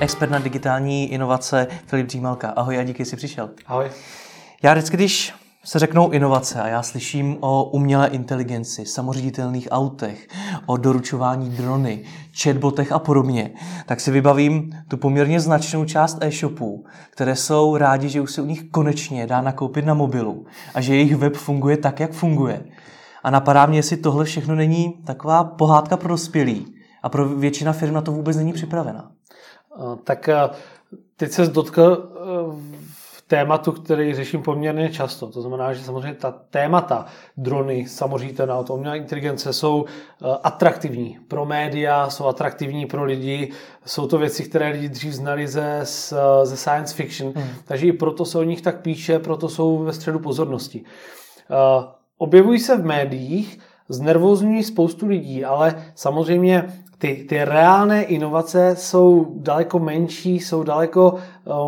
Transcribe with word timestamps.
expert 0.00 0.30
na 0.30 0.38
digitální 0.38 1.12
inovace 1.12 1.66
Filip 1.86 2.06
Dřímalka. 2.06 2.48
Ahoj 2.48 2.78
a 2.78 2.82
díky, 2.82 3.04
jsi 3.04 3.16
přišel. 3.16 3.50
Ahoj. 3.66 3.90
Já 4.62 4.72
vždycky, 4.72 4.96
když 4.96 5.34
se 5.64 5.78
řeknou 5.78 6.10
inovace 6.10 6.60
a 6.62 6.68
já 6.68 6.82
slyším 6.82 7.36
o 7.40 7.64
umělé 7.64 8.08
inteligenci, 8.08 8.86
samoředitelných 8.86 9.68
autech, 9.70 10.28
o 10.66 10.76
doručování 10.76 11.50
drony, 11.50 12.04
chatbotech 12.42 12.92
a 12.92 12.98
podobně, 12.98 13.50
tak 13.86 14.00
si 14.00 14.10
vybavím 14.10 14.70
tu 14.88 14.96
poměrně 14.96 15.40
značnou 15.40 15.84
část 15.84 16.18
e-shopů, 16.20 16.84
které 17.10 17.36
jsou 17.36 17.76
rádi, 17.76 18.08
že 18.08 18.20
už 18.20 18.32
se 18.32 18.42
u 18.42 18.46
nich 18.46 18.64
konečně 18.70 19.26
dá 19.26 19.40
nakoupit 19.40 19.84
na 19.84 19.94
mobilu 19.94 20.46
a 20.74 20.80
že 20.80 20.94
jejich 20.94 21.16
web 21.16 21.36
funguje 21.36 21.76
tak, 21.76 22.00
jak 22.00 22.12
funguje. 22.12 22.64
A 23.24 23.30
napadá 23.30 23.66
mě, 23.66 23.78
jestli 23.78 23.96
tohle 23.96 24.24
všechno 24.24 24.54
není 24.54 24.94
taková 25.06 25.44
pohádka 25.44 25.96
pro 25.96 26.08
dospělí 26.08 26.74
a 27.02 27.08
pro 27.08 27.28
většina 27.28 27.72
firm 27.72 27.94
na 27.94 28.00
to 28.00 28.12
vůbec 28.12 28.36
není 28.36 28.52
připravena. 28.52 29.15
Tak 30.04 30.28
teď 31.16 31.32
se 31.32 31.46
dotkl 31.46 32.12
tématu, 33.28 33.72
který 33.72 34.14
řeším 34.14 34.42
poměrně 34.42 34.90
často. 34.90 35.26
To 35.26 35.40
znamená, 35.40 35.72
že 35.72 35.84
samozřejmě 35.84 36.14
ta 36.14 36.34
témata, 36.50 37.06
drony, 37.36 37.88
samořítelná 37.88 38.58
auto, 38.58 38.74
umělá 38.74 38.96
inteligence 38.96 39.52
jsou 39.52 39.84
atraktivní 40.42 41.18
pro 41.28 41.44
média, 41.44 42.10
jsou 42.10 42.26
atraktivní 42.26 42.86
pro 42.86 43.04
lidi, 43.04 43.52
jsou 43.86 44.06
to 44.06 44.18
věci, 44.18 44.44
které 44.44 44.68
lidi 44.68 44.88
dřív 44.88 45.12
znali 45.12 45.48
ze, 45.48 45.80
ze 46.42 46.56
science 46.56 46.94
fiction, 46.94 47.32
hmm. 47.36 47.48
takže 47.64 47.86
i 47.86 47.92
proto 47.92 48.24
se 48.24 48.38
o 48.38 48.42
nich 48.42 48.62
tak 48.62 48.80
píše, 48.80 49.18
proto 49.18 49.48
jsou 49.48 49.78
ve 49.78 49.92
středu 49.92 50.18
pozornosti. 50.18 50.84
Objevují 52.18 52.58
se 52.58 52.76
v 52.76 52.84
médiích, 52.84 53.58
znervozňují 53.88 54.62
spoustu 54.62 55.06
lidí, 55.06 55.44
ale 55.44 55.84
samozřejmě 55.94 56.64
ty, 56.98 57.26
ty 57.28 57.44
reálné 57.44 58.02
inovace 58.02 58.76
jsou 58.76 59.26
daleko 59.36 59.78
menší, 59.78 60.40
jsou 60.40 60.62
daleko, 60.62 61.14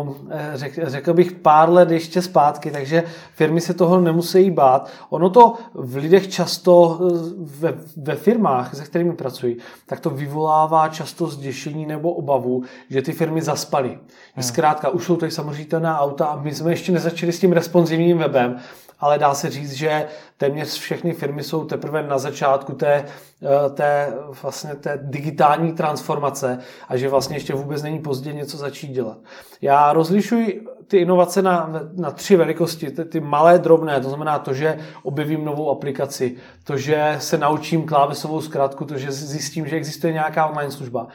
um, 0.01 0.29
řek, 0.53 0.79
řekl 0.83 1.13
bych, 1.13 1.31
pár 1.31 1.69
let 1.69 1.91
ještě 1.91 2.21
zpátky, 2.21 2.71
takže 2.71 3.03
firmy 3.33 3.61
se 3.61 3.73
toho 3.73 4.01
nemusí 4.01 4.51
bát. 4.51 4.89
Ono 5.09 5.29
to 5.29 5.53
v 5.73 5.95
lidech 5.95 6.29
často 6.29 6.99
ve, 7.37 7.73
ve 7.97 8.15
firmách, 8.15 8.75
se 8.75 8.83
kterými 8.83 9.13
pracují, 9.13 9.57
tak 9.85 9.99
to 9.99 10.09
vyvolává 10.09 10.87
často 10.87 11.27
zděšení 11.27 11.85
nebo 11.85 12.11
obavu, 12.11 12.63
že 12.89 13.01
ty 13.01 13.11
firmy 13.11 13.41
zaspaly. 13.41 13.89
Hmm. 13.89 14.43
Zkrátka, 14.43 14.89
už 14.89 15.05
jsou 15.05 15.15
tady 15.15 15.31
samozřejmě 15.31 15.77
auta 15.87 16.25
a 16.25 16.41
my 16.41 16.55
jsme 16.55 16.71
ještě 16.71 16.91
nezačali 16.91 17.31
s 17.31 17.39
tím 17.39 17.51
responsivním 17.51 18.17
webem 18.17 18.59
ale 18.99 19.19
dá 19.19 19.33
se 19.33 19.49
říct, 19.49 19.71
že 19.71 20.07
téměř 20.37 20.79
všechny 20.79 21.13
firmy 21.13 21.43
jsou 21.43 21.65
teprve 21.65 22.03
na 22.03 22.17
začátku 22.17 22.73
té, 22.73 23.05
eh, 23.43 23.69
té, 23.69 24.13
vlastně 24.41 24.75
té 24.75 24.99
digitální 25.03 25.73
transformace 25.73 26.59
a 26.89 26.97
že 26.97 27.09
vlastně 27.09 27.35
ještě 27.35 27.53
vůbec 27.53 27.83
není 27.83 27.99
pozdě 27.99 28.33
něco 28.33 28.57
začít 28.57 28.91
dělat. 28.91 29.17
Já 29.61 29.93
rozlišuji 29.93 30.65
ty 30.87 30.97
inovace 30.97 31.41
na, 31.41 31.69
na 31.95 32.11
tři 32.11 32.35
velikosti. 32.35 32.91
Ty, 32.91 33.05
ty 33.05 33.19
malé, 33.19 33.59
drobné, 33.59 34.01
to 34.01 34.09
znamená 34.09 34.39
to, 34.39 34.53
že 34.53 34.79
objevím 35.03 35.45
novou 35.45 35.71
aplikaci, 35.71 36.35
to, 36.63 36.77
že 36.77 37.15
se 37.19 37.37
naučím 37.37 37.85
klávesovou 37.85 38.41
zkrátku, 38.41 38.85
to, 38.85 38.97
že 38.97 39.11
zjistím, 39.11 39.67
že 39.67 39.75
existuje 39.75 40.13
nějaká 40.13 40.45
online 40.45 40.71
služba. 40.71 41.07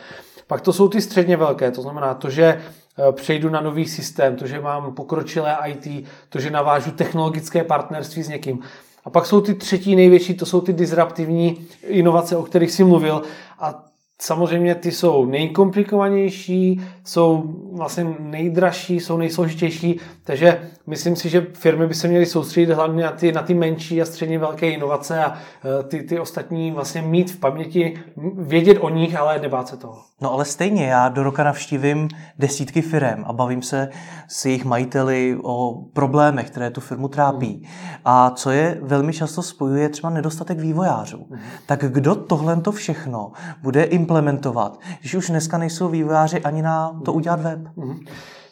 Pak 0.46 0.60
to 0.60 0.72
jsou 0.72 0.88
ty 0.88 1.00
středně 1.00 1.36
velké, 1.36 1.70
to 1.70 1.82
znamená 1.82 2.14
to, 2.14 2.30
že 2.30 2.62
přejdu 3.12 3.50
na 3.50 3.60
nový 3.60 3.88
systém, 3.88 4.36
to, 4.36 4.46
že 4.46 4.60
mám 4.60 4.94
pokročilé 4.94 5.56
IT, 5.66 6.06
to, 6.28 6.40
že 6.40 6.50
navážu 6.50 6.90
technologické 6.90 7.64
partnerství 7.64 8.22
s 8.22 8.28
někým. 8.28 8.60
A 9.04 9.10
pak 9.10 9.26
jsou 9.26 9.40
ty 9.40 9.54
třetí 9.54 9.96
největší, 9.96 10.34
to 10.34 10.46
jsou 10.46 10.60
ty 10.60 10.72
disruptivní 10.72 11.66
inovace, 11.82 12.36
o 12.36 12.42
kterých 12.42 12.70
si 12.70 12.84
mluvil. 12.84 13.22
A 13.58 13.84
Samozřejmě 14.22 14.74
ty 14.74 14.92
jsou 14.92 15.24
nejkomplikovanější, 15.24 16.80
jsou 17.04 17.54
vlastně 17.72 18.16
nejdražší, 18.18 19.00
jsou 19.00 19.16
nejsložitější, 19.16 20.00
takže 20.24 20.70
myslím 20.86 21.16
si, 21.16 21.28
že 21.28 21.46
firmy 21.52 21.86
by 21.86 21.94
se 21.94 22.08
měly 22.08 22.26
soustředit 22.26 22.72
hlavně 22.72 23.04
na 23.04 23.10
ty, 23.10 23.32
na 23.32 23.42
ty 23.42 23.54
menší 23.54 24.02
a 24.02 24.04
středně 24.04 24.38
velké 24.38 24.70
inovace 24.70 25.24
a 25.24 25.34
e, 25.34 25.82
ty, 25.82 26.02
ty 26.02 26.20
ostatní 26.20 26.72
vlastně 26.72 27.02
mít 27.02 27.30
v 27.30 27.40
paměti, 27.40 28.00
vědět 28.38 28.78
o 28.80 28.88
nich, 28.88 29.16
ale 29.16 29.38
nebát 29.38 29.68
se 29.68 29.76
toho. 29.76 30.02
No 30.24 30.32
ale 30.32 30.44
stejně, 30.44 30.86
já 30.86 31.08
do 31.08 31.22
roka 31.22 31.44
navštívím 31.44 32.08
desítky 32.38 32.82
firm 32.82 33.24
a 33.26 33.32
bavím 33.32 33.62
se 33.62 33.88
s 34.28 34.44
jejich 34.44 34.64
majiteli 34.64 35.38
o 35.42 35.84
problémech, 35.92 36.50
které 36.50 36.70
tu 36.70 36.80
firmu 36.80 37.08
trápí. 37.08 37.62
Mm. 37.62 37.88
A 38.04 38.30
co 38.30 38.50
je 38.50 38.78
velmi 38.82 39.12
často 39.12 39.42
spojuje 39.42 39.88
třeba 39.88 40.10
nedostatek 40.10 40.58
vývojářů. 40.58 41.26
Mm. 41.30 41.38
Tak 41.66 41.84
kdo 41.92 42.14
tohle 42.14 42.60
to 42.60 42.72
všechno 42.72 43.32
bude 43.62 43.82
implementovat, 43.82 44.78
když 45.00 45.14
už 45.14 45.30
dneska 45.30 45.58
nejsou 45.58 45.88
vývojáři 45.88 46.40
ani 46.40 46.62
na 46.62 47.00
to 47.04 47.12
udělat 47.12 47.40
web? 47.40 47.60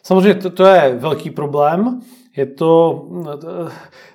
Samozřejmě 0.03 0.41
to, 0.41 0.49
to 0.49 0.65
je 0.65 0.95
velký 0.99 1.29
problém. 1.29 2.01
Je 2.37 2.45
to, 2.45 3.05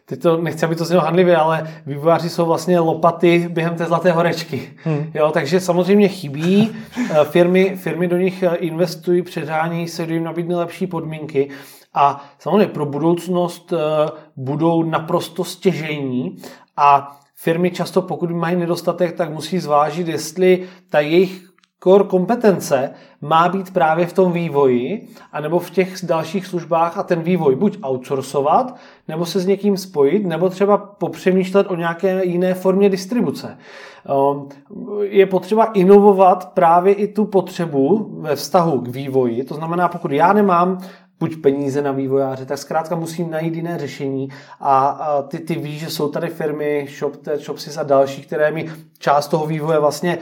teď 0.05 0.23
to 0.23 0.37
nechci, 0.37 0.65
aby 0.65 0.77
to 0.77 0.85
znělo 0.85 1.03
handlivě, 1.03 1.37
ale 1.37 1.71
vývojáři 1.87 2.31
jsou 2.31 2.47
vlastně 2.47 2.79
lopaty 2.79 3.49
během 3.51 3.75
té 3.75 3.85
zlaté 3.85 4.13
horečky. 4.13 4.71
Hmm. 4.85 5.11
Jo, 5.15 5.31
takže 5.31 5.61
samozřejmě 5.61 6.09
chybí. 6.09 6.77
Eh, 7.11 7.25
firmy, 7.25 7.77
firmy 7.77 8.09
do 8.09 8.17
nich 8.17 8.43
eh, 8.43 8.55
investují, 8.55 9.23
předhání 9.23 9.89
se, 9.89 10.07
do 10.07 10.15
jim 10.15 10.25
nabídne 10.25 10.57
lepší 10.57 10.87
podmínky. 10.87 11.49
A 11.95 12.25
samozřejmě 12.39 12.67
pro 12.67 12.87
budoucnost 12.87 13.73
eh, 13.73 14.11
budou 14.37 14.83
naprosto 14.83 15.45
stěžení 15.45 16.37
a 16.77 17.21
firmy 17.35 17.71
často, 17.71 18.03
pokud 18.03 18.31
mají 18.31 18.57
nedostatek, 18.57 19.17
tak 19.17 19.31
musí 19.31 19.59
zvážit, 19.59 20.09
jestli 20.09 20.69
ta 20.89 21.01
jejich 21.01 21.48
core 21.83 22.05
kompetence 22.05 22.91
má 23.21 23.49
být 23.49 23.73
právě 23.73 24.07
v 24.07 24.13
tom 24.13 24.33
vývoji, 24.33 25.09
anebo 25.33 25.59
v 25.59 25.71
těch 25.71 25.95
dalších 26.03 26.47
službách 26.47 26.99
a 26.99 27.03
ten 27.03 27.23
vývoj 27.23 27.57
buď 27.57 27.79
outsourcovat, 27.83 28.77
nebo 29.09 29.27
se 29.27 29.41
s 29.41 29.47
někým 29.47 29.77
spojit, 29.77 30.27
nebo 30.27 30.49
třeba 30.49 30.77
popřemýšlet 30.77 31.67
o 31.71 31.77
nějaké 31.77 32.25
jiné 32.25 32.55
formě 32.55 32.89
distribuce. 32.89 33.59
Ehm, 34.07 34.49
je 35.01 35.27
potřeba 35.27 35.65
inovovat 35.65 36.53
právě 36.55 36.95
i 36.95 37.09
tu 37.09 37.25
potřebu 37.25 38.11
ve 38.21 38.37
vztahu 38.37 38.81
k 38.81 38.89
vývoji. 38.89 39.45
To 39.45 39.55
znamená, 39.55 39.89
pokud 39.89 40.13
já 40.13 40.33
nemám 40.33 40.79
buď 41.21 41.37
peníze 41.37 41.83
na 41.83 41.93
vývojáře, 41.93 42.47
tak 42.47 42.59
zkrátka 42.59 42.97
musím 42.97 43.31
najít 43.31 43.55
jiné 43.55 43.79
řešení 43.79 44.29
a, 44.61 44.89
a 44.89 45.23
ty, 45.23 45.39
ty 45.39 45.55
víš, 45.55 45.81
že 45.81 45.91
jsou 45.91 46.09
tady 46.09 46.29
firmy, 46.29 46.87
ShopTet, 46.99 47.41
ShopSys 47.41 47.77
a 47.77 47.83
další, 47.83 48.23
které 48.23 48.51
mi 48.51 48.71
část 48.99 49.29
toho 49.29 49.47
vývoje 49.47 49.79
vlastně 49.79 50.19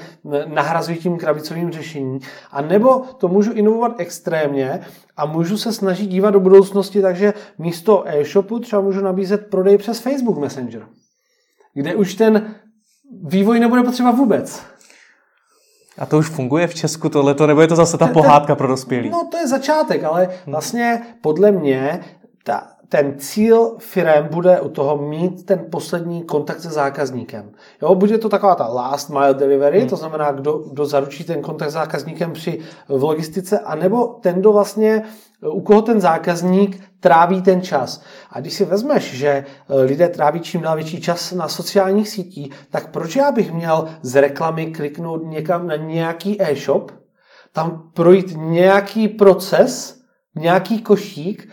nahrazují 0.46 0.98
tím 0.98 1.18
krabicovým 1.18 1.70
řešením. 1.70 2.20
A 2.50 2.60
nebo 2.60 3.04
to 3.18 3.28
můžu 3.28 3.52
inovovat 3.52 3.94
extrémně 3.98 4.80
a 5.16 5.26
můžu 5.26 5.58
se 5.58 5.72
snažit 5.72 6.06
dívat 6.06 6.30
do 6.30 6.40
budoucnosti, 6.40 7.02
takže 7.02 7.34
místo 7.58 8.04
e-shopu 8.06 8.58
třeba 8.58 8.82
můžu 8.82 9.00
nabízet 9.00 9.46
prodej 9.50 9.78
přes 9.78 10.00
Facebook 10.00 10.38
Messenger, 10.38 10.86
kde 11.74 11.94
už 11.94 12.14
ten 12.14 12.54
vývoj 13.22 13.60
nebude 13.60 13.82
potřeba 13.82 14.10
vůbec. 14.10 14.62
A 15.98 16.06
to 16.06 16.18
už 16.18 16.28
funguje 16.28 16.66
v 16.66 16.74
Česku 16.74 17.08
tohleto, 17.08 17.46
nebo 17.46 17.60
je 17.60 17.68
to 17.68 17.76
zase 17.76 17.98
ta 17.98 18.06
pohádka 18.06 18.54
pro 18.54 18.68
dospělí? 18.68 19.10
No 19.10 19.28
to 19.30 19.36
je 19.36 19.48
začátek, 19.48 20.04
ale 20.04 20.28
vlastně 20.46 21.02
podle 21.20 21.52
mě 21.52 22.00
ta, 22.44 22.75
ten 22.88 23.14
cíl 23.18 23.74
firm 23.78 24.28
bude 24.30 24.60
u 24.60 24.68
toho 24.68 24.96
mít 24.96 25.46
ten 25.46 25.66
poslední 25.70 26.22
kontakt 26.22 26.60
se 26.60 26.70
zákazníkem. 26.70 27.50
Jo, 27.82 27.94
bude 27.94 28.18
to 28.18 28.28
taková 28.28 28.54
ta 28.54 28.66
last 28.66 29.10
mile 29.10 29.34
delivery, 29.34 29.78
hmm. 29.78 29.88
to 29.88 29.96
znamená, 29.96 30.32
kdo, 30.32 30.52
kdo 30.52 30.86
zaručí 30.86 31.24
ten 31.24 31.42
kontakt 31.42 31.70
s 31.70 31.72
zákazníkem 31.72 32.32
při 32.32 32.60
v 32.88 33.02
logistice, 33.02 33.58
anebo 33.58 34.06
ten, 34.06 34.40
kdo 34.40 34.52
vlastně, 34.52 35.02
u 35.50 35.60
koho 35.60 35.82
ten 35.82 36.00
zákazník 36.00 36.80
tráví 37.00 37.42
ten 37.42 37.62
čas. 37.62 38.02
A 38.30 38.40
když 38.40 38.52
si 38.52 38.64
vezmeš, 38.64 39.14
že 39.14 39.28
eh, 39.28 39.44
lidé 39.82 40.08
tráví 40.08 40.40
čím 40.40 40.60
dál 40.60 40.76
větší 40.76 41.00
čas 41.00 41.32
na 41.32 41.48
sociálních 41.48 42.08
sítích, 42.08 42.54
tak 42.70 42.90
proč 42.90 43.16
já 43.16 43.32
bych 43.32 43.52
měl 43.52 43.88
z 44.02 44.20
reklamy 44.20 44.66
kliknout 44.66 45.22
někam 45.24 45.66
na 45.66 45.76
nějaký 45.76 46.42
e-shop, 46.42 46.92
tam 47.52 47.90
projít 47.94 48.32
nějaký 48.36 49.08
proces, 49.08 50.00
nějaký 50.34 50.82
košík, 50.82 51.48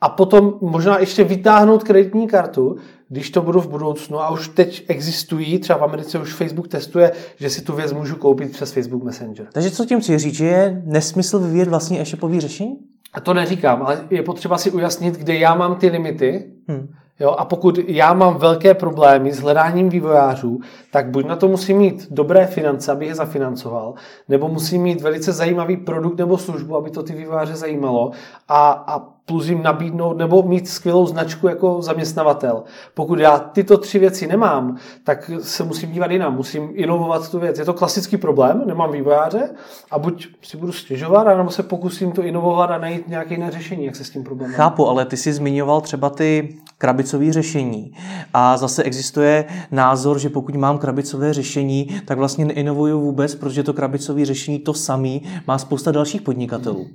a 0.00 0.08
potom 0.08 0.54
možná 0.60 0.98
ještě 0.98 1.24
vytáhnout 1.24 1.84
kreditní 1.84 2.28
kartu, 2.28 2.76
když 3.08 3.30
to 3.30 3.42
budu 3.42 3.60
v 3.60 3.68
budoucnu 3.68 4.20
a 4.20 4.30
už 4.30 4.48
teď 4.48 4.84
existují, 4.88 5.58
třeba 5.58 5.78
v 5.78 5.84
Americe 5.84 6.18
už 6.18 6.34
Facebook 6.34 6.68
testuje, 6.68 7.12
že 7.36 7.50
si 7.50 7.62
tu 7.62 7.72
věc 7.72 7.92
můžu 7.92 8.16
koupit 8.16 8.52
přes 8.52 8.72
Facebook 8.72 9.02
Messenger. 9.02 9.46
Takže 9.52 9.70
co 9.70 9.86
tím 9.86 10.00
chci 10.00 10.18
říct, 10.18 10.34
že 10.34 10.46
je 10.46 10.82
nesmysl 10.84 11.38
vyvíjet 11.38 11.68
vlastní 11.68 12.00
e-shopové 12.00 12.40
řešení? 12.40 12.78
A 13.12 13.20
to 13.20 13.34
neříkám, 13.34 13.82
ale 13.82 14.00
je 14.10 14.22
potřeba 14.22 14.58
si 14.58 14.70
ujasnit, 14.70 15.14
kde 15.14 15.34
já 15.34 15.54
mám 15.54 15.76
ty 15.76 15.88
limity. 15.88 16.52
Hmm. 16.68 16.88
Jo, 17.20 17.30
a 17.30 17.44
pokud 17.44 17.78
já 17.86 18.14
mám 18.14 18.36
velké 18.36 18.74
problémy 18.74 19.32
s 19.32 19.40
hledáním 19.40 19.88
vývojářů, 19.88 20.60
tak 20.92 21.10
buď 21.10 21.26
na 21.26 21.36
to 21.36 21.48
musím 21.48 21.78
mít 21.78 22.06
dobré 22.10 22.46
finance, 22.46 22.92
aby 22.92 23.06
je 23.06 23.14
zafinancoval, 23.14 23.94
nebo 24.28 24.48
musím 24.48 24.82
mít 24.82 25.00
velice 25.00 25.32
zajímavý 25.32 25.76
produkt 25.76 26.18
nebo 26.18 26.38
službu, 26.38 26.76
aby 26.76 26.90
to 26.90 27.02
ty 27.02 27.12
vývojáře 27.12 27.56
zajímalo. 27.56 28.10
A, 28.48 28.84
a 28.86 29.17
plus 29.28 29.48
jim 29.48 29.62
nabídnout 29.62 30.16
nebo 30.16 30.42
mít 30.42 30.68
skvělou 30.68 31.06
značku 31.06 31.48
jako 31.48 31.82
zaměstnavatel. 31.82 32.62
Pokud 32.94 33.18
já 33.18 33.38
tyto 33.38 33.78
tři 33.78 33.98
věci 33.98 34.26
nemám, 34.26 34.76
tak 35.04 35.30
se 35.40 35.64
musím 35.64 35.92
dívat 35.92 36.10
jinam, 36.10 36.36
musím 36.36 36.70
inovovat 36.72 37.30
tu 37.30 37.38
věc. 37.38 37.58
Je 37.58 37.64
to 37.64 37.74
klasický 37.74 38.16
problém, 38.16 38.62
nemám 38.66 38.92
vývojáře 38.92 39.50
a 39.90 39.98
buď 39.98 40.28
si 40.42 40.56
budu 40.56 40.72
stěžovat, 40.72 41.36
nebo 41.36 41.50
se 41.50 41.62
pokusím 41.62 42.12
to 42.12 42.22
inovovat 42.22 42.70
a 42.70 42.78
najít 42.78 43.08
nějaké 43.08 43.34
jiné 43.34 43.50
řešení, 43.50 43.84
jak 43.84 43.96
se 43.96 44.04
s 44.04 44.10
tím 44.10 44.24
problémem. 44.24 44.56
Chápu, 44.56 44.88
ale 44.88 45.04
ty 45.04 45.16
jsi 45.16 45.32
zmiňoval 45.32 45.80
třeba 45.80 46.10
ty 46.10 46.56
krabicové 46.78 47.32
řešení. 47.32 47.92
A 48.34 48.56
zase 48.56 48.82
existuje 48.82 49.44
názor, 49.70 50.18
že 50.18 50.28
pokud 50.28 50.56
mám 50.56 50.78
krabicové 50.78 51.34
řešení, 51.34 52.00
tak 52.04 52.18
vlastně 52.18 52.44
neinovuju 52.44 53.00
vůbec, 53.00 53.34
protože 53.34 53.62
to 53.62 53.72
krabicové 53.72 54.24
řešení 54.24 54.58
to 54.58 54.74
samý 54.74 55.22
má 55.46 55.58
spousta 55.58 55.92
dalších 55.92 56.22
podnikatelů. 56.22 56.86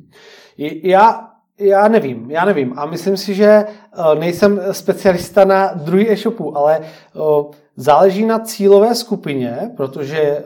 Já 0.83 1.32
já 1.63 1.87
nevím, 1.87 2.31
já 2.31 2.45
nevím. 2.45 2.73
A 2.75 2.85
myslím 2.85 3.17
si, 3.17 3.33
že 3.33 3.45
eh, 3.45 3.65
nejsem 4.19 4.61
specialista 4.71 5.45
na 5.45 5.73
druhý 5.73 6.11
e-shopu, 6.11 6.57
ale 6.57 6.79
eh, 6.79 7.19
záleží 7.75 8.25
na 8.25 8.39
cílové 8.39 8.95
skupině, 8.95 9.71
protože 9.77 10.19
eh, 10.19 10.43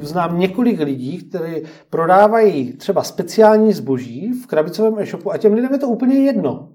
znám 0.00 0.38
několik 0.38 0.80
lidí, 0.80 1.18
kteří 1.18 1.62
prodávají 1.90 2.72
třeba 2.72 3.02
speciální 3.02 3.72
zboží 3.72 4.32
v 4.32 4.46
krabicovém 4.46 4.98
e-shopu 4.98 5.32
a 5.32 5.38
těm 5.38 5.54
lidem 5.54 5.72
je 5.72 5.78
to 5.78 5.88
úplně 5.88 6.14
jedno. 6.14 6.68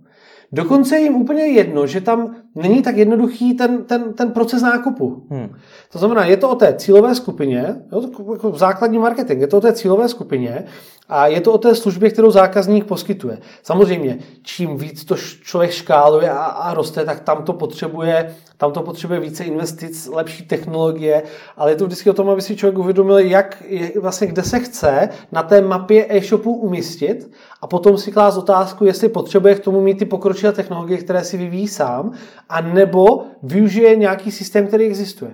Dokonce 0.51 0.95
je 0.95 1.01
jim 1.01 1.15
úplně 1.15 1.43
jedno, 1.43 1.87
že 1.87 2.01
tam 2.01 2.35
není 2.55 2.81
tak 2.81 2.97
jednoduchý 2.97 3.53
ten, 3.53 3.83
ten, 3.83 4.13
ten 4.13 4.31
proces 4.31 4.61
nákupu. 4.61 5.27
Hmm. 5.29 5.49
To 5.91 5.99
znamená, 5.99 6.25
je 6.25 6.37
to 6.37 6.49
o 6.49 6.55
té 6.55 6.73
cílové 6.77 7.15
skupině, 7.15 7.75
jo, 7.91 8.01
to 8.01 8.33
jako 8.33 8.51
základní 8.51 8.99
marketing, 8.99 9.41
je 9.41 9.47
to 9.47 9.57
o 9.57 9.61
té 9.61 9.73
cílové 9.73 10.09
skupině 10.09 10.65
a 11.09 11.27
je 11.27 11.41
to 11.41 11.53
o 11.53 11.57
té 11.57 11.75
službě, 11.75 12.09
kterou 12.09 12.31
zákazník 12.31 12.85
poskytuje. 12.85 13.37
Samozřejmě, 13.63 14.17
čím 14.41 14.77
víc 14.77 15.05
to 15.05 15.15
člověk 15.43 15.71
škáluje 15.71 16.29
a, 16.29 16.43
a 16.43 16.73
roste, 16.73 17.05
tak 17.05 17.19
tam 17.19 17.43
to 17.43 17.53
potřebuje 17.53 18.35
tam 18.57 18.71
to 18.71 18.81
potřebuje 18.81 19.19
více 19.19 19.43
investic, 19.43 20.09
lepší 20.13 20.45
technologie, 20.45 21.23
ale 21.57 21.71
je 21.71 21.75
to 21.75 21.85
vždycky 21.85 22.09
o 22.09 22.13
tom, 22.13 22.29
aby 22.29 22.41
si 22.41 22.55
člověk 22.55 22.77
uvědomil, 22.77 23.19
jak, 23.19 23.63
vlastně 24.01 24.27
kde 24.27 24.43
se 24.43 24.59
chce 24.59 25.09
na 25.31 25.43
té 25.43 25.61
mapě 25.61 26.05
e-shopu 26.09 26.53
umístit 26.53 27.31
a 27.61 27.67
potom 27.67 27.97
si 27.97 28.11
klást 28.11 28.37
otázku, 28.37 28.85
jestli 28.85 29.09
potřebuje 29.09 29.55
k 29.55 29.59
tomu 29.59 29.81
mít 29.81 29.99
ty 29.99 30.05
pokročilé 30.05 30.53
technologie, 30.53 30.97
které 30.97 31.23
si 31.23 31.37
vyvíjí 31.37 31.67
sám, 31.67 32.11
a 32.49 32.61
nebo 32.61 33.23
využije 33.43 33.95
nějaký 33.95 34.31
systém, 34.31 34.67
který 34.67 34.85
existuje. 34.85 35.33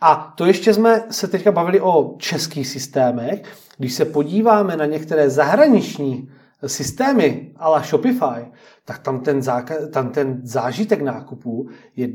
A 0.00 0.34
to 0.36 0.46
ještě 0.46 0.74
jsme 0.74 1.02
se 1.10 1.28
teďka 1.28 1.52
bavili 1.52 1.80
o 1.80 2.14
českých 2.18 2.68
systémech. 2.68 3.42
Když 3.78 3.92
se 3.92 4.04
podíváme 4.04 4.76
na 4.76 4.86
některé 4.86 5.30
zahraniční 5.30 6.30
systémy 6.66 7.52
la 7.60 7.82
Shopify, 7.82 8.50
tak 8.84 8.98
tam 8.98 9.20
ten, 9.20 9.40
záka- 9.40 9.90
tam 9.90 10.10
ten 10.10 10.40
zážitek 10.42 11.02
nákupů 11.02 11.68
je 11.96 12.08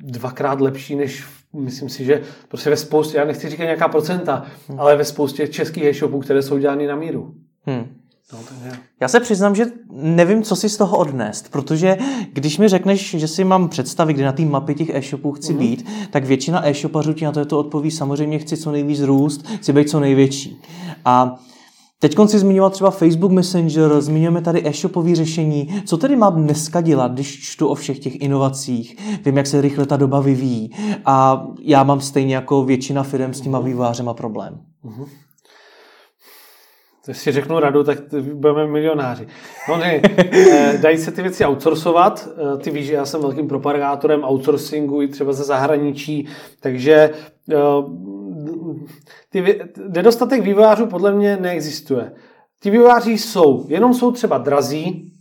dvakrát 0.00 0.60
lepší 0.60 0.96
než 0.96 1.26
myslím 1.52 1.88
si, 1.88 2.04
že 2.04 2.22
prostě 2.48 2.70
ve 2.70 2.76
spoustě, 2.76 3.18
já 3.18 3.24
nechci 3.24 3.48
říkat 3.48 3.64
nějaká 3.64 3.88
procenta, 3.88 4.46
hmm. 4.68 4.80
ale 4.80 4.96
ve 4.96 5.04
spoustě 5.04 5.48
českých 5.48 5.84
e-shopů, 5.84 6.20
které 6.20 6.42
jsou 6.42 6.58
dělány 6.58 6.86
na 6.86 6.96
míru. 6.96 7.34
Hmm. 7.62 7.97
No, 8.32 8.38
Já 9.00 9.08
se 9.08 9.20
přiznám, 9.20 9.54
že 9.54 9.66
nevím, 9.92 10.42
co 10.42 10.56
si 10.56 10.68
z 10.68 10.76
toho 10.76 10.98
odnést, 10.98 11.48
protože 11.48 11.98
když 12.32 12.58
mi 12.58 12.68
řekneš, 12.68 13.10
že 13.10 13.28
si 13.28 13.44
mám 13.44 13.68
představit, 13.68 14.14
kde 14.14 14.24
na 14.24 14.32
té 14.32 14.42
mapě 14.44 14.74
těch 14.74 14.90
e-shopů 14.90 15.32
chci 15.32 15.54
mm-hmm. 15.54 15.58
být, 15.58 15.86
tak 16.10 16.24
většina 16.24 16.68
e-shopařů 16.68 17.12
ti 17.12 17.24
na 17.24 17.32
to, 17.32 17.44
to 17.44 17.58
odpoví, 17.58 17.90
samozřejmě 17.90 18.38
chci 18.38 18.56
co 18.56 18.72
nejvíc 18.72 19.00
růst, 19.00 19.46
chci 19.46 19.72
být 19.72 19.90
co 19.90 20.00
největší. 20.00 20.60
A 21.04 21.38
Teď 22.00 22.16
si 22.26 22.38
zmiňoval 22.38 22.70
třeba 22.70 22.90
Facebook 22.90 23.32
Messenger, 23.32 24.00
zmiňujeme 24.00 24.42
tady 24.42 24.66
e-shopové 24.68 25.14
řešení. 25.14 25.82
Co 25.86 25.96
tedy 25.96 26.16
mám 26.16 26.42
dneska 26.42 26.80
dělat, 26.80 27.12
když 27.12 27.40
čtu 27.40 27.68
o 27.68 27.74
všech 27.74 27.98
těch 27.98 28.20
inovacích? 28.20 28.96
Vím, 29.24 29.36
jak 29.36 29.46
se 29.46 29.60
rychle 29.60 29.86
ta 29.86 29.96
doba 29.96 30.20
vyvíjí. 30.20 30.70
A 31.04 31.46
já 31.60 31.84
mám 31.84 32.00
stejně 32.00 32.34
jako 32.34 32.64
většina 32.64 33.02
firm 33.02 33.34
s 33.34 33.40
těma 33.40 33.60
vývářema 33.60 34.14
problém. 34.14 34.60
Uh-huh. 34.84 35.06
Když 37.08 37.18
si 37.18 37.32
řeknu 37.32 37.60
radu, 37.60 37.84
tak 37.84 37.98
budeme 38.34 38.66
milionáři. 38.66 39.26
No 39.68 39.76
ne, 39.76 40.00
eh, 40.18 40.78
dají 40.82 40.98
se 40.98 41.10
ty 41.10 41.22
věci 41.22 41.44
outsourcovat. 41.46 42.28
Eh, 42.54 42.58
ty 42.58 42.70
víš, 42.70 42.86
že 42.86 42.94
já 42.94 43.06
jsem 43.06 43.20
velkým 43.20 43.48
propagátorem 43.48 44.24
outsourcingu 44.24 45.02
i 45.02 45.08
třeba 45.08 45.32
ze 45.32 45.44
zahraničí, 45.44 46.28
takže 46.60 47.10
eh, 47.52 47.56
ty, 49.30 49.60
nedostatek 49.88 50.42
vývojářů 50.42 50.86
podle 50.86 51.12
mě 51.12 51.36
neexistuje. 51.36 52.12
Ty 52.58 52.70
vývojáři 52.70 53.10
jsou, 53.10 53.66
jenom 53.68 53.94
jsou 53.94 54.12
třeba 54.12 54.38
drazí, 54.38 55.12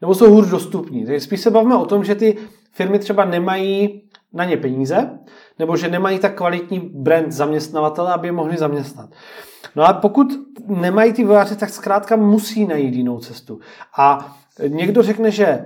nebo 0.00 0.14
jsou 0.14 0.30
hůř 0.30 0.48
dostupní. 0.48 1.06
Takže 1.06 1.20
spíš 1.20 1.40
se 1.40 1.50
bavíme 1.50 1.76
o 1.76 1.86
tom, 1.86 2.04
že 2.04 2.14
ty 2.14 2.36
firmy 2.72 2.98
třeba 2.98 3.24
nemají 3.24 4.02
na 4.32 4.44
ně 4.44 4.56
peníze, 4.56 5.18
nebo 5.58 5.76
že 5.76 5.88
nemají 5.88 6.18
tak 6.18 6.36
kvalitní 6.36 6.90
brand 6.94 7.32
zaměstnavatele, 7.32 8.12
aby 8.12 8.28
je 8.28 8.32
mohli 8.32 8.56
zaměstnat. 8.56 9.10
No 9.76 9.84
a 9.84 9.92
pokud 9.92 10.32
nemají 10.66 11.12
ty 11.12 11.22
vývojáři, 11.22 11.56
tak 11.56 11.70
zkrátka 11.70 12.16
musí 12.16 12.66
najít 12.66 12.94
jinou 12.94 13.18
cestu. 13.18 13.60
A 13.98 14.36
někdo 14.68 15.02
řekne, 15.02 15.30
že 15.30 15.64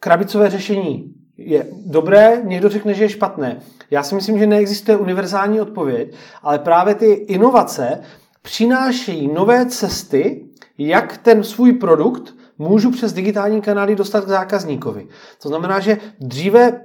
krabicové 0.00 0.50
řešení 0.50 1.14
je 1.36 1.66
dobré, 1.86 2.42
někdo 2.44 2.68
řekne, 2.68 2.94
že 2.94 3.04
je 3.04 3.08
špatné. 3.08 3.60
Já 3.90 4.02
si 4.02 4.14
myslím, 4.14 4.38
že 4.38 4.46
neexistuje 4.46 4.96
univerzální 4.96 5.60
odpověď, 5.60 6.14
ale 6.42 6.58
právě 6.58 6.94
ty 6.94 7.12
inovace 7.12 8.00
přinášejí 8.42 9.32
nové 9.32 9.66
cesty, 9.66 10.48
jak 10.78 11.16
ten 11.16 11.44
svůj 11.44 11.72
produkt 11.72 12.34
můžu 12.58 12.90
přes 12.90 13.12
digitální 13.12 13.60
kanály 13.60 13.96
dostat 13.96 14.24
k 14.24 14.28
zákazníkovi. 14.28 15.08
To 15.42 15.48
znamená, 15.48 15.80
že 15.80 15.98
dříve 16.20 16.80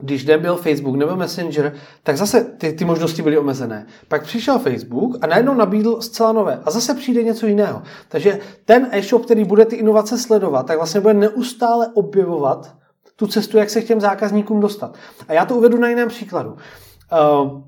když 0.00 0.24
nebyl 0.24 0.56
Facebook 0.56 0.96
nebo 0.96 1.16
Messenger, 1.16 1.74
tak 2.02 2.16
zase 2.16 2.44
ty, 2.44 2.72
ty 2.72 2.84
možnosti 2.84 3.22
byly 3.22 3.38
omezené. 3.38 3.86
Pak 4.08 4.22
přišel 4.22 4.58
Facebook 4.58 5.16
a 5.20 5.26
najednou 5.26 5.54
nabídl 5.54 6.00
zcela 6.00 6.32
nové. 6.32 6.60
A 6.64 6.70
zase 6.70 6.94
přijde 6.94 7.22
něco 7.22 7.46
jiného. 7.46 7.82
Takže 8.08 8.40
ten 8.64 8.88
e-shop, 8.90 9.24
který 9.24 9.44
bude 9.44 9.64
ty 9.64 9.76
inovace 9.76 10.18
sledovat, 10.18 10.66
tak 10.66 10.76
vlastně 10.76 11.00
bude 11.00 11.14
neustále 11.14 11.88
objevovat 11.94 12.74
tu 13.16 13.26
cestu, 13.26 13.58
jak 13.58 13.70
se 13.70 13.80
k 13.80 13.86
těm 13.86 14.00
zákazníkům 14.00 14.60
dostat. 14.60 14.94
A 15.28 15.32
já 15.32 15.44
to 15.44 15.56
uvedu 15.56 15.78
na 15.78 15.88
jiném 15.88 16.08
příkladu. 16.08 16.50
Uh, 16.52 17.62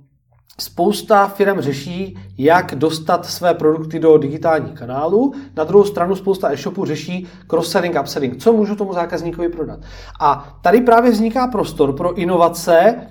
Spousta 0.58 1.26
firm 1.28 1.60
řeší, 1.60 2.18
jak 2.38 2.74
dostat 2.74 3.26
své 3.26 3.54
produkty 3.54 3.98
do 3.98 4.18
digitálních 4.18 4.74
kanálů. 4.74 5.34
Na 5.56 5.64
druhou 5.64 5.84
stranu 5.84 6.16
spousta 6.16 6.52
e-shopů 6.52 6.84
řeší 6.84 7.26
cross-selling, 7.46 8.00
upselling. 8.00 8.36
Co 8.36 8.52
můžu 8.52 8.76
tomu 8.76 8.92
zákazníkovi 8.92 9.48
prodat? 9.48 9.80
A 10.20 10.58
tady 10.62 10.80
právě 10.80 11.10
vzniká 11.10 11.46
prostor 11.46 11.96
pro 11.96 12.14
inovace 12.14 12.80
eh, 12.80 13.04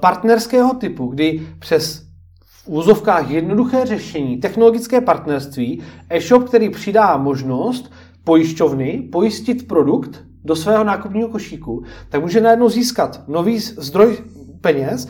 partnerského 0.00 0.74
typu, 0.74 1.06
kdy 1.06 1.46
přes 1.58 2.02
v 2.44 2.68
úzovkách 2.68 3.30
jednoduché 3.30 3.86
řešení, 3.86 4.36
technologické 4.36 5.00
partnerství, 5.00 5.82
e-shop, 6.08 6.44
který 6.44 6.70
přidá 6.70 7.16
možnost 7.16 7.92
pojišťovny 8.24 9.08
pojistit 9.12 9.68
produkt 9.68 10.24
do 10.44 10.56
svého 10.56 10.84
nákupního 10.84 11.28
košíku, 11.28 11.84
tak 12.08 12.20
může 12.20 12.40
najednou 12.40 12.68
získat 12.68 13.22
nový 13.28 13.58
zdroj 13.58 14.18
peněz, 14.60 15.08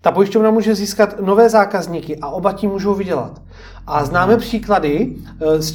ta 0.00 0.10
pojišťovna 0.10 0.50
může 0.50 0.74
získat 0.74 1.20
nové 1.20 1.48
zákazníky 1.48 2.16
a 2.16 2.28
oba 2.28 2.52
tím 2.52 2.70
můžou 2.70 2.94
vydělat. 2.94 3.42
A 3.86 4.04
známe 4.04 4.36
příklady 4.36 5.16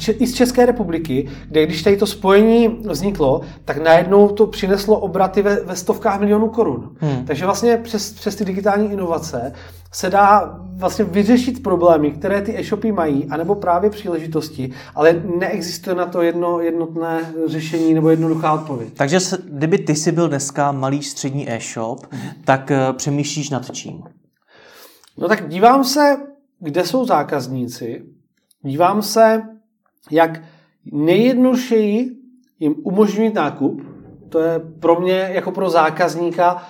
eh, 0.08 0.12
i 0.12 0.26
z 0.26 0.34
České 0.34 0.66
republiky, 0.66 1.28
kde 1.48 1.66
když 1.66 1.82
tady 1.82 1.96
to 1.96 2.06
spojení 2.06 2.68
vzniklo, 2.68 3.40
tak 3.64 3.76
najednou 3.76 4.28
to 4.28 4.46
přineslo 4.46 4.98
obraty 4.98 5.42
ve, 5.42 5.60
ve 5.60 5.76
stovkách 5.76 6.20
milionů 6.20 6.48
korun. 6.48 6.90
Hmm. 6.98 7.24
Takže 7.26 7.44
vlastně 7.44 7.76
přes, 7.76 8.12
přes 8.12 8.36
ty 8.36 8.44
digitální 8.44 8.92
inovace 8.92 9.52
se 9.92 10.10
dá 10.10 10.60
vlastně 10.76 11.04
vyřešit 11.04 11.62
problémy, 11.62 12.10
které 12.10 12.42
ty 12.42 12.58
e-shopy 12.58 12.92
mají, 12.92 13.26
anebo 13.30 13.54
právě 13.54 13.90
příležitosti, 13.90 14.72
ale 14.94 15.22
neexistuje 15.38 15.96
na 15.96 16.06
to 16.06 16.22
jedno 16.22 16.60
jednotné 16.60 17.32
řešení 17.46 17.94
nebo 17.94 18.10
jednoduchá 18.10 18.52
odpověď. 18.52 18.88
Takže 18.96 19.18
kdyby 19.50 19.78
ty 19.78 19.94
si 19.94 20.12
byl 20.12 20.28
dneska 20.28 20.72
malý 20.72 21.02
střední 21.02 21.50
e-shop, 21.50 22.06
hmm. 22.10 22.30
tak 22.44 22.70
uh, 22.70 22.96
přemýšlíš 22.96 23.50
nad 23.50 23.70
čím? 23.72 24.02
No 25.18 25.28
tak 25.28 25.48
dívám 25.48 25.84
se, 25.84 26.16
kde 26.58 26.84
jsou 26.84 27.04
zákazníci, 27.04 28.04
dívám 28.62 29.02
se, 29.02 29.42
jak 30.10 30.42
nejjednodušeji 30.92 32.16
jim 32.60 32.74
umožňují 32.82 33.32
nákup. 33.32 33.82
To 34.28 34.38
je 34.38 34.60
pro 34.80 35.00
mě 35.00 35.30
jako 35.32 35.52
pro 35.52 35.70
zákazníka 35.70 36.62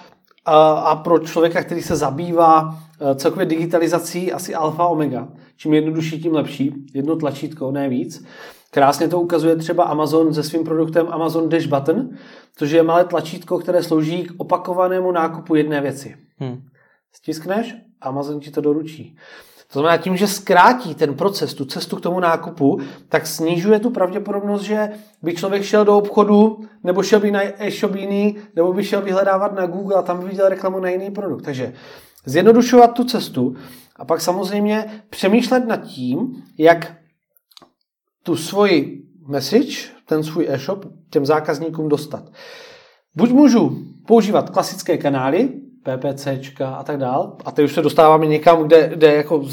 a 0.76 0.96
pro 0.96 1.18
člověka, 1.18 1.62
který 1.62 1.82
se 1.82 1.96
zabývá 1.96 2.78
e, 3.00 3.14
celkově 3.14 3.46
digitalizací 3.46 4.32
asi 4.32 4.54
alfa 4.54 4.86
omega. 4.86 5.28
Čím 5.56 5.74
jednodušší, 5.74 6.22
tím 6.22 6.34
lepší. 6.34 6.74
Jedno 6.94 7.16
tlačítko, 7.16 7.70
ne 7.70 7.88
víc. 7.88 8.26
Krásně 8.70 9.08
to 9.08 9.20
ukazuje 9.20 9.56
třeba 9.56 9.84
Amazon 9.84 10.34
se 10.34 10.42
svým 10.42 10.64
produktem 10.64 11.06
Amazon 11.10 11.48
Dash 11.48 11.66
Button, 11.66 12.08
což 12.56 12.70
je 12.70 12.82
malé 12.82 13.04
tlačítko, 13.04 13.58
které 13.58 13.82
slouží 13.82 14.24
k 14.24 14.32
opakovanému 14.36 15.12
nákupu 15.12 15.54
jedné 15.54 15.80
věci. 15.80 16.16
Hmm. 16.38 16.62
Stiskneš, 17.16 17.74
Amazon 18.00 18.40
ti 18.40 18.50
to 18.50 18.60
doručí. 18.60 19.16
To 19.72 19.80
znamená, 19.80 20.02
tím, 20.02 20.16
že 20.16 20.26
zkrátí 20.26 20.94
ten 20.94 21.14
proces, 21.14 21.54
tu 21.54 21.64
cestu 21.64 21.96
k 21.96 22.00
tomu 22.00 22.20
nákupu, 22.20 22.80
tak 23.08 23.26
snižuje 23.26 23.80
tu 23.80 23.90
pravděpodobnost, 23.90 24.62
že 24.62 24.88
by 25.22 25.34
člověk 25.34 25.62
šel 25.62 25.84
do 25.84 25.96
obchodu, 25.98 26.60
nebo 26.84 27.02
šel 27.02 27.20
by 27.20 27.30
na 27.30 27.40
e-shop 27.62 27.94
jiný, 27.94 28.36
nebo 28.56 28.72
by 28.72 28.84
šel 28.84 29.02
vyhledávat 29.02 29.54
na 29.54 29.66
Google 29.66 29.96
a 29.96 30.02
tam 30.02 30.18
by 30.18 30.28
viděl 30.28 30.48
reklamu 30.48 30.80
na 30.80 30.88
jiný 30.88 31.10
produkt. 31.10 31.42
Takže 31.42 31.72
zjednodušovat 32.26 32.94
tu 32.94 33.04
cestu 33.04 33.56
a 33.96 34.04
pak 34.04 34.20
samozřejmě 34.20 35.02
přemýšlet 35.10 35.66
nad 35.66 35.76
tím, 35.76 36.42
jak 36.58 36.96
tu 38.22 38.36
svoji 38.36 39.02
message, 39.26 39.76
ten 40.06 40.22
svůj 40.22 40.46
e-shop 40.48 40.86
těm 41.10 41.26
zákazníkům 41.26 41.88
dostat. 41.88 42.32
Buď 43.16 43.30
můžu 43.30 43.78
používat 44.06 44.50
klasické 44.50 44.98
kanály, 44.98 45.65
PPCčka 45.86 46.74
a 46.74 46.84
tak 46.84 46.98
dál, 46.98 47.36
a 47.44 47.50
teď 47.50 47.64
už 47.64 47.74
se 47.74 47.82
dostáváme 47.82 48.26
někam, 48.26 48.62
kde, 48.62 48.88
kde 48.88 49.14
jako 49.14 49.44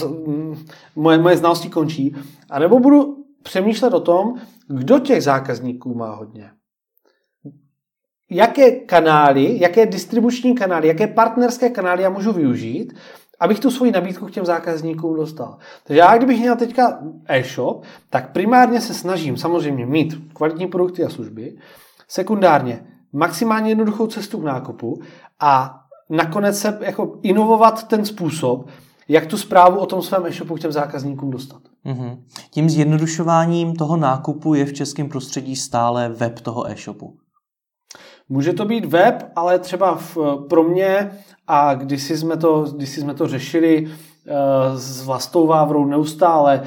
moje, 0.96 1.18
moje 1.18 1.38
znalosti 1.38 1.70
končí, 1.70 2.16
a 2.50 2.60
nebo 2.60 2.80
budu 2.80 3.26
přemýšlet 3.44 3.94
o 3.94 4.00
tom, 4.00 4.34
kdo 4.68 5.00
těch 5.00 5.24
zákazníků 5.24 5.96
má 5.96 6.16
hodně. 6.16 6.52
Jaké 8.32 8.72
kanály, 8.72 9.60
jaké 9.60 9.86
distribuční 9.86 10.56
kanály, 10.56 10.88
jaké 10.88 11.08
partnerské 11.08 11.70
kanály 11.70 12.04
já 12.04 12.10
můžu 12.10 12.34
využít, 12.34 12.94
abych 13.40 13.60
tu 13.60 13.72
svoji 13.72 13.92
nabídku 13.92 14.26
k 14.26 14.32
těm 14.32 14.46
zákazníkům 14.46 15.16
dostal. 15.16 15.58
Takže 15.84 16.00
já, 16.00 16.18
kdybych 16.18 16.40
měl 16.40 16.56
teďka 16.56 17.00
e-shop, 17.26 17.84
tak 18.10 18.32
primárně 18.32 18.82
se 18.82 18.94
snažím 18.94 19.38
samozřejmě 19.38 19.86
mít 19.86 20.14
kvalitní 20.34 20.68
produkty 20.68 21.04
a 21.04 21.10
služby, 21.10 21.58
sekundárně 22.08 22.86
maximálně 23.14 23.72
jednoduchou 23.72 24.08
cestu 24.08 24.42
k 24.42 24.44
nákupu 24.44 25.02
a 25.40 25.80
nakonec 26.14 26.60
se 26.60 26.80
jako 26.82 27.20
inovovat 27.22 27.88
ten 27.88 28.06
způsob, 28.06 28.68
jak 29.08 29.26
tu 29.26 29.38
zprávu 29.38 29.80
o 29.80 29.86
tom 29.86 30.02
svém 30.02 30.26
e-shopu 30.26 30.56
k 30.56 30.60
těm 30.60 30.72
zákazníkům 30.72 31.32
dostat. 31.32 31.62
Mm-hmm. 31.86 32.18
Tím 32.52 32.70
zjednodušováním 32.70 33.76
toho 33.76 33.98
nákupu 33.98 34.54
je 34.54 34.66
v 34.66 34.74
českém 34.74 35.10
prostředí 35.10 35.56
stále 35.56 36.10
web 36.10 36.40
toho 36.40 36.72
e-shopu. 36.72 37.18
Může 38.30 38.54
to 38.54 38.66
být 38.66 38.86
web, 38.86 39.32
ale 39.36 39.60
třeba 39.60 39.96
v, 39.96 40.18
pro 40.50 40.64
mě, 40.64 41.12
a 41.48 41.74
když 41.74 42.10
jsme 42.10 42.38
to, 42.38 42.66
když 42.76 42.90
jsme 42.90 43.14
to 43.14 43.28
řešili 43.28 43.86
uh, 43.86 43.92
s 44.76 45.06
Vlastou 45.06 45.48
Vávrou 45.48 45.86
neustále, 45.86 46.64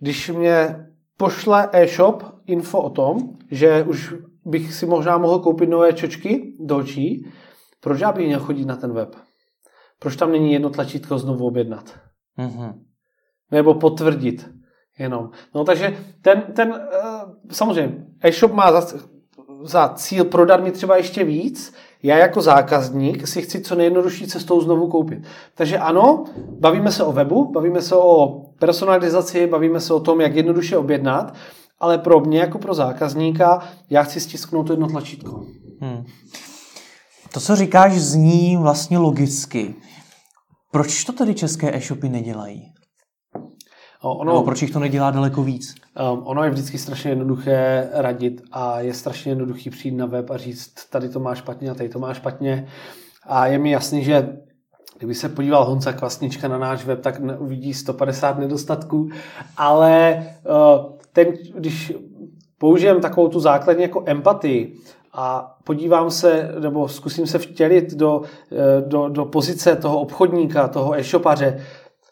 když 0.00 0.30
mě 0.30 0.86
pošle 1.16 1.68
e-shop 1.72 2.22
info 2.46 2.78
o 2.78 2.90
tom, 2.90 3.18
že 3.50 3.82
už 3.82 4.14
bych 4.44 4.74
si 4.74 4.86
možná 4.86 5.18
mohl 5.18 5.38
koupit 5.38 5.70
nové 5.70 5.92
čočky 5.92 6.52
do 6.60 6.76
očí, 6.76 7.26
proč 7.80 8.00
já 8.00 8.12
bych 8.12 8.26
měl 8.26 8.40
chodit 8.40 8.64
na 8.64 8.76
ten 8.76 8.92
web? 8.92 9.16
Proč 9.98 10.16
tam 10.16 10.32
není 10.32 10.52
jedno 10.52 10.70
tlačítko 10.70 11.18
znovu 11.18 11.46
objednat? 11.46 11.98
Mm-hmm. 12.38 12.74
Nebo 13.50 13.74
potvrdit 13.74 14.50
jenom. 14.98 15.30
No 15.54 15.64
takže 15.64 15.96
ten, 16.22 16.42
ten 16.56 16.70
uh, 16.70 16.76
samozřejmě 17.50 18.06
e-shop 18.22 18.52
má 18.52 18.72
za, 18.72 18.98
za 19.62 19.88
cíl 19.88 20.24
prodat 20.24 20.62
mi 20.62 20.72
třeba 20.72 20.96
ještě 20.96 21.24
víc, 21.24 21.74
já 22.02 22.16
jako 22.16 22.40
zákazník 22.40 23.28
si 23.28 23.42
chci 23.42 23.60
co 23.60 23.74
nejjednodušší 23.74 24.26
cestou 24.26 24.60
znovu 24.60 24.88
koupit. 24.88 25.26
Takže 25.54 25.78
ano, 25.78 26.24
bavíme 26.60 26.92
se 26.92 27.04
o 27.04 27.12
webu, 27.12 27.52
bavíme 27.52 27.82
se 27.82 27.96
o 27.96 28.42
personalizaci, 28.58 29.46
bavíme 29.46 29.80
se 29.80 29.94
o 29.94 30.00
tom, 30.00 30.20
jak 30.20 30.34
jednoduše 30.34 30.76
objednat, 30.76 31.34
ale 31.80 31.98
pro 31.98 32.20
mě 32.20 32.38
jako 32.38 32.58
pro 32.58 32.74
zákazníka 32.74 33.62
já 33.90 34.02
chci 34.02 34.20
stisknout 34.20 34.66
to 34.66 34.72
jedno 34.72 34.88
tlačítko. 34.88 35.44
Hmm. 35.80 36.04
To, 37.32 37.40
co 37.40 37.56
říkáš, 37.56 37.92
zní 37.92 38.56
vlastně 38.56 38.98
logicky. 38.98 39.74
Proč 40.70 41.04
to 41.04 41.12
tedy 41.12 41.34
české 41.34 41.76
e-shopy 41.76 42.08
nedělají? 42.08 42.72
Ono, 44.02 44.32
Nebo 44.32 44.42
proč 44.42 44.62
jich 44.62 44.70
to 44.70 44.78
nedělá 44.78 45.10
daleko 45.10 45.42
víc? 45.42 45.74
Um, 46.12 46.22
ono 46.24 46.44
je 46.44 46.50
vždycky 46.50 46.78
strašně 46.78 47.10
jednoduché 47.10 47.88
radit 47.92 48.42
a 48.52 48.80
je 48.80 48.94
strašně 48.94 49.32
jednoduchý 49.32 49.70
přijít 49.70 49.94
na 49.94 50.06
web 50.06 50.30
a 50.30 50.36
říct, 50.36 50.74
tady 50.90 51.08
to 51.08 51.20
má 51.20 51.34
špatně 51.34 51.70
a 51.70 51.74
tady 51.74 51.88
to 51.88 51.98
má 51.98 52.14
špatně. 52.14 52.68
A 53.26 53.46
je 53.46 53.58
mi 53.58 53.70
jasný, 53.70 54.04
že 54.04 54.36
kdyby 54.98 55.14
se 55.14 55.28
podíval 55.28 55.64
Honza 55.64 55.92
Kvasnička 55.92 56.48
na 56.48 56.58
náš 56.58 56.84
web, 56.84 57.00
tak 57.00 57.20
uvidí 57.38 57.74
150 57.74 58.38
nedostatků, 58.38 59.08
ale 59.56 60.24
uh, 60.44 60.98
ten, 61.12 61.26
když 61.54 61.92
použijem 62.58 63.00
takovou 63.00 63.28
tu 63.28 63.40
základní 63.40 63.82
jako 63.82 64.02
empatii 64.06 64.76
a 65.20 65.56
podívám 65.64 66.10
se, 66.10 66.50
nebo 66.58 66.88
zkusím 66.88 67.26
se 67.26 67.38
vtělit 67.38 67.94
do, 67.94 68.22
eh, 68.52 68.56
do, 68.86 69.08
do 69.08 69.24
pozice 69.24 69.76
toho 69.76 70.00
obchodníka, 70.00 70.68
toho 70.68 70.98
e-shopaře, 70.98 71.60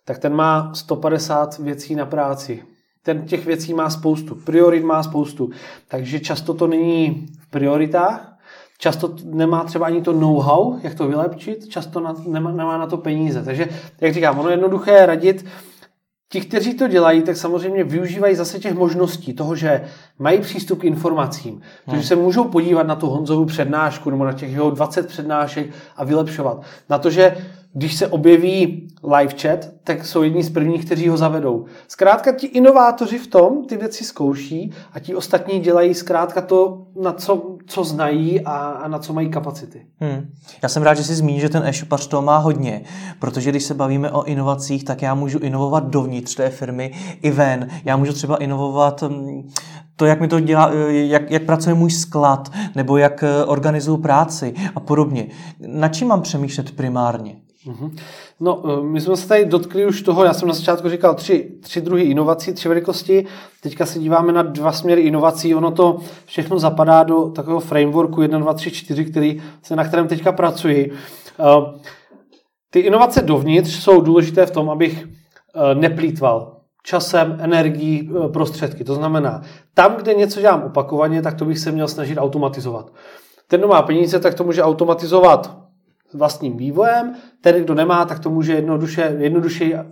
tak 0.04 0.18
ten 0.18 0.34
má 0.34 0.74
150 0.74 1.58
věcí 1.58 1.94
na 1.94 2.06
práci. 2.06 2.62
Ten 3.02 3.22
těch 3.22 3.46
věcí 3.46 3.74
má 3.74 3.90
spoustu, 3.90 4.34
priorit 4.34 4.84
má 4.84 5.02
spoustu, 5.02 5.50
takže 5.88 6.20
často 6.20 6.54
to 6.54 6.66
není 6.66 7.26
v 7.40 7.50
prioritách, 7.50 8.36
často 8.78 9.14
nemá 9.24 9.64
třeba 9.64 9.86
ani 9.86 10.02
to 10.02 10.12
know-how, 10.12 10.78
jak 10.82 10.94
to 10.94 11.08
vylepšit, 11.08 11.68
často 11.68 12.00
na, 12.00 12.14
nemá, 12.26 12.52
nemá 12.52 12.78
na 12.78 12.86
to 12.86 12.96
peníze. 12.96 13.42
Takže, 13.42 13.68
jak 14.00 14.14
říkám, 14.14 14.38
ono 14.38 14.48
je 14.48 14.52
jednoduché 14.52 15.06
radit, 15.06 15.44
Ti, 16.28 16.40
kteří 16.40 16.74
to 16.74 16.88
dělají, 16.88 17.22
tak 17.22 17.36
samozřejmě 17.36 17.84
využívají 17.84 18.34
zase 18.34 18.58
těch 18.58 18.74
možností, 18.74 19.32
toho, 19.32 19.56
že 19.56 19.84
mají 20.18 20.40
přístup 20.40 20.80
k 20.80 20.84
informacím, 20.84 21.52
hmm. 21.52 21.62
takže 21.86 22.06
se 22.06 22.16
můžou 22.16 22.44
podívat 22.44 22.86
na 22.86 22.94
tu 22.94 23.06
Honzovu 23.06 23.44
přednášku 23.44 24.10
nebo 24.10 24.24
na 24.24 24.32
těch 24.32 24.52
jeho 24.52 24.70
20 24.70 25.06
přednášek 25.06 25.66
a 25.96 26.04
vylepšovat. 26.04 26.62
Na 26.90 26.98
to, 26.98 27.10
že 27.10 27.36
když 27.76 27.94
se 27.94 28.06
objeví 28.06 28.88
live 29.16 29.34
chat, 29.42 29.68
tak 29.84 30.06
jsou 30.06 30.22
jedni 30.22 30.42
z 30.42 30.50
prvních, 30.50 30.84
kteří 30.84 31.08
ho 31.08 31.16
zavedou. 31.16 31.64
Zkrátka 31.88 32.32
ti 32.32 32.46
inovátoři 32.46 33.18
v 33.18 33.26
tom 33.26 33.64
ty 33.64 33.76
věci 33.76 34.04
zkouší 34.04 34.72
a 34.92 34.98
ti 34.98 35.14
ostatní 35.14 35.60
dělají 35.60 35.94
zkrátka 35.94 36.40
to, 36.40 36.86
na 37.02 37.12
co, 37.12 37.56
co 37.66 37.84
znají 37.84 38.40
a, 38.40 38.56
a 38.56 38.88
na 38.88 38.98
co 38.98 39.12
mají 39.12 39.30
kapacity. 39.30 39.86
Hmm. 40.00 40.28
Já 40.62 40.68
jsem 40.68 40.82
rád, 40.82 40.94
že 40.94 41.04
jsi 41.04 41.14
zmínil, 41.14 41.40
že 41.40 41.48
ten 41.48 41.62
e-shopař 41.66 42.06
to 42.06 42.22
má 42.22 42.38
hodně, 42.38 42.82
protože 43.18 43.50
když 43.50 43.62
se 43.62 43.74
bavíme 43.74 44.10
o 44.10 44.24
inovacích, 44.24 44.84
tak 44.84 45.02
já 45.02 45.14
můžu 45.14 45.38
inovovat 45.38 45.84
dovnitř 45.84 46.34
té 46.34 46.50
firmy 46.50 46.92
i 47.22 47.30
ven. 47.30 47.68
Já 47.84 47.96
můžu 47.96 48.12
třeba 48.12 48.36
inovovat 48.36 49.02
mm, 49.02 49.48
to, 49.96 50.06
jak 50.06 50.20
mi 50.20 50.28
to 50.28 50.40
dělá, 50.40 50.70
jak, 50.88 51.30
jak 51.30 51.42
pracuje 51.42 51.74
můj 51.74 51.90
sklad, 51.90 52.52
nebo 52.74 52.96
jak 52.96 53.22
eh, 53.22 53.44
organizuju 53.44 53.96
práci 53.96 54.54
a 54.74 54.80
podobně. 54.80 55.26
Na 55.66 55.88
čím 55.88 56.08
mám 56.08 56.22
přemýšlet 56.22 56.76
primárně? 56.76 57.36
Mhm. 57.66 57.96
No, 58.40 58.62
eh, 58.64 58.82
my 58.82 59.00
jsme 59.00 59.16
se 59.16 59.28
tady 59.28 59.44
dotkli 59.44 59.86
už 59.86 60.02
toho, 60.02 60.24
já 60.24 60.34
jsem 60.34 60.48
na 60.48 60.54
začátku 60.54 60.88
říkal 60.88 61.14
tři, 61.14 61.50
tři 61.60 61.80
druhy 61.80 62.02
inovací, 62.02 62.52
tři 62.52 62.68
velikosti, 62.68 63.26
teďka 63.62 63.86
se 63.86 63.98
díváme 63.98 64.32
na 64.32 64.42
dva 64.42 64.72
směry 64.72 65.02
inovací, 65.02 65.54
ono 65.54 65.70
to 65.70 65.98
všechno 66.24 66.58
zapadá 66.58 67.02
do 67.02 67.24
takového 67.24 67.60
frameworku 67.60 68.22
1, 68.22 68.38
2, 68.38 68.54
3, 68.54 68.70
4, 68.70 69.04
který, 69.04 69.42
se 69.62 69.76
na 69.76 69.84
kterém 69.84 70.08
teďka 70.08 70.32
pracuji. 70.32 70.92
Eh, 71.40 71.44
ty 72.70 72.80
inovace 72.80 73.22
dovnitř 73.22 73.82
jsou 73.82 74.00
důležité 74.00 74.46
v 74.46 74.50
tom, 74.50 74.70
abych 74.70 75.04
eh, 75.04 75.74
neplýtval 75.74 76.52
časem, 76.82 77.36
energií, 77.40 78.10
prostředky. 78.32 78.84
To 78.84 78.94
znamená, 78.94 79.42
tam, 79.74 79.96
kde 79.96 80.14
něco 80.14 80.40
dělám 80.40 80.62
opakovaně, 80.62 81.22
tak 81.22 81.34
to 81.34 81.44
bych 81.44 81.58
se 81.58 81.72
měl 81.72 81.88
snažit 81.88 82.18
automatizovat. 82.18 82.92
Ten, 83.48 83.60
kdo 83.60 83.68
má 83.68 83.82
peníze, 83.82 84.20
tak 84.20 84.34
to 84.34 84.44
může 84.44 84.62
automatizovat 84.62 85.65
vlastním 86.14 86.56
vývojem. 86.56 87.14
Ten, 87.40 87.64
kdo 87.64 87.74
nemá, 87.74 88.04
tak 88.04 88.18
to 88.18 88.30
může 88.30 88.52
jednoduše, 88.52 89.16
jednoduše 89.18 89.84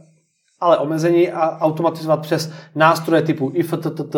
ale 0.61 0.79
omezení 0.79 1.31
a 1.31 1.59
automatizovat 1.59 2.21
přes 2.21 2.53
nástroje 2.75 3.23
typu 3.23 3.51
IFTTT 3.55 4.17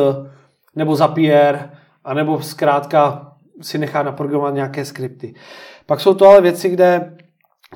nebo 0.77 0.97
Zapier, 0.97 1.71
anebo 2.05 2.41
zkrátka 2.43 3.33
si 3.63 3.79
nechá 3.79 4.03
naprogramovat 4.03 4.55
nějaké 4.55 4.85
skripty. 4.85 5.35
Pak 5.87 6.01
jsou 6.01 6.15
to 6.15 6.29
ale 6.29 6.41
věci, 6.41 6.69
kde 6.69 7.17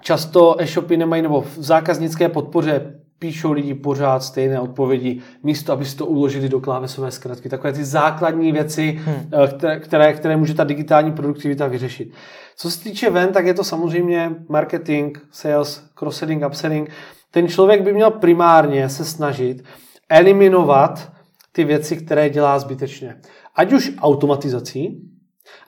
často 0.01 0.61
e-shopy 0.61 0.97
nemají, 0.97 1.23
nebo 1.23 1.41
v 1.41 1.57
zákaznické 1.57 2.29
podpoře 2.29 3.00
píšou 3.21 3.53
lidi 3.53 3.75
pořád 3.75 4.23
stejné 4.23 4.61
odpovědi, 4.61 5.21
místo, 5.43 5.73
aby 5.73 5.85
si 5.85 5.97
to 5.97 6.07
uložili 6.07 6.49
do 6.49 6.61
klávesové 6.61 7.11
zkratky. 7.11 7.49
Takové 7.49 7.73
ty 7.73 7.85
základní 7.85 8.53
věci, 8.53 9.01
hmm. 9.05 9.31
které, 9.57 9.81
které, 9.81 10.13
které 10.13 10.37
může 10.37 10.55
ta 10.55 10.65
digitální 10.65 11.13
produktivita 11.13 11.67
vyřešit. 11.67 12.13
Co 12.57 12.71
se 12.71 12.85
týče 12.85 13.11
ven, 13.11 13.33
tak 13.33 13.47
je 13.47 13.55
to 13.55 13.65
samozřejmě 13.65 14.35
marketing, 14.49 15.19
sales, 15.31 15.85
cross-selling, 15.95 16.47
upselling. 16.47 16.91
Ten 17.31 17.49
člověk 17.49 17.83
by 17.83 17.93
měl 17.93 18.11
primárně 18.11 18.89
se 18.89 19.05
snažit 19.05 19.65
eliminovat 20.09 21.13
ty 21.53 21.65
věci, 21.65 21.97
které 21.97 22.31
dělá 22.31 22.59
zbytečně. 22.59 23.17
Ať 23.55 23.73
už 23.73 23.93
automatizací, 23.99 25.11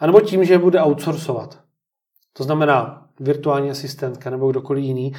anebo 0.01 0.21
tím, 0.21 0.45
že 0.45 0.55
je 0.55 0.59
bude 0.59 0.83
outsourcovat. 0.83 1.59
To 2.33 2.45
znamená 2.45 3.07
virtuální 3.21 3.71
asistentka 3.71 4.31
nebo 4.31 4.51
kdokoliv 4.51 4.85
jiný, 4.85 5.13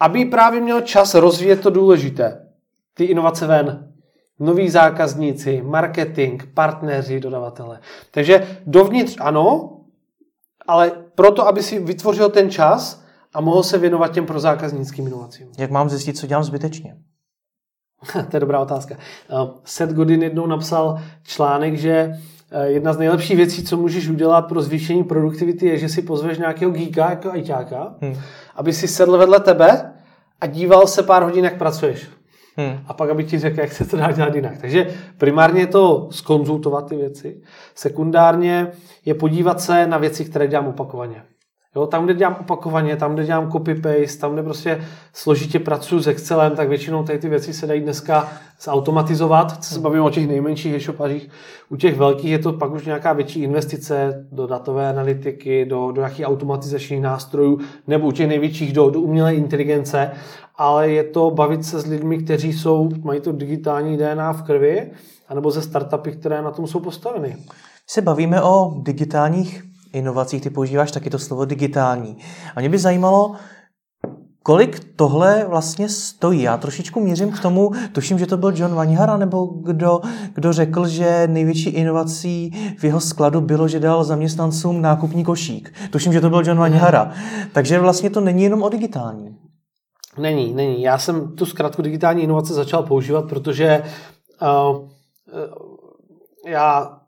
aby 0.00 0.24
právě 0.24 0.60
měl 0.60 0.80
čas 0.80 1.14
rozvíjet 1.14 1.60
to 1.60 1.70
důležité. 1.70 2.48
Ty 2.94 3.04
inovace 3.04 3.46
ven. 3.46 3.92
Noví 4.38 4.70
zákazníci, 4.70 5.62
marketing, 5.62 6.42
partneři, 6.54 7.20
dodavatele. 7.20 7.80
Takže 8.10 8.58
dovnitř 8.66 9.16
ano, 9.20 9.76
ale 10.66 10.92
proto, 11.14 11.46
aby 11.46 11.62
si 11.62 11.78
vytvořil 11.78 12.30
ten 12.30 12.50
čas 12.50 13.04
a 13.34 13.40
mohl 13.40 13.62
se 13.62 13.78
věnovat 13.78 14.12
těm 14.12 14.26
prozákaznickým 14.26 15.06
inovacím. 15.06 15.48
Jak 15.58 15.70
mám 15.70 15.88
zjistit, 15.88 16.18
co 16.18 16.26
dělám 16.26 16.44
zbytečně? 16.44 16.96
to 18.30 18.36
je 18.36 18.40
dobrá 18.40 18.60
otázka. 18.60 18.96
Uh, 19.32 19.50
Seth 19.64 19.92
Godin 19.92 20.22
jednou 20.22 20.46
napsal 20.46 21.00
článek, 21.22 21.74
že 21.74 22.20
jedna 22.64 22.92
z 22.92 22.98
nejlepších 22.98 23.36
věcí, 23.36 23.64
co 23.64 23.76
můžeš 23.76 24.08
udělat 24.08 24.42
pro 24.42 24.62
zvýšení 24.62 25.04
produktivity, 25.04 25.66
je, 25.66 25.78
že 25.78 25.88
si 25.88 26.02
pozveš 26.02 26.38
nějakého 26.38 26.72
geeka 26.72 27.10
jako 27.10 27.30
ajťáka, 27.30 27.94
hmm. 28.00 28.14
aby 28.54 28.72
si 28.72 28.88
sedl 28.88 29.18
vedle 29.18 29.40
tebe 29.40 29.92
a 30.40 30.46
díval 30.46 30.86
se 30.86 31.02
pár 31.02 31.22
hodin, 31.22 31.44
jak 31.44 31.58
pracuješ. 31.58 32.08
Hmm. 32.56 32.78
A 32.86 32.94
pak, 32.94 33.10
aby 33.10 33.24
ti 33.24 33.38
řekl, 33.38 33.60
jak 33.60 33.72
se 33.72 33.84
to 33.84 33.96
dá 33.96 34.12
dělat 34.12 34.34
jinak. 34.34 34.58
Takže 34.60 34.94
primárně 35.18 35.60
je 35.60 35.66
to 35.66 36.08
skonzultovat 36.10 36.88
ty 36.88 36.96
věci. 36.96 37.40
Sekundárně 37.74 38.66
je 39.04 39.14
podívat 39.14 39.60
se 39.60 39.86
na 39.86 39.98
věci, 39.98 40.24
které 40.24 40.46
dělám 40.46 40.66
opakovaně. 40.66 41.22
Jo, 41.76 41.86
tam, 41.86 42.04
kde 42.04 42.14
dělám 42.14 42.36
opakovaně, 42.40 42.96
tam, 42.96 43.14
kde 43.14 43.24
dělám 43.24 43.50
copy-paste, 43.50 44.20
tam, 44.20 44.32
kde 44.32 44.42
prostě 44.42 44.84
složitě 45.12 45.58
pracuji 45.58 46.00
s 46.00 46.06
Excelem, 46.06 46.56
tak 46.56 46.68
většinou 46.68 47.04
tady 47.04 47.18
ty 47.18 47.28
věci 47.28 47.52
se 47.52 47.66
dají 47.66 47.80
dneska 47.80 48.28
zautomatizovat. 48.60 49.64
Co 49.64 49.74
se 49.74 49.80
bavíme 49.80 50.02
o 50.02 50.10
těch 50.10 50.28
nejmenších 50.28 50.74
e-shopařích. 50.74 51.28
U 51.68 51.76
těch 51.76 51.96
velkých 51.96 52.30
je 52.30 52.38
to 52.38 52.52
pak 52.52 52.72
už 52.72 52.86
nějaká 52.86 53.12
větší 53.12 53.42
investice 53.42 54.26
do 54.32 54.46
datové 54.46 54.88
analytiky, 54.88 55.64
do, 55.64 55.92
do 55.92 56.00
nějakých 56.00 56.26
automatizačních 56.26 57.00
nástrojů, 57.00 57.60
nebo 57.86 58.06
u 58.06 58.12
těch 58.12 58.28
největších 58.28 58.72
do, 58.72 58.90
do 58.90 59.00
umělé 59.00 59.34
inteligence, 59.34 60.10
ale 60.56 60.90
je 60.90 61.04
to 61.04 61.30
bavit 61.30 61.64
se 61.64 61.80
s 61.80 61.86
lidmi, 61.86 62.18
kteří 62.18 62.52
jsou, 62.52 62.88
mají 63.02 63.20
to 63.20 63.32
digitální 63.32 63.96
DNA 63.96 64.32
v 64.32 64.42
krvi, 64.42 64.90
anebo 65.28 65.50
ze 65.50 65.62
startupy, 65.62 66.12
které 66.12 66.42
na 66.42 66.50
tom 66.50 66.66
jsou 66.66 66.80
postaveny. 66.80 67.36
Se 67.86 68.02
bavíme 68.02 68.42
o 68.42 68.74
digitálních 68.82 69.73
inovacích, 69.94 70.42
ty 70.42 70.50
používáš 70.50 70.90
taky 70.90 71.10
to 71.10 71.18
slovo 71.18 71.44
digitální. 71.44 72.16
A 72.56 72.60
mě 72.60 72.68
by 72.68 72.78
zajímalo, 72.78 73.36
Kolik 74.46 74.96
tohle 74.96 75.46
vlastně 75.48 75.88
stojí? 75.88 76.42
Já 76.42 76.56
trošičku 76.56 77.00
mířím 77.00 77.30
k 77.30 77.40
tomu, 77.40 77.70
tuším, 77.92 78.18
že 78.18 78.26
to 78.26 78.36
byl 78.36 78.52
John 78.54 78.74
Vanihara, 78.74 79.16
nebo 79.16 79.46
kdo, 79.46 80.00
kdo 80.34 80.52
řekl, 80.52 80.88
že 80.88 81.28
největší 81.30 81.70
inovací 81.70 82.50
v 82.78 82.84
jeho 82.84 83.00
skladu 83.00 83.40
bylo, 83.40 83.68
že 83.68 83.80
dal 83.80 84.04
zaměstnancům 84.04 84.82
nákupní 84.82 85.24
košík. 85.24 85.74
Tuším, 85.90 86.12
že 86.12 86.20
to 86.20 86.30
byl 86.30 86.42
John 86.46 86.58
Vanihara. 86.58 87.12
Takže 87.52 87.78
vlastně 87.78 88.10
to 88.10 88.20
není 88.20 88.42
jenom 88.42 88.62
o 88.62 88.68
digitální. 88.68 89.36
Není, 90.18 90.54
není. 90.54 90.82
Já 90.82 90.98
jsem 90.98 91.36
tu 91.36 91.46
zkrátku 91.46 91.82
digitální 91.82 92.22
inovace 92.22 92.54
začal 92.54 92.82
používat, 92.82 93.28
protože 93.28 93.82
uh, 94.42 94.76
uh, 94.76 94.88
já 96.46 96.98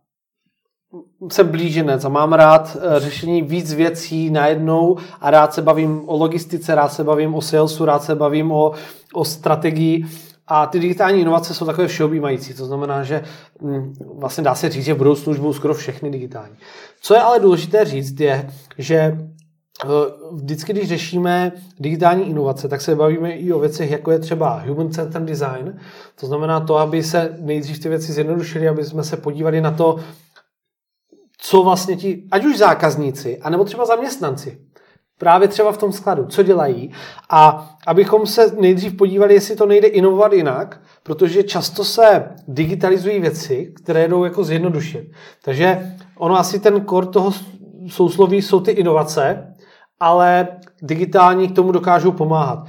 jsem 1.31 1.49
blíženec 1.49 2.05
a 2.05 2.09
mám 2.09 2.33
rád 2.33 2.77
eh, 2.81 3.01
řešení 3.01 3.43
víc 3.43 3.75
věcí 3.75 4.31
najednou 4.31 4.97
a 5.21 5.31
rád 5.31 5.55
se 5.55 5.63
bavím 5.63 6.03
o 6.07 6.17
logistice, 6.17 6.75
rád 6.75 6.89
se 6.93 7.05
bavím 7.05 7.35
o 7.35 7.41
salesu, 7.41 7.85
rád 7.85 8.03
se 8.03 8.15
bavím 8.15 8.53
o, 8.53 8.73
o 9.15 9.25
strategii 9.25 10.05
a 10.49 10.67
ty 10.67 10.81
digitální 10.81 11.21
inovace 11.21 11.55
jsou 11.55 11.67
takové 11.67 11.89
všeobjímající, 11.89 12.55
to 12.55 12.67
znamená, 12.67 13.03
že 13.03 13.23
hm, 13.63 13.95
vlastně 14.15 14.45
dá 14.45 14.55
se 14.55 14.69
říct, 14.69 14.85
že 14.85 14.95
budou 14.95 15.15
skoro 15.53 15.75
všechny 15.75 16.11
digitální. 16.11 16.57
Co 17.01 17.15
je 17.15 17.21
ale 17.21 17.41
důležité 17.41 17.85
říct, 17.85 18.21
je, 18.21 18.51
že 18.79 18.97
eh, 18.97 19.89
vždycky, 20.33 20.73
když 20.73 20.89
řešíme 20.89 21.53
digitální 21.81 22.29
inovace, 22.29 22.69
tak 22.69 22.81
se 22.81 22.95
bavíme 22.95 23.31
i 23.31 23.53
o 23.53 23.59
věcech, 23.59 23.91
jako 23.91 24.11
je 24.11 24.19
třeba 24.19 24.63
human 24.69 24.91
centered 24.91 25.29
design. 25.29 25.79
To 26.21 26.27
znamená 26.27 26.61
to, 26.61 26.77
aby 26.77 27.03
se 27.03 27.37
nejdřív 27.41 27.79
ty 27.79 27.89
věci 27.89 28.13
zjednodušily, 28.13 28.69
aby 28.69 28.85
jsme 28.85 29.05
se 29.05 29.17
podívali 29.17 29.61
na 29.61 29.71
to, 29.71 29.97
co 31.39 31.63
vlastně 31.63 31.97
ti, 31.97 32.25
ať 32.31 32.45
už 32.45 32.59
zákazníci, 32.59 33.39
anebo 33.39 33.65
třeba 33.65 33.85
zaměstnanci, 33.85 34.59
právě 35.19 35.49
třeba 35.49 35.73
v 35.73 35.79
tom 35.79 35.93
skladu, 35.93 36.27
co 36.27 36.43
dělají 36.43 36.93
a 37.31 37.71
abychom 37.87 38.27
se 38.27 38.53
nejdřív 38.61 38.97
podívali, 38.97 39.35
jestli 39.35 39.57
to 39.57 39.67
nejde 39.67 39.89
inovovat 39.89 40.33
jinak, 40.33 40.81
protože 41.03 41.43
často 41.43 41.85
se 41.85 42.25
digitalizují 42.49 43.21
věci, 43.21 43.73
které 43.77 44.09
jdou 44.09 44.25
jako 44.25 44.45
zjednodušit. 44.45 45.11
Takže 45.45 45.97
ono 46.19 46.39
asi 46.39 46.59
ten 46.59 46.81
kor 46.81 47.07
toho 47.07 47.33
sousloví 47.89 48.43
jsou 48.43 48.61
ty 48.61 48.71
inovace, 48.71 49.55
ale 50.01 50.49
digitální 50.83 51.49
k 51.49 51.55
tomu 51.55 51.73
dokážou 51.73 52.13
pomáhat. 52.13 52.67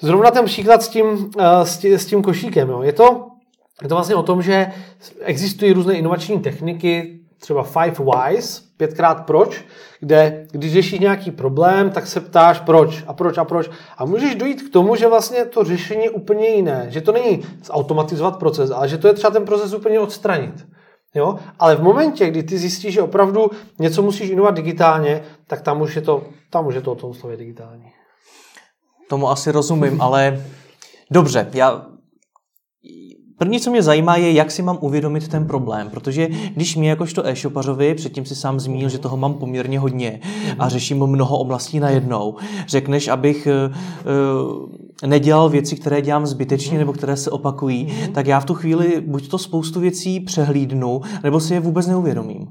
Zrovna 0.00 0.30
ten 0.30 0.44
příklad 0.44 0.82
s 0.82 0.88
tím, 0.88 1.30
eh, 1.38 1.66
s 1.66 1.78
tím, 1.78 1.98
s 1.98 2.06
tím 2.06 2.22
košíkem. 2.22 2.68
Jo. 2.68 2.82
Je, 2.82 2.92
to, 2.92 3.26
je 3.82 3.88
to 3.88 3.94
vlastně 3.94 4.14
o 4.14 4.22
tom, 4.22 4.42
že 4.42 4.72
existují 5.20 5.72
různé 5.72 5.94
inovační 5.94 6.40
techniky, 6.40 7.21
třeba 7.42 7.62
Five 7.62 8.04
Whys, 8.04 8.60
pětkrát 8.76 9.26
proč, 9.26 9.64
kde 10.00 10.46
když 10.50 10.72
řešíš 10.72 11.00
nějaký 11.00 11.30
problém, 11.30 11.90
tak 11.90 12.06
se 12.06 12.20
ptáš 12.20 12.60
proč 12.60 13.04
a 13.06 13.12
proč 13.12 13.38
a 13.38 13.44
proč. 13.44 13.70
A 13.98 14.04
můžeš 14.04 14.34
dojít 14.34 14.62
k 14.62 14.72
tomu, 14.72 14.96
že 14.96 15.08
vlastně 15.08 15.44
to 15.44 15.64
řešení 15.64 16.04
je 16.04 16.10
úplně 16.10 16.48
jiné. 16.48 16.86
Že 16.88 17.00
to 17.00 17.12
není 17.12 17.42
zautomatizovat 17.64 18.38
proces, 18.38 18.70
ale 18.70 18.88
že 18.88 18.98
to 18.98 19.06
je 19.06 19.14
třeba 19.14 19.30
ten 19.30 19.44
proces 19.44 19.74
úplně 19.74 20.00
odstranit. 20.00 20.66
Jo? 21.14 21.38
Ale 21.58 21.76
v 21.76 21.82
momentě, 21.82 22.30
kdy 22.30 22.42
ty 22.42 22.58
zjistíš, 22.58 22.94
že 22.94 23.02
opravdu 23.02 23.50
něco 23.78 24.02
musíš 24.02 24.30
inovat 24.30 24.54
digitálně, 24.54 25.22
tak 25.46 25.60
tam 25.60 25.80
už 25.80 25.96
je 25.96 26.02
to, 26.02 26.24
tam 26.50 26.66
už 26.66 26.74
je 26.74 26.80
to 26.80 26.92
o 26.92 26.94
tom 26.94 27.14
slově 27.14 27.36
digitální. 27.36 27.92
Tomu 29.08 29.30
asi 29.30 29.50
rozumím, 29.52 30.02
ale 30.02 30.44
dobře, 31.10 31.48
já 31.52 31.86
První, 33.42 33.60
co 33.60 33.70
mě 33.70 33.82
zajímá, 33.82 34.16
je, 34.16 34.32
jak 34.32 34.50
si 34.50 34.62
mám 34.62 34.78
uvědomit 34.80 35.28
ten 35.28 35.46
problém, 35.46 35.90
protože 35.90 36.28
když 36.54 36.76
mě 36.76 36.90
jakožto 36.90 37.26
e-shopařovi, 37.26 37.94
předtím 37.94 38.24
si 38.24 38.34
sám 38.34 38.60
zmínil, 38.60 38.88
že 38.88 38.98
toho 38.98 39.16
mám 39.16 39.34
poměrně 39.34 39.78
hodně 39.78 40.20
a 40.58 40.68
řeším 40.68 41.06
mnoho 41.06 41.38
oblastí 41.38 41.80
najednou, 41.80 42.36
řekneš, 42.66 43.08
abych 43.08 43.48
uh, 43.48 45.08
nedělal 45.08 45.48
věci, 45.48 45.76
které 45.76 46.02
dělám 46.02 46.26
zbytečně 46.26 46.78
nebo 46.78 46.92
které 46.92 47.16
se 47.16 47.30
opakují, 47.30 48.08
tak 48.14 48.26
já 48.26 48.40
v 48.40 48.44
tu 48.44 48.54
chvíli 48.54 49.00
buď 49.00 49.28
to 49.28 49.38
spoustu 49.38 49.80
věcí 49.80 50.20
přehlídnu, 50.20 51.00
nebo 51.24 51.40
si 51.40 51.54
je 51.54 51.60
vůbec 51.60 51.86
neuvědomím. 51.86 52.48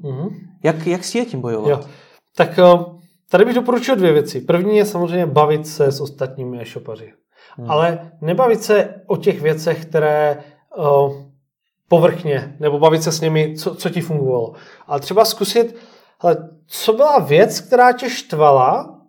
Jak, 0.64 0.88
jak 0.88 1.04
si 1.04 1.18
je 1.18 1.26
tím 1.26 1.42
bojovat? 1.42 1.70
Jo. 1.70 1.80
Tak 2.36 2.60
uh, 2.74 2.84
tady 3.30 3.46
bych 3.46 3.56
doporučil 3.56 3.96
dvě 3.96 4.14
věci. 4.14 4.42
První 4.42 4.78
je 4.78 4.86
samozřejmě 4.86 5.26
bavit 5.26 5.68
se 5.68 5.92
s 5.92 6.02
ostatními 6.02 6.62
e-shopaři. 6.62 7.14
Hmm. 7.58 7.72
Ale 7.72 8.12
nebavit 8.22 8.64
se 8.64 8.90
o 9.08 9.18
těch 9.18 9.42
věcech, 9.42 9.86
které 9.86 10.38
uh, 10.78 11.14
povrchně, 11.88 12.56
nebo 12.60 12.80
bavit 12.80 13.04
se 13.04 13.12
s 13.12 13.22
nimi, 13.22 13.56
co, 13.58 13.76
co 13.76 13.90
ti 13.90 14.02
fungovalo. 14.02 14.54
Ale 14.88 15.00
třeba 15.00 15.26
zkusit, 15.26 15.76
hele, 16.20 16.50
co 16.68 16.94
byla 16.94 17.20
věc, 17.20 17.62
která 17.62 17.92
tě 17.92 18.10
štvala 18.10 19.00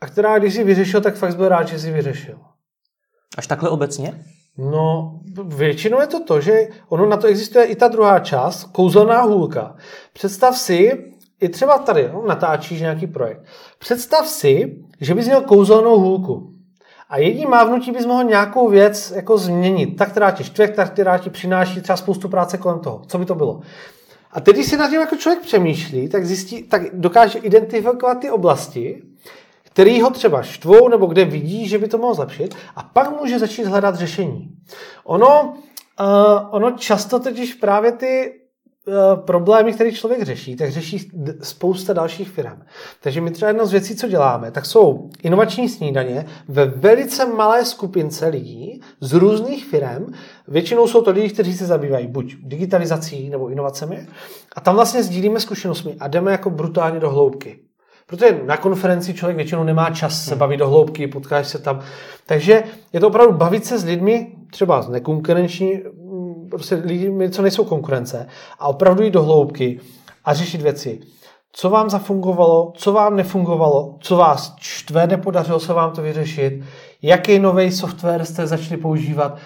a 0.00 0.06
která, 0.06 0.38
když 0.38 0.54
jsi 0.54 0.64
vyřešil, 0.64 1.00
tak 1.00 1.16
fakt 1.16 1.36
byl 1.36 1.48
rád, 1.48 1.68
že 1.68 1.78
jsi 1.78 1.92
vyřešil. 1.92 2.38
Až 3.36 3.46
takhle 3.46 3.70
obecně? 3.70 4.24
No, 4.58 5.20
většinou 5.44 6.00
je 6.00 6.06
to 6.06 6.24
to, 6.24 6.40
že 6.40 6.68
ono 6.88 7.06
na 7.06 7.16
to 7.16 7.26
existuje 7.26 7.64
i 7.64 7.76
ta 7.76 7.88
druhá 7.88 8.18
část, 8.18 8.64
kouzelná 8.64 9.22
hůlka. 9.22 9.76
Představ 10.12 10.58
si, 10.58 11.04
i 11.40 11.48
třeba 11.48 11.78
tady 11.78 12.10
no, 12.12 12.22
natáčíš 12.26 12.80
nějaký 12.80 13.06
projekt. 13.06 13.44
Představ 13.78 14.26
si, 14.26 14.76
že 15.00 15.14
bys 15.14 15.26
měl 15.26 15.40
kouzelnou 15.40 16.00
hůlku. 16.00 16.55
A 17.08 17.18
jedním 17.18 17.50
mávnutí 17.50 17.92
bys 17.92 18.06
mohl 18.06 18.24
nějakou 18.24 18.68
věc 18.68 19.12
jako 19.16 19.38
změnit, 19.38 19.96
tak 19.96 20.10
která 20.10 20.30
ti 20.30 20.44
štve, 20.44 20.68
tak 20.68 20.92
která 20.92 21.18
ti 21.18 21.30
přináší 21.30 21.80
třeba 21.80 21.96
spoustu 21.96 22.28
práce 22.28 22.58
kolem 22.58 22.78
toho. 22.78 23.02
Co 23.06 23.18
by 23.18 23.24
to 23.24 23.34
bylo? 23.34 23.60
A 24.32 24.40
teď, 24.40 24.54
když 24.54 24.66
si 24.66 24.76
nad 24.76 24.90
tím 24.90 25.00
jako 25.00 25.16
člověk 25.16 25.42
přemýšlí, 25.42 26.08
tak, 26.08 26.26
zjistí, 26.26 26.62
tak 26.62 26.82
dokáže 26.92 27.38
identifikovat 27.38 28.14
ty 28.14 28.30
oblasti, 28.30 29.02
který 29.62 30.00
ho 30.00 30.10
třeba 30.10 30.42
štvou, 30.42 30.88
nebo 30.88 31.06
kde 31.06 31.24
vidí, 31.24 31.68
že 31.68 31.78
by 31.78 31.88
to 31.88 31.98
mohlo 31.98 32.14
zlepšit, 32.14 32.54
a 32.76 32.82
pak 32.82 33.20
může 33.20 33.38
začít 33.38 33.66
hledat 33.66 33.94
řešení. 33.94 34.50
Ono, 35.04 35.54
uh, 36.00 36.06
ono 36.50 36.70
často 36.70 37.20
totiž 37.20 37.54
právě 37.54 37.92
ty 37.92 38.32
problémy, 39.14 39.72
které 39.72 39.92
člověk 39.92 40.22
řeší, 40.22 40.56
tak 40.56 40.70
řeší 40.70 41.10
spousta 41.42 41.92
dalších 41.92 42.28
firm. 42.28 42.62
Takže 43.00 43.20
my 43.20 43.30
třeba 43.30 43.48
jedna 43.48 43.64
z 43.64 43.72
věcí, 43.72 43.96
co 43.96 44.08
děláme, 44.08 44.50
tak 44.50 44.66
jsou 44.66 45.10
inovační 45.22 45.68
snídaně 45.68 46.26
ve 46.48 46.64
velice 46.64 47.26
malé 47.26 47.64
skupince 47.64 48.26
lidí 48.26 48.80
z 49.00 49.12
různých 49.12 49.64
firm. 49.64 50.12
Většinou 50.48 50.88
jsou 50.88 51.02
to 51.02 51.10
lidi, 51.10 51.28
kteří 51.28 51.54
se 51.54 51.66
zabývají 51.66 52.06
buď 52.06 52.36
digitalizací 52.42 53.30
nebo 53.30 53.48
inovacemi. 53.48 54.06
A 54.56 54.60
tam 54.60 54.74
vlastně 54.74 55.02
sdílíme 55.02 55.40
zkušenostmi 55.40 55.96
a 56.00 56.08
jdeme 56.08 56.32
jako 56.32 56.50
brutálně 56.50 57.00
do 57.00 57.10
hloubky. 57.10 57.58
Protože 58.06 58.40
na 58.44 58.56
konferenci 58.56 59.14
člověk 59.14 59.36
většinou 59.36 59.64
nemá 59.64 59.90
čas 59.90 60.24
se 60.24 60.30
hmm. 60.30 60.38
bavit 60.38 60.56
do 60.56 60.68
hloubky, 60.68 61.06
potkáš 61.06 61.48
se 61.48 61.58
tam. 61.58 61.80
Takže 62.26 62.62
je 62.92 63.00
to 63.00 63.08
opravdu 63.08 63.32
bavit 63.32 63.64
se 63.64 63.78
s 63.78 63.84
lidmi, 63.84 64.32
třeba 64.50 64.82
z 64.82 64.88
nekonkurenční 64.88 65.82
prostě 66.50 66.74
lidi, 66.74 67.30
co 67.30 67.42
nejsou 67.42 67.64
konkurence 67.64 68.28
a 68.58 68.68
opravdu 68.68 69.02
jít 69.02 69.10
do 69.10 69.22
hloubky 69.22 69.80
a 70.24 70.34
řešit 70.34 70.62
věci. 70.62 71.00
Co 71.52 71.70
vám 71.70 71.90
zafungovalo, 71.90 72.72
co 72.76 72.92
vám 72.92 73.16
nefungovalo, 73.16 73.96
co 74.00 74.16
vás 74.16 74.54
čtve, 74.58 75.06
nepodařilo 75.06 75.60
se 75.60 75.72
vám 75.72 75.92
to 75.92 76.02
vyřešit, 76.02 76.64
jaký 77.02 77.38
nový 77.38 77.72
software 77.72 78.24
jste 78.24 78.46
začali 78.46 78.76
používat. 78.76 79.38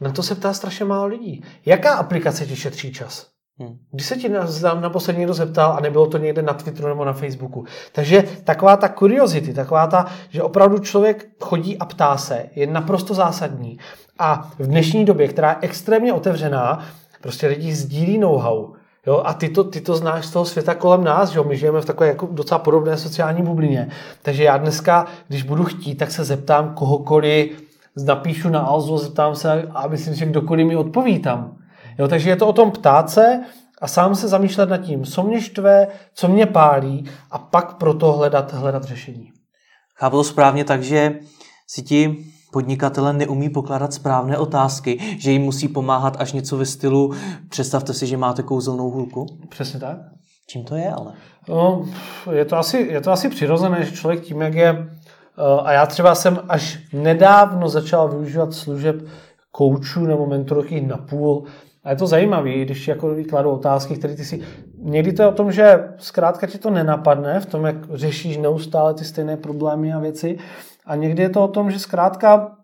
Na 0.00 0.12
to 0.12 0.22
se 0.22 0.34
ptá 0.34 0.52
strašně 0.52 0.84
málo 0.84 1.06
lidí. 1.06 1.44
Jaká 1.66 1.94
aplikace 1.94 2.46
ti 2.46 2.56
šetří 2.56 2.92
čas? 2.92 3.37
Hmm. 3.60 3.78
Když 3.90 4.06
se 4.06 4.16
ti 4.16 4.28
na, 4.28 4.46
na 4.80 4.90
poslední 4.90 5.18
někdo 5.18 5.34
zeptal 5.34 5.72
a 5.72 5.80
nebylo 5.80 6.06
to 6.06 6.18
někde 6.18 6.42
na 6.42 6.54
Twitteru 6.54 6.88
nebo 6.88 7.04
na 7.04 7.12
Facebooku. 7.12 7.64
Takže 7.92 8.24
taková 8.44 8.76
ta 8.76 8.88
curiosity, 8.88 9.54
taková 9.54 9.86
ta, 9.86 10.06
že 10.30 10.42
opravdu 10.42 10.78
člověk 10.78 11.26
chodí 11.40 11.78
a 11.78 11.84
ptá 11.84 12.16
se, 12.16 12.46
je 12.54 12.66
naprosto 12.66 13.14
zásadní. 13.14 13.78
A 14.18 14.50
v 14.58 14.66
dnešní 14.66 15.04
době, 15.04 15.28
která 15.28 15.50
je 15.50 15.56
extrémně 15.60 16.12
otevřená, 16.12 16.84
prostě 17.20 17.46
lidi 17.46 17.74
sdílí 17.74 18.18
know-how. 18.18 18.72
Jo, 19.06 19.22
a 19.24 19.34
ty 19.34 19.48
to, 19.48 19.64
ty 19.64 19.80
to 19.80 19.96
znáš 19.96 20.26
z 20.26 20.30
toho 20.30 20.44
světa 20.44 20.74
kolem 20.74 21.04
nás, 21.04 21.30
že 21.30 21.38
jo? 21.38 21.44
my 21.44 21.56
žijeme 21.56 21.80
v 21.80 21.84
takové 21.84 22.08
jako 22.08 22.28
docela 22.30 22.58
podobné 22.58 22.96
sociální 22.96 23.42
bublině. 23.42 23.88
Takže 24.22 24.44
já 24.44 24.56
dneska, 24.56 25.06
když 25.28 25.42
budu 25.42 25.64
chtít, 25.64 25.94
tak 25.94 26.10
se 26.10 26.24
zeptám 26.24 26.74
kohokoliv, 26.74 27.62
napíšu 28.04 28.48
na 28.48 28.60
Alzo, 28.60 28.98
zeptám 28.98 29.34
se 29.34 29.68
a 29.74 29.88
myslím, 29.88 30.14
že 30.14 30.26
kdokoliv 30.26 30.66
mi 30.66 30.76
odpoví 30.76 31.18
tam. 31.18 31.56
Jo, 31.98 32.08
takže 32.08 32.30
je 32.30 32.36
to 32.36 32.46
o 32.46 32.52
tom 32.52 32.70
ptát 32.70 33.10
se 33.10 33.40
a 33.80 33.88
sám 33.88 34.14
se 34.14 34.28
zamýšlet 34.28 34.68
nad 34.68 34.76
tím, 34.76 35.04
co 35.04 35.22
mě 35.22 35.40
štve, 35.40 35.86
co 36.14 36.28
mě 36.28 36.46
pálí 36.46 37.10
a 37.30 37.38
pak 37.38 37.74
proto 37.74 38.12
hledat, 38.12 38.52
hledat 38.52 38.84
řešení. 38.84 39.32
Chápu 39.94 40.16
to 40.16 40.24
správně 40.24 40.64
tak, 40.64 40.82
že 40.82 41.18
si 41.66 41.82
ti 41.82 42.16
podnikatele 42.52 43.12
neumí 43.12 43.50
pokládat 43.50 43.92
správné 43.92 44.38
otázky, 44.38 45.16
že 45.18 45.30
jim 45.30 45.42
musí 45.42 45.68
pomáhat 45.68 46.16
až 46.18 46.32
něco 46.32 46.56
ve 46.56 46.66
stylu 46.66 47.14
představte 47.48 47.94
si, 47.94 48.06
že 48.06 48.16
máte 48.16 48.42
kouzelnou 48.42 48.90
hůlku? 48.90 49.26
Přesně 49.48 49.80
tak. 49.80 49.96
Čím 50.46 50.64
to 50.64 50.76
je 50.76 50.90
ale? 50.90 51.12
No, 51.48 51.84
je, 52.32 52.44
to 52.44 52.56
asi, 52.56 52.76
je 52.76 53.00
to 53.00 53.12
asi 53.12 53.28
přirozené, 53.28 53.84
že 53.84 53.96
člověk 53.96 54.24
tím, 54.24 54.40
jak 54.40 54.54
je 54.54 54.68
eh, 54.68 55.60
a 55.62 55.72
já 55.72 55.86
třeba 55.86 56.14
jsem 56.14 56.38
až 56.48 56.78
nedávno 56.92 57.68
začal 57.68 58.08
využívat 58.08 58.54
služeb 58.54 58.96
koučů 59.50 60.06
nebo 60.06 60.26
mentorky 60.26 60.80
na 60.80 60.96
půl, 60.96 61.44
a 61.88 61.90
je 61.90 61.96
to 61.96 62.06
zajímavé, 62.06 62.50
když 62.50 62.88
jako 62.88 63.16
kladu 63.28 63.50
otázky, 63.50 63.96
které 63.96 64.14
ty 64.14 64.24
si... 64.24 64.40
Někdy 64.78 65.12
to 65.12 65.22
je 65.22 65.28
o 65.28 65.32
tom, 65.32 65.52
že 65.52 65.88
zkrátka 65.96 66.46
ti 66.46 66.58
to 66.58 66.70
nenapadne 66.70 67.40
v 67.40 67.46
tom, 67.46 67.64
jak 67.64 67.76
řešíš 67.92 68.36
neustále 68.36 68.94
ty 68.94 69.04
stejné 69.04 69.36
problémy 69.36 69.92
a 69.92 69.98
věci. 69.98 70.38
A 70.86 70.96
někdy 70.96 71.22
je 71.22 71.28
to 71.28 71.44
o 71.44 71.48
tom, 71.48 71.70
že 71.70 71.78
zkrátka, 71.78 72.56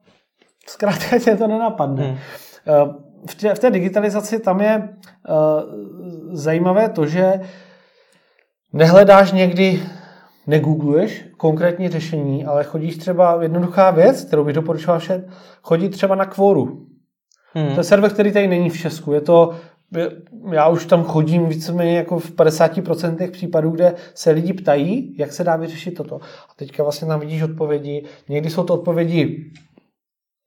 zkrátka 0.67 1.19
tě 1.25 1.37
to 1.37 1.47
nenapadne. 1.47 2.05
Hmm. 2.05 2.17
Eh, 2.67 2.95
v, 3.31 3.35
tě, 3.35 3.55
v 3.55 3.59
té 3.59 3.71
digitalizaci 3.71 4.39
tam 4.39 4.61
je 4.61 4.89
uh, 5.29 5.35
zajímavé 6.33 6.89
to, 6.89 7.07
že 7.07 7.41
nehledáš 8.73 9.33
někdy, 9.33 9.83
negoogluješ 10.47 11.25
konkrétní 11.37 11.89
řešení, 11.89 12.45
ale 12.45 12.65
chodíš 12.65 12.97
třeba 12.97 13.43
jednoduchá 13.43 13.91
věc, 13.91 14.25
kterou 14.25 14.45
bych 14.45 14.55
doporučoval 14.55 14.99
všem, 14.99 15.25
chodit 15.63 15.89
třeba 15.89 16.15
na 16.15 16.27
kvoru. 16.27 16.87
Hmm. 17.55 17.75
To 17.75 17.81
je 17.81 17.85
server, 17.85 18.11
který 18.11 18.33
tady 18.33 18.49
není 18.49 18.71
v 18.71 18.79
Česku. 18.79 19.13
Je 19.13 19.21
to, 19.21 19.55
já 20.53 20.69
už 20.69 20.87
tam 20.87 21.05
chodím 21.05 21.47
víceméně 21.47 21.97
jako 21.97 22.19
v 22.19 22.31
50% 22.31 23.31
případů, 23.31 23.71
kde 23.71 23.95
se 24.15 24.31
lidi 24.31 24.53
ptají, 24.53 25.15
jak 25.19 25.33
se 25.33 25.45
dá 25.45 25.57
vyřešit 25.57 25.95
toto. 25.95 26.17
A 26.51 26.53
teďka 26.57 26.83
vlastně 26.83 27.09
tam 27.09 27.21
vidíš 27.21 27.43
odpovědi. 27.43 28.05
Někdy 28.29 28.51
jsou 28.51 28.65
to 28.65 28.75
odpovědi 28.75 29.51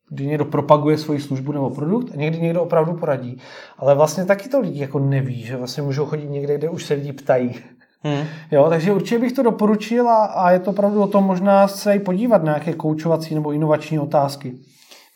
kdy 0.10 0.26
někdo 0.26 0.46
propaguje 0.46 0.98
svoji 0.98 1.20
službu 1.20 1.52
nebo 1.52 1.70
produkt 1.70 2.12
a 2.14 2.18
někdy 2.18 2.42
někdo 2.42 2.64
opravdu 2.64 2.94
poradí. 2.94 3.38
Ale 3.78 3.96
vlastně 3.96 4.26
taky 4.26 4.50
to 4.50 4.60
lidi 4.60 4.80
jako 4.80 5.00
neví, 5.00 5.44
že 5.44 5.58
vlastně 5.58 5.84
můžou 5.84 6.06
chodit 6.06 6.30
někde, 6.30 6.58
kde 6.58 6.70
už 6.70 6.86
se 6.86 6.94
lidi 6.94 7.14
ptají. 7.14 7.56
Hmm. 8.02 8.24
Jo, 8.52 8.66
takže 8.70 8.94
určitě 8.94 9.20
bych 9.20 9.32
to 9.32 9.44
doporučil 9.44 10.10
a, 10.10 10.26
a 10.26 10.52
je 10.52 10.60
to 10.60 10.72
opravdu 10.72 11.02
o 11.02 11.08
tom 11.08 11.24
možná 11.24 11.68
se 11.68 11.96
i 11.96 12.00
podívat 12.00 12.44
na 12.44 12.52
nějaké 12.54 12.74
koučovací 12.74 13.36
nebo 13.36 13.52
inovační 13.52 14.00
otázky. 14.00 14.54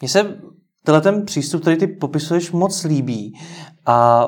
Mně 0.02 0.10
se 0.10 0.38
tenhle 0.84 1.02
ten 1.02 1.26
přístup, 1.26 1.62
který 1.62 1.78
ty 1.78 1.88
popisuješ, 1.88 2.52
moc 2.52 2.84
líbí. 2.84 3.40
A 3.86 4.28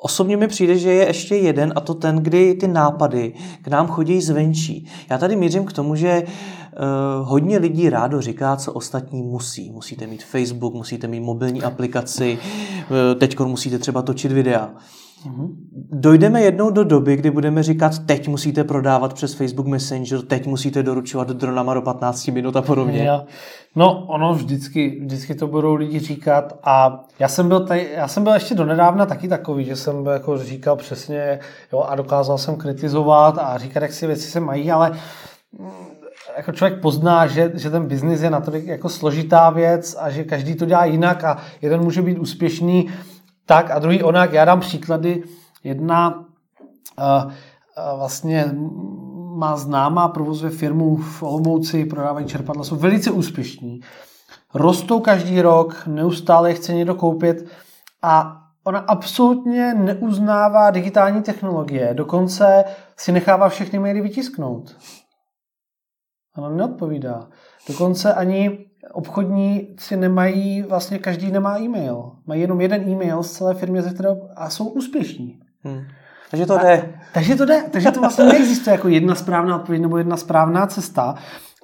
Osobně 0.00 0.36
mi 0.36 0.48
přijde, 0.48 0.78
že 0.78 0.92
je 0.92 1.06
ještě 1.06 1.36
jeden 1.36 1.72
a 1.76 1.80
to 1.80 1.94
ten, 1.94 2.16
kdy 2.16 2.54
ty 2.54 2.68
nápady 2.68 3.34
k 3.62 3.68
nám 3.68 3.86
chodí 3.86 4.20
zvenčí. 4.20 4.86
Já 5.10 5.18
tady 5.18 5.36
mířím 5.36 5.64
k 5.64 5.72
tomu, 5.72 5.94
že 5.94 6.22
uh, 6.22 7.28
hodně 7.28 7.58
lidí 7.58 7.90
rádo 7.90 8.20
říká, 8.20 8.56
co 8.56 8.72
ostatní 8.72 9.22
musí. 9.22 9.70
Musíte 9.70 10.06
mít 10.06 10.24
Facebook, 10.24 10.74
musíte 10.74 11.08
mít 11.08 11.20
mobilní 11.20 11.62
aplikaci, 11.62 12.38
uh, 12.38 13.18
teď 13.18 13.38
musíte 13.40 13.78
třeba 13.78 14.02
točit 14.02 14.32
videa. 14.32 14.70
Mhm. 15.24 15.56
Dojdeme 15.92 16.42
jednou 16.42 16.70
do 16.70 16.84
doby, 16.84 17.16
kdy 17.16 17.30
budeme 17.30 17.62
říkat, 17.62 17.98
teď 17.98 18.28
musíte 18.28 18.64
prodávat 18.64 19.14
přes 19.14 19.34
Facebook 19.34 19.66
Messenger, 19.66 20.22
teď 20.22 20.46
musíte 20.46 20.82
doručovat 20.82 21.30
dronama 21.30 21.74
do 21.74 21.82
15 21.82 22.26
minut 22.26 22.56
a 22.56 22.62
podobně. 22.62 23.10
No, 23.76 24.06
ono 24.06 24.34
vždycky, 24.34 25.00
vždycky 25.00 25.34
to 25.34 25.46
budou 25.46 25.74
lidi 25.74 25.98
říkat 25.98 26.58
a 26.64 27.04
já 27.18 27.28
jsem 27.28 27.48
byl, 27.48 27.66
tady, 27.66 27.88
já 27.94 28.08
jsem 28.08 28.24
byl 28.24 28.34
ještě 28.34 28.54
donedávna 28.54 29.06
taky 29.06 29.28
takový, 29.28 29.64
že 29.64 29.76
jsem 29.76 30.06
jako 30.06 30.38
říkal 30.38 30.76
přesně 30.76 31.38
jo, 31.72 31.80
a 31.80 31.94
dokázal 31.94 32.38
jsem 32.38 32.56
kritizovat 32.56 33.38
a 33.38 33.58
říkat, 33.58 33.82
jak 33.82 33.92
si 33.92 34.06
věci 34.06 34.30
se 34.30 34.40
mají, 34.40 34.70
ale 34.70 34.90
mm, 35.58 35.70
jako 36.36 36.52
člověk 36.52 36.80
pozná, 36.80 37.26
že, 37.26 37.52
že 37.54 37.70
ten 37.70 37.86
biznis 37.86 38.22
je 38.22 38.30
natolik 38.30 38.66
jako 38.66 38.88
složitá 38.88 39.50
věc 39.50 39.96
a 40.00 40.10
že 40.10 40.24
každý 40.24 40.54
to 40.54 40.64
dělá 40.64 40.84
jinak 40.84 41.24
a 41.24 41.38
jeden 41.62 41.80
může 41.80 42.02
být 42.02 42.18
úspěšný 42.18 42.88
tak 43.46 43.70
a 43.70 43.78
druhý 43.78 44.02
onak. 44.02 44.32
Já 44.32 44.44
dám 44.44 44.60
příklady. 44.60 45.22
Jedna 45.64 46.14
uh, 46.14 46.24
uh, 47.04 47.98
vlastně 47.98 48.44
má 49.36 49.56
známá, 49.56 50.08
provozuje 50.08 50.50
firmu 50.50 50.96
v 50.96 51.22
Olomouci, 51.22 51.84
prodávají 51.84 52.26
čerpadla, 52.26 52.64
jsou 52.64 52.76
velice 52.76 53.10
úspěšní. 53.10 53.80
Rostou 54.54 55.00
každý 55.00 55.40
rok, 55.42 55.86
neustále 55.86 56.54
chce 56.54 56.74
někdo 56.74 56.94
koupit 56.94 57.36
a 58.02 58.42
ona 58.64 58.78
absolutně 58.78 59.74
neuznává 59.74 60.70
digitální 60.70 61.22
technologie, 61.22 61.94
dokonce 61.94 62.64
si 62.96 63.12
nechává 63.12 63.48
všechny 63.48 63.78
maily 63.78 64.00
vytisknout. 64.00 64.76
Ona 66.36 66.48
neodpovídá. 66.48 67.28
Dokonce 67.68 68.14
ani 68.14 68.65
obchodníci 68.92 69.96
nemají, 69.96 70.62
vlastně 70.62 70.98
každý 70.98 71.32
nemá 71.32 71.58
e-mail. 71.58 72.12
Mají 72.26 72.40
jenom 72.40 72.60
jeden 72.60 72.88
e-mail 72.88 73.22
z 73.22 73.32
celé 73.32 73.54
firmy, 73.54 73.82
ze 73.82 73.90
které 73.90 74.08
a 74.36 74.50
jsou 74.50 74.68
úspěšní. 74.68 75.38
Hmm. 75.64 75.82
Takže 76.30 76.46
to 76.46 76.58
jde. 76.58 76.82
A, 76.82 77.00
takže 77.12 77.34
to 77.34 77.46
jde. 77.46 77.64
Takže 77.70 77.90
to 77.90 78.00
vlastně 78.00 78.24
neexistuje 78.24 78.74
jako 78.74 78.88
jedna 78.88 79.14
správná 79.14 79.56
odpověď 79.56 79.82
nebo 79.82 79.98
jedna 79.98 80.16
správná 80.16 80.66
cesta. 80.66 81.14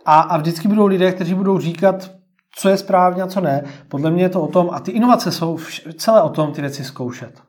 A, 0.05 0.21
a 0.21 0.37
vždycky 0.37 0.69
budou 0.69 0.87
lidé, 0.87 1.13
kteří 1.13 1.35
budou 1.35 1.59
říkat, 1.59 2.11
co 2.57 2.69
je 2.69 2.77
správně 2.77 3.23
a 3.23 3.27
co 3.27 3.41
ne. 3.41 3.65
Podle 3.89 4.11
mě 4.11 4.23
je 4.23 4.29
to 4.29 4.43
o 4.43 4.49
tom, 4.49 4.71
a 4.73 4.81
ty 4.81 4.91
inovace 4.91 5.33
jsou 5.33 5.57
vš- 5.57 5.93
celé 5.99 6.23
o 6.23 6.29
tom 6.29 6.53
ty 6.53 6.61
věci 6.61 6.85
zkoušet. 6.85 7.41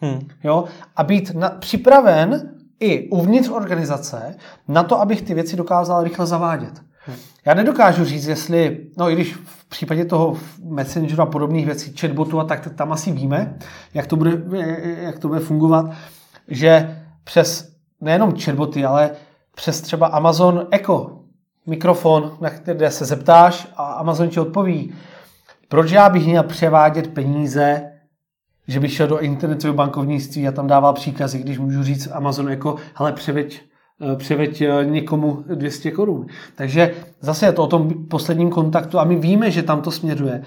Hmm. 0.00 0.20
Jo? 0.44 0.64
A 0.96 1.02
být 1.02 1.34
na, 1.34 1.48
připraven 1.50 2.50
i 2.80 3.08
uvnitř 3.10 3.48
organizace 3.48 4.36
na 4.68 4.82
to, 4.82 5.00
abych 5.00 5.22
ty 5.22 5.34
věci 5.34 5.56
dokázal 5.56 6.04
rychle 6.04 6.26
zavádět. 6.26 6.82
Já 7.44 7.54
nedokážu 7.54 8.04
říct, 8.04 8.26
jestli, 8.26 8.86
no 8.98 9.10
i 9.10 9.14
když 9.14 9.34
v 9.34 9.68
případě 9.68 10.04
toho 10.04 10.36
Messengeru 10.64 11.22
a 11.22 11.26
podobných 11.26 11.66
věcí, 11.66 11.96
chatbotu 12.00 12.40
a 12.40 12.44
tak, 12.44 12.68
tam 12.74 12.92
asi 12.92 13.12
víme, 13.12 13.58
jak 13.94 14.06
to 14.06 14.16
bude, 14.16 14.30
jak 15.02 15.18
to 15.18 15.28
bude 15.28 15.40
fungovat, 15.40 15.90
že 16.48 17.00
přes 17.24 17.72
nejenom 18.00 18.40
chatboty, 18.40 18.84
ale 18.84 19.10
přes 19.54 19.80
třeba 19.80 20.06
Amazon 20.06 20.66
Echo, 20.70 21.20
mikrofon, 21.66 22.36
na 22.40 22.50
které 22.50 22.90
se 22.90 23.04
zeptáš 23.04 23.68
a 23.76 23.84
Amazon 23.92 24.28
ti 24.28 24.40
odpoví, 24.40 24.94
proč 25.68 25.90
já 25.90 26.08
bych 26.08 26.26
měl 26.26 26.42
převádět 26.42 27.14
peníze, 27.14 27.90
že 28.68 28.80
bych 28.80 28.92
šel 28.92 29.06
do 29.06 29.20
internetového 29.20 29.74
bankovnictví 29.74 30.48
a 30.48 30.52
tam 30.52 30.66
dával 30.66 30.92
příkazy, 30.92 31.38
když 31.38 31.58
můžu 31.58 31.82
říct 31.82 32.08
Amazon 32.12 32.48
Echo, 32.48 32.76
hele, 32.94 33.12
převeď 33.12 33.62
převeď 34.16 34.60
eh, 34.60 34.84
někomu 34.84 35.44
200 35.54 35.90
korun. 35.90 36.26
Takže 36.54 36.94
zase 37.20 37.46
je 37.46 37.52
to 37.52 37.62
o 37.62 37.66
tom 37.66 38.06
posledním 38.08 38.50
kontaktu 38.50 38.98
a 38.98 39.04
my 39.04 39.16
víme, 39.16 39.50
že 39.50 39.62
tam 39.62 39.82
to 39.82 39.90
směřuje. 39.90 40.42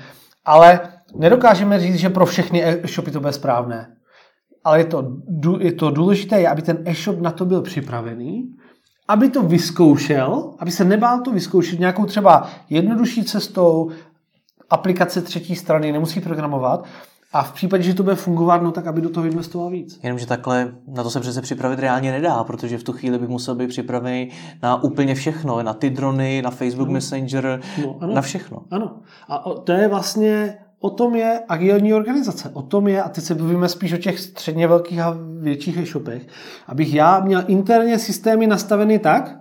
Ale 0.46 0.80
nedokážeme 1.16 1.80
říct, 1.80 1.96
že 1.96 2.10
pro 2.10 2.26
všechny 2.26 2.64
e-shopy 2.66 3.12
to 3.12 3.20
bude 3.20 3.34
správné. 3.34 3.88
Ale 4.64 4.80
je 4.80 4.86
to, 4.86 5.18
je 5.60 5.72
to 5.72 5.92
důležité, 5.92 6.48
aby 6.48 6.62
ten 6.62 6.78
e-shop 6.86 7.20
na 7.20 7.32
to 7.32 7.46
byl 7.46 7.62
připravený, 7.62 8.56
aby 9.08 9.30
to 9.30 9.44
vyzkoušel, 9.44 10.54
aby 10.60 10.72
se 10.72 10.86
nebál 10.86 11.22
to 11.22 11.32
vyzkoušet 11.32 11.80
nějakou 11.80 12.06
třeba 12.06 12.50
jednodušší 12.70 13.24
cestou, 13.24 13.92
aplikace 14.70 15.22
třetí 15.22 15.56
strany, 15.56 15.92
nemusí 15.92 16.22
programovat, 16.22 16.86
a 17.34 17.44
v 17.44 17.52
případě, 17.52 17.84
že 17.84 17.94
to 17.94 18.04
bude 18.04 18.16
fungovat, 18.16 18.62
no 18.62 18.72
tak 18.72 18.88
aby 18.88 19.02
do 19.02 19.10
toho 19.10 19.28
investoval 19.28 19.70
víc. 19.70 20.00
Jenomže 20.04 20.28
takhle 20.28 20.74
na 20.88 21.04
to 21.04 21.10
se 21.10 21.20
přece 21.20 21.42
připravit 21.42 21.80
reálně 21.80 22.12
nedá, 22.12 22.44
protože 22.44 22.78
v 22.78 22.84
tu 22.84 22.94
chvíli 22.94 23.20
bych 23.20 23.30
musel 23.30 23.56
být 23.56 23.68
připravený 23.68 24.30
na 24.64 24.84
úplně 24.84 25.16
všechno, 25.16 25.64
na 25.64 25.74
ty 25.74 25.90
drony, 25.90 26.42
na 26.42 26.50
Facebook 26.52 26.88
no. 26.88 26.94
Messenger, 26.94 27.62
no, 27.84 27.98
ano. 28.02 28.14
na 28.14 28.22
všechno. 28.22 28.64
Ano. 28.72 29.00
A 29.30 29.44
to 29.64 29.72
je 29.72 29.88
vlastně, 29.88 30.58
o 30.80 30.90
tom 30.90 31.16
je 31.16 31.42
agilní 31.50 31.94
organizace. 31.94 32.50
O 32.54 32.62
tom 32.62 32.88
je, 32.88 33.04
a 33.04 33.10
teď 33.10 33.24
se 33.24 33.36
bavíme 33.36 33.70
spíš 33.70 33.94
o 33.94 33.98
těch 33.98 34.20
středně 34.20 34.68
velkých 34.68 35.00
a 35.00 35.18
větších 35.40 35.78
e-shopech, 35.78 36.28
abych 36.68 36.94
já 36.94 37.20
měl 37.20 37.44
interně 37.48 38.00
systémy 38.00 38.48
nastaveny 38.48 39.00
tak, 39.00 39.38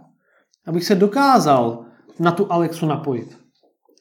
abych 0.67 0.85
se 0.85 0.95
dokázal 0.95 1.85
na 2.19 2.31
tu 2.31 2.53
Alexu 2.53 2.87
napojit. 2.87 3.39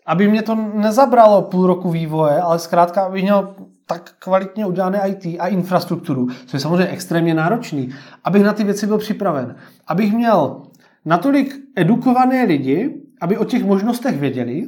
Aby 0.06 0.28
mě 0.28 0.42
to 0.42 0.56
nezabralo 0.56 1.42
půl 1.42 1.68
roku 1.68 1.90
vývoje, 1.92 2.42
ale 2.42 2.60
zkrátka, 2.60 3.06
abych 3.06 3.24
měl 3.24 3.56
tak 3.88 4.16
kvalitně 4.20 4.66
udělané 4.66 5.10
IT 5.10 5.26
a 5.40 5.48
infrastrukturu, 5.48 6.28
co 6.46 6.58
je 6.58 6.62
samozřejmě 6.62 6.88
extrémně 6.88 7.34
náročný, 7.34 7.90
abych 8.24 8.44
na 8.44 8.54
ty 8.54 8.64
věci 8.64 8.88
byl 8.88 8.98
připraven. 8.98 9.56
Abych 9.88 10.14
měl 10.14 10.62
natolik 11.06 11.56
edukované 11.76 12.44
lidi, 12.44 13.02
aby 13.22 13.38
o 13.38 13.46
těch 13.46 13.64
možnostech 13.64 14.20
věděli 14.20 14.68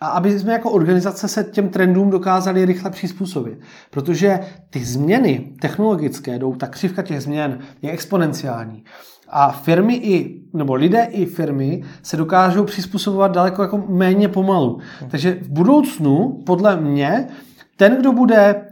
a 0.00 0.06
aby 0.06 0.38
jsme 0.38 0.52
jako 0.52 0.70
organizace 0.70 1.28
se 1.28 1.44
těm 1.44 1.68
trendům 1.68 2.10
dokázali 2.10 2.64
rychle 2.64 2.90
přizpůsobit. 2.90 3.58
Protože 3.90 4.40
ty 4.70 4.84
změny 4.84 5.52
technologické 5.60 6.38
jdou, 6.38 6.54
ta 6.54 6.66
křivka 6.66 7.02
těch 7.02 7.20
změn 7.20 7.58
je 7.82 7.90
exponenciální. 7.90 8.84
A 9.28 9.52
firmy 9.52 9.94
i, 9.94 10.42
nebo 10.54 10.74
lidé 10.74 11.08
i 11.10 11.26
firmy 11.26 11.82
se 12.02 12.16
dokážou 12.16 12.64
přizpůsobovat 12.64 13.32
daleko 13.32 13.62
jako 13.62 13.84
méně 13.88 14.28
pomalu. 14.28 14.80
Takže 15.10 15.38
v 15.42 15.48
budoucnu, 15.48 16.42
podle 16.46 16.76
mě, 16.76 17.28
ten, 17.76 17.96
kdo 17.96 18.12
bude 18.12 18.70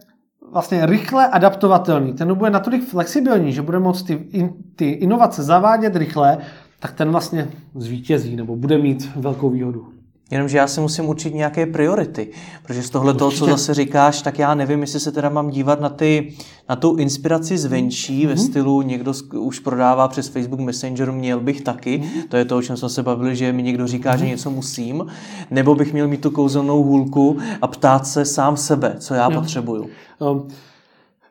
vlastně 0.53 0.87
rychle 0.87 1.27
adaptovatelný, 1.27 2.13
ten, 2.13 2.29
kdo 2.29 2.35
bude 2.35 2.51
natolik 2.51 2.89
flexibilní, 2.89 3.53
že 3.53 3.63
bude 3.63 3.79
moct 3.79 4.03
ty, 4.03 4.13
in, 4.13 4.55
ty 4.77 4.91
inovace 4.91 5.43
zavádět 5.43 5.97
rychle, 5.97 6.39
tak 6.81 6.93
ten 6.93 7.11
vlastně 7.11 7.49
zvítězí 7.75 8.37
nebo 8.37 8.57
bude 8.57 8.79
mít 8.79 9.11
velkou 9.17 9.51
výhodu. 9.51 10.00
Jenomže 10.31 10.59
já 10.59 10.66
si 10.66 10.81
musím 10.81 11.09
určit 11.09 11.35
nějaké 11.35 11.66
priority, 11.66 12.29
protože 12.62 12.83
z 12.83 12.90
tohle 12.90 13.14
toho, 13.14 13.31
co 13.31 13.47
zase 13.47 13.75
říkáš, 13.75 14.23
tak 14.23 14.38
já 14.38 14.55
nevím, 14.55 14.81
jestli 14.81 15.01
se 15.01 15.12
teda 15.12 15.29
mám 15.29 15.51
dívat 15.51 15.81
na, 15.81 15.88
ty, 15.88 16.33
na 16.69 16.77
tu 16.77 16.97
inspiraci 16.97 17.59
zvenčí 17.59 18.23
mm-hmm. 18.23 18.29
ve 18.29 18.35
mhm. 18.35 18.43
stylu 18.43 18.83
někdo 18.83 19.12
už 19.35 19.59
prodává 19.59 20.09
přes 20.09 20.29
Facebook 20.29 20.61
Messenger, 20.61 21.12
měl 21.12 21.40
bych 21.40 21.61
taky, 21.61 21.99
mm-hmm. 21.99 22.29
to 22.29 22.37
je 22.37 22.45
to, 22.45 22.57
o 22.57 22.62
čem 22.62 22.77
jsme 22.77 22.88
se 22.88 23.03
bavili, 23.03 23.37
že 23.37 23.53
mi 23.53 23.62
někdo 23.62 23.87
říká, 23.87 24.11
mm-hmm. 24.11 24.19
že 24.19 24.25
mhm. 24.25 24.31
něco 24.31 24.51
musím, 24.51 25.07
nebo 25.51 25.75
bych 25.75 25.93
měl 25.93 26.09
mít 26.09 26.21
tu 26.21 26.31
kouzelnou 26.31 26.83
hůlku 26.83 27.38
a 27.62 27.66
ptát 27.66 28.07
se 28.07 28.25
sám 28.25 28.57
sebe, 28.57 28.97
co 28.99 29.14
já 29.14 29.31
jo. 29.31 29.40
potřebuju. 29.40 29.88
Um. 30.19 30.49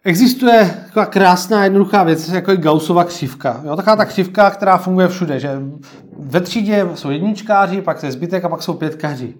Existuje 0.03 0.83
taková 0.85 1.05
krásná 1.05 1.63
jednoduchá 1.63 2.03
věc, 2.03 2.29
jako 2.29 2.51
je 2.51 2.57
Gaussova 2.57 3.03
křivka. 3.03 3.61
Jo, 3.65 3.75
taková 3.75 3.95
ta 3.95 4.05
křivka, 4.05 4.51
která 4.51 4.77
funguje 4.77 5.07
všude, 5.07 5.39
že 5.39 5.61
ve 6.17 6.41
třídě 6.41 6.87
jsou 6.93 7.09
jedničkáři, 7.09 7.81
pak 7.81 8.03
je 8.03 8.11
zbytek 8.11 8.45
a 8.45 8.49
pak 8.49 8.63
jsou 8.63 8.73
pětkaři. 8.73 9.35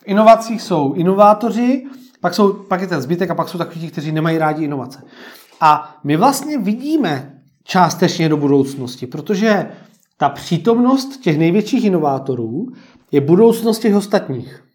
V 0.00 0.02
inovacích 0.04 0.62
jsou 0.62 0.92
inovátoři, 0.92 1.86
pak, 2.20 2.34
jsou, 2.34 2.52
pak 2.52 2.80
je 2.80 2.86
ten 2.86 3.00
zbytek 3.00 3.30
a 3.30 3.34
pak 3.34 3.48
jsou 3.48 3.58
takoví, 3.58 3.90
kteří 3.90 4.12
nemají 4.12 4.38
rádi 4.38 4.64
inovace. 4.64 5.02
A 5.60 5.98
my 6.04 6.16
vlastně 6.16 6.58
vidíme 6.58 7.32
částečně 7.64 8.28
do 8.28 8.36
budoucnosti, 8.36 9.06
protože 9.06 9.66
ta 10.16 10.28
přítomnost 10.28 11.20
těch 11.20 11.38
největších 11.38 11.84
inovátorů 11.84 12.66
je 13.12 13.20
budoucnost 13.20 13.78
těch 13.78 13.94
ostatních. 13.94 14.67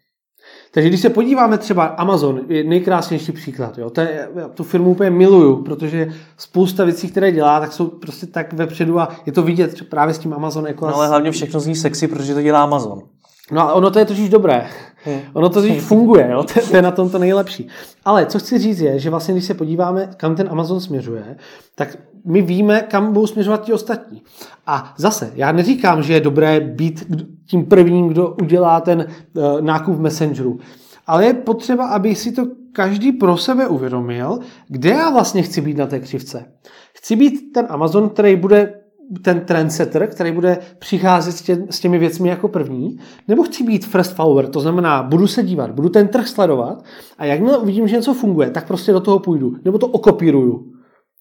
Takže 0.74 0.88
když 0.88 1.00
se 1.00 1.10
podíváme 1.10 1.58
třeba 1.58 1.84
Amazon, 1.84 2.40
je 2.48 2.64
nejkrásnější 2.64 3.32
příklad. 3.32 3.78
Jo? 3.78 3.90
To 3.90 4.00
je, 4.00 4.28
já 4.34 4.48
tu 4.48 4.64
firmu 4.64 4.90
úplně 4.90 5.10
miluju, 5.10 5.62
protože 5.62 6.08
spousta 6.38 6.84
věcí, 6.84 7.08
které 7.08 7.32
dělá, 7.32 7.60
tak 7.60 7.72
jsou 7.72 7.86
prostě 7.86 8.26
tak 8.26 8.52
vepředu 8.52 9.00
a 9.00 9.08
je 9.26 9.32
to 9.32 9.42
vidět 9.42 9.88
právě 9.88 10.14
s 10.14 10.18
tím 10.18 10.32
Amazon. 10.32 10.66
Jako 10.66 10.86
no 10.86 10.96
ale 10.96 11.08
hlavně 11.08 11.30
všechno 11.30 11.60
zní 11.60 11.76
sexy, 11.76 12.08
protože 12.08 12.34
to 12.34 12.42
dělá 12.42 12.62
Amazon. 12.62 13.02
No 13.52 13.60
ale 13.60 13.72
ono 13.72 13.90
to 13.90 13.98
je 13.98 14.04
totiž 14.04 14.28
dobré. 14.28 14.66
Hmm. 15.04 15.20
Ono 15.32 15.48
to 15.48 15.62
totiž 15.62 15.82
funguje, 15.82 16.28
jo? 16.32 16.42
To, 16.42 16.60
to 16.70 16.76
je 16.76 16.82
na 16.82 16.90
tom 16.90 17.10
to 17.10 17.18
nejlepší. 17.18 17.68
Ale 18.04 18.26
co 18.26 18.38
chci 18.38 18.58
říct 18.58 18.80
je, 18.80 18.98
že 18.98 19.10
vlastně 19.10 19.34
když 19.34 19.44
se 19.44 19.54
podíváme, 19.54 20.10
kam 20.16 20.36
ten 20.36 20.48
Amazon 20.50 20.80
směřuje, 20.80 21.36
tak 21.74 21.96
my 22.24 22.42
víme, 22.42 22.80
kam 22.80 23.12
budou 23.12 23.26
směřovat 23.26 23.64
ti 23.64 23.72
ostatní. 23.72 24.22
A 24.66 24.94
zase, 24.96 25.32
já 25.34 25.52
neříkám, 25.52 26.02
že 26.02 26.12
je 26.12 26.20
dobré 26.20 26.60
být 26.60 27.12
tím 27.46 27.64
prvním, 27.64 28.08
kdo 28.08 28.36
udělá 28.42 28.80
ten 28.80 29.06
uh, 29.34 29.60
nákup 29.60 29.94
v 29.94 30.00
Messengeru. 30.00 30.58
Ale 31.06 31.24
je 31.26 31.34
potřeba, 31.34 31.86
aby 31.86 32.14
si 32.14 32.32
to 32.32 32.46
každý 32.72 33.12
pro 33.12 33.36
sebe 33.36 33.66
uvědomil, 33.66 34.38
kde 34.68 34.90
já 34.90 35.10
vlastně 35.10 35.42
chci 35.42 35.60
být 35.60 35.76
na 35.76 35.86
té 35.86 36.00
křivce. 36.00 36.44
Chci 36.94 37.16
být 37.16 37.52
ten 37.54 37.66
Amazon, 37.68 38.08
který 38.08 38.36
bude 38.36 38.74
ten 39.22 39.40
trendsetter, 39.40 40.06
který 40.06 40.32
bude 40.32 40.58
přicházet 40.78 41.32
s 41.70 41.80
těmi 41.80 41.98
věcmi 41.98 42.28
jako 42.28 42.48
první, 42.48 42.98
nebo 43.28 43.42
chci 43.42 43.64
být 43.64 43.86
first 43.86 44.14
follower, 44.14 44.46
to 44.46 44.60
znamená, 44.60 45.02
budu 45.02 45.26
se 45.26 45.42
dívat, 45.42 45.70
budu 45.70 45.88
ten 45.88 46.08
trh 46.08 46.28
sledovat 46.28 46.84
a 47.18 47.24
jakmile 47.24 47.58
uvidím, 47.58 47.88
že 47.88 47.96
něco 47.96 48.14
funguje, 48.14 48.50
tak 48.50 48.66
prostě 48.66 48.92
do 48.92 49.00
toho 49.00 49.18
půjdu, 49.18 49.56
nebo 49.64 49.78
to 49.78 49.86
okopíruju. 49.86 50.73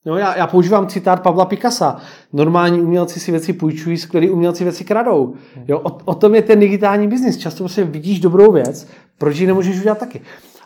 No, 0.05 0.17
já, 0.17 0.37
já 0.37 0.47
používám 0.47 0.87
citát 0.87 1.23
Pavla 1.23 1.45
Picasa. 1.45 1.97
Normální 2.33 2.81
umělci 2.81 3.19
si 3.19 3.31
věci 3.31 3.53
půjčují, 3.53 3.97
skvělí 3.97 4.29
umělci 4.29 4.63
věci 4.63 4.83
kradou. 4.83 5.33
Jo, 5.67 5.79
o, 5.79 5.97
o 6.05 6.15
tom 6.15 6.35
je 6.35 6.41
ten 6.41 6.59
digitální 6.59 7.07
biznis. 7.07 7.37
Často 7.37 7.63
prostě 7.63 7.83
vidíš 7.83 8.19
dobrou 8.19 8.51
věc, 8.51 8.87
proč 9.17 9.39
ji 9.39 9.47
nemůžeš 9.47 9.79
udělat 9.79 9.97
taky. 9.97 10.21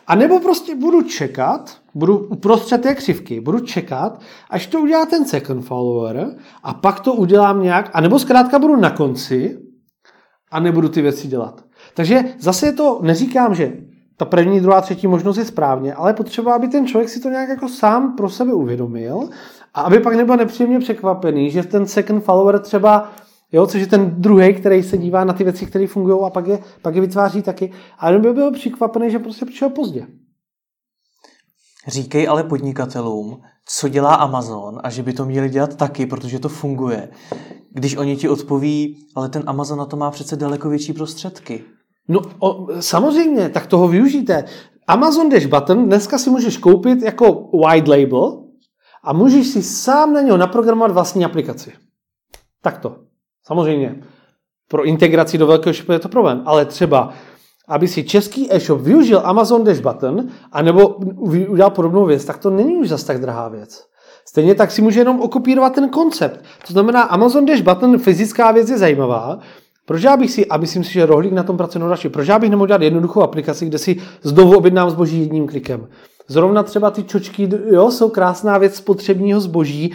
A 0.06 0.14
nebo 0.14 0.40
prostě 0.40 0.74
budu 0.74 1.02
čekat, 1.02 1.76
budu 1.94 2.18
uprostřed 2.18 2.82
té 2.82 2.94
křivky, 2.94 3.40
budu 3.40 3.60
čekat, 3.60 4.20
až 4.50 4.66
to 4.66 4.80
udělá 4.80 5.06
ten 5.06 5.24
second 5.24 5.64
follower 5.64 6.34
a 6.62 6.74
pak 6.74 7.00
to 7.00 7.12
udělám 7.12 7.62
nějak, 7.62 7.90
a 7.92 8.00
nebo 8.00 8.18
zkrátka 8.18 8.58
budu 8.58 8.76
na 8.76 8.90
konci 8.90 9.58
a 10.50 10.60
nebudu 10.60 10.88
ty 10.88 11.02
věci 11.02 11.28
dělat. 11.28 11.64
Takže 11.94 12.24
zase 12.38 12.72
to, 12.72 13.00
neříkám, 13.02 13.54
že 13.54 13.72
ta 14.18 14.24
první, 14.24 14.60
druhá, 14.60 14.80
třetí 14.80 15.06
možnost 15.06 15.36
je 15.36 15.44
správně, 15.44 15.94
ale 15.94 16.14
potřeba, 16.14 16.54
aby 16.54 16.68
ten 16.68 16.86
člověk 16.86 17.08
si 17.08 17.20
to 17.20 17.28
nějak 17.28 17.48
jako 17.48 17.68
sám 17.68 18.16
pro 18.16 18.30
sebe 18.30 18.52
uvědomil 18.52 19.28
a 19.74 19.80
aby 19.80 20.00
pak 20.00 20.14
nebyl 20.14 20.36
nepříjemně 20.36 20.78
překvapený, 20.78 21.50
že 21.50 21.62
ten 21.62 21.86
second 21.86 22.24
follower 22.24 22.58
třeba 22.58 23.12
Jo, 23.52 23.66
což 23.66 23.80
je 23.80 23.86
ten 23.86 24.22
druhý, 24.22 24.54
který 24.54 24.82
se 24.82 24.98
dívá 24.98 25.24
na 25.24 25.32
ty 25.32 25.44
věci, 25.44 25.66
které 25.66 25.86
fungují 25.86 26.18
a 26.26 26.30
pak 26.30 26.46
je, 26.46 26.58
pak 26.82 26.94
je 26.94 27.00
vytváří 27.00 27.42
taky. 27.42 27.72
A 27.98 28.12
by 28.12 28.32
byl 28.32 28.52
překvapený, 28.52 29.10
že 29.10 29.18
prostě 29.18 29.46
přišel 29.46 29.70
pozdě. 29.70 30.06
Říkej 31.86 32.28
ale 32.28 32.44
podnikatelům, 32.44 33.40
co 33.64 33.88
dělá 33.88 34.14
Amazon 34.14 34.80
a 34.84 34.90
že 34.90 35.02
by 35.02 35.12
to 35.12 35.24
měli 35.24 35.48
dělat 35.48 35.76
taky, 35.76 36.06
protože 36.06 36.38
to 36.38 36.48
funguje. 36.48 37.08
Když 37.72 37.96
oni 37.96 38.16
ti 38.16 38.28
odpoví, 38.28 38.96
ale 39.14 39.28
ten 39.28 39.42
Amazon 39.46 39.78
na 39.78 39.86
to 39.86 39.96
má 39.96 40.10
přece 40.10 40.36
daleko 40.36 40.68
větší 40.68 40.92
prostředky. 40.92 41.64
No 42.08 42.20
o, 42.38 42.66
samozřejmě, 42.80 43.48
tak 43.48 43.66
toho 43.66 43.88
využijte. 43.88 44.44
Amazon 44.86 45.28
Dash 45.28 45.46
Button 45.46 45.84
dneska 45.84 46.18
si 46.18 46.30
můžeš 46.30 46.56
koupit 46.56 47.02
jako 47.02 47.50
white 47.64 47.88
label 47.88 48.44
a 49.04 49.12
můžeš 49.12 49.46
si 49.46 49.62
sám 49.62 50.12
na 50.12 50.20
něho 50.20 50.36
naprogramovat 50.36 50.90
vlastní 50.90 51.24
aplikaci. 51.24 51.72
Takto. 52.62 52.96
Samozřejmě. 53.46 54.02
Pro 54.68 54.84
integraci 54.84 55.38
do 55.38 55.46
velkého 55.46 55.72
shopu 55.72 55.92
je 55.92 55.98
to 55.98 56.08
problém, 56.08 56.42
ale 56.46 56.64
třeba 56.64 57.12
aby 57.68 57.88
si 57.88 58.04
český 58.04 58.52
e-shop 58.52 58.80
využil 58.80 59.20
Amazon 59.24 59.64
Dash 59.64 59.80
Button 59.80 60.28
anebo 60.52 60.88
udělal 61.48 61.70
podobnou 61.70 62.06
věc, 62.06 62.24
tak 62.24 62.38
to 62.38 62.50
není 62.50 62.76
už 62.76 62.88
zas 62.88 63.04
tak 63.04 63.20
drahá 63.20 63.48
věc. 63.48 63.84
Stejně 64.28 64.54
tak 64.54 64.70
si 64.70 64.82
může 64.82 65.00
jenom 65.00 65.20
okopírovat 65.20 65.74
ten 65.74 65.88
koncept. 65.88 66.44
To 66.66 66.72
znamená, 66.72 67.02
Amazon 67.02 67.46
Dash 67.46 67.62
Button, 67.62 67.98
fyzická 67.98 68.52
věc 68.52 68.70
je 68.70 68.78
zajímavá, 68.78 69.38
proč 69.88 70.02
já 70.02 70.16
bych 70.16 70.30
si, 70.30 70.46
a 70.46 70.56
myslím 70.56 70.84
si, 70.84 70.92
že 70.92 71.06
rohlík 71.06 71.32
na 71.32 71.42
tom 71.42 71.56
pracuje 71.56 71.84
další, 71.84 72.08
proč 72.08 72.28
já 72.28 72.38
bych 72.38 72.50
nemohl 72.50 72.66
dělat 72.66 72.82
jednoduchou 72.82 73.22
aplikaci, 73.22 73.66
kde 73.66 73.78
si 73.78 73.96
znovu 74.22 74.56
objednám 74.56 74.90
zboží 74.90 75.20
jedním 75.20 75.46
klikem. 75.46 75.88
Zrovna 76.28 76.62
třeba 76.62 76.90
ty 76.90 77.04
čočky, 77.04 77.48
jo, 77.70 77.90
jsou 77.90 78.08
krásná 78.08 78.58
věc 78.58 78.74
spotřebního 78.74 79.40
zboží, 79.40 79.94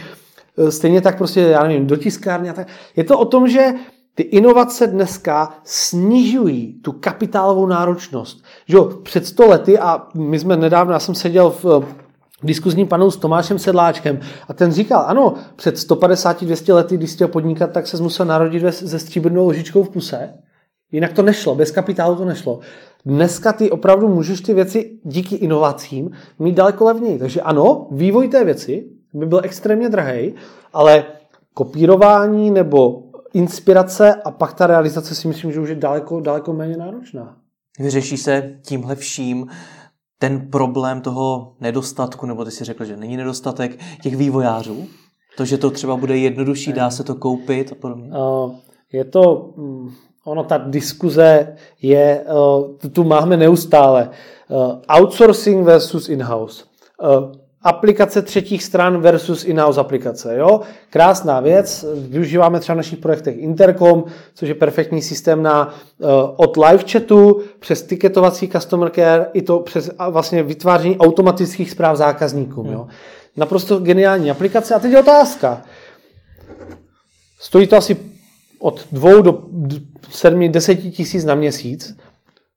e, 0.58 0.70
stejně 0.70 1.00
tak 1.00 1.18
prostě, 1.18 1.40
já 1.40 1.62
nevím, 1.62 1.86
do 1.86 1.96
tiskárny 1.96 2.50
a 2.50 2.52
tak. 2.52 2.68
Je 2.96 3.04
to 3.04 3.18
o 3.18 3.24
tom, 3.24 3.48
že 3.48 3.72
ty 4.14 4.22
inovace 4.22 4.86
dneska 4.86 5.54
snižují 5.64 6.80
tu 6.82 6.92
kapitálovou 6.92 7.66
náročnost. 7.66 8.44
Že 8.68 8.76
jo, 8.76 8.84
před 8.84 9.26
sto 9.26 9.46
lety, 9.46 9.78
a 9.78 10.06
my 10.14 10.38
jsme 10.38 10.56
nedávno, 10.56 10.92
já 10.92 10.98
jsem 10.98 11.14
seděl 11.14 11.54
v 11.62 11.84
diskuzním 12.42 12.86
panu 12.86 13.10
s 13.10 13.16
Tomášem 13.16 13.58
Sedláčkem 13.58 14.20
a 14.48 14.52
ten 14.52 14.72
říkal, 14.72 15.04
ano, 15.06 15.34
před 15.56 15.74
150-200 15.74 16.74
lety, 16.74 16.96
když 16.96 17.12
chtěl 17.12 17.28
podnikat, 17.28 17.70
tak 17.72 17.86
se 17.86 18.02
musel 18.02 18.26
narodit 18.26 18.74
se 18.74 18.98
stříbrnou 18.98 19.46
ložičkou 19.46 19.82
v 19.82 19.88
puse. 19.88 20.34
Jinak 20.92 21.12
to 21.12 21.22
nešlo, 21.22 21.54
bez 21.54 21.70
kapitálu 21.70 22.16
to 22.16 22.24
nešlo. 22.24 22.60
Dneska 23.06 23.52
ty 23.52 23.70
opravdu 23.70 24.08
můžeš 24.08 24.40
ty 24.40 24.54
věci 24.54 24.98
díky 25.04 25.34
inovacím 25.34 26.10
mít 26.38 26.54
daleko 26.54 26.84
levněji. 26.84 27.18
Takže 27.18 27.40
ano, 27.40 27.88
vývoj 27.90 28.28
té 28.28 28.44
věci 28.44 28.84
by 29.14 29.26
byl 29.26 29.40
extrémně 29.44 29.88
drahý, 29.88 30.34
ale 30.72 31.04
kopírování 31.54 32.50
nebo 32.50 33.02
inspirace 33.34 34.14
a 34.14 34.30
pak 34.30 34.54
ta 34.54 34.66
realizace 34.66 35.14
si 35.14 35.28
myslím, 35.28 35.52
že 35.52 35.60
už 35.60 35.68
je 35.68 35.74
daleko, 35.74 36.20
daleko 36.20 36.52
méně 36.52 36.76
náročná. 36.76 37.36
Vyřeší 37.78 38.16
se 38.16 38.58
tímhle 38.62 38.96
vším 38.96 39.46
ten 40.24 40.50
problém 40.50 41.00
toho 41.00 41.52
nedostatku, 41.60 42.26
nebo 42.26 42.44
ty 42.44 42.50
si 42.50 42.64
řekl, 42.64 42.84
že 42.84 42.96
není 42.96 43.16
nedostatek 43.16 43.78
těch 44.02 44.16
vývojářů? 44.16 44.86
To, 45.36 45.44
že 45.44 45.58
to 45.58 45.70
třeba 45.70 45.96
bude 45.96 46.16
jednodušší, 46.16 46.72
dá 46.72 46.90
se 46.90 47.04
to 47.04 47.14
koupit 47.14 47.72
a 47.72 47.74
podobně? 47.74 48.10
Je 48.92 49.04
to, 49.04 49.50
mm, 49.56 49.90
ono 50.24 50.44
ta 50.44 50.58
diskuze 50.58 51.56
je, 51.82 52.24
tu 52.92 53.04
máme 53.04 53.36
neustále. 53.36 54.10
Outsourcing 55.00 55.66
versus 55.66 56.08
in-house 56.08 56.64
aplikace 57.64 58.22
třetích 58.22 58.64
stran 58.64 59.00
versus 59.00 59.44
in-house 59.44 59.80
aplikace. 59.80 60.36
Jo? 60.36 60.60
Krásná 60.90 61.40
věc, 61.40 61.84
využíváme 61.94 62.60
třeba 62.60 62.74
v 62.74 62.76
našich 62.76 62.98
projektech 62.98 63.38
Intercom, 63.38 64.04
což 64.34 64.48
je 64.48 64.54
perfektní 64.54 65.02
systém 65.02 65.42
na, 65.42 65.74
uh, 65.98 66.08
od 66.36 66.56
live 66.56 66.84
chatu 66.92 67.40
přes 67.58 67.82
tiketovací 67.82 68.48
customer 68.48 68.90
care, 68.90 69.26
i 69.32 69.42
to 69.42 69.60
přes 69.60 69.90
vlastně 70.10 70.42
vytváření 70.42 70.98
automatických 70.98 71.70
zpráv 71.70 71.96
zákazníkům. 71.96 72.66
Hmm. 72.66 72.74
Jo. 72.74 72.86
Naprosto 73.36 73.78
geniální 73.78 74.30
aplikace. 74.30 74.74
A 74.74 74.78
teď 74.78 74.92
je 74.92 75.00
otázka. 75.00 75.62
Stojí 77.40 77.66
to 77.66 77.76
asi 77.76 77.96
od 78.58 78.86
dvou 78.92 79.22
do 79.22 79.42
sedmi, 80.10 80.48
deseti 80.48 80.90
tisíc 80.90 81.24
na 81.24 81.34
měsíc. 81.34 81.96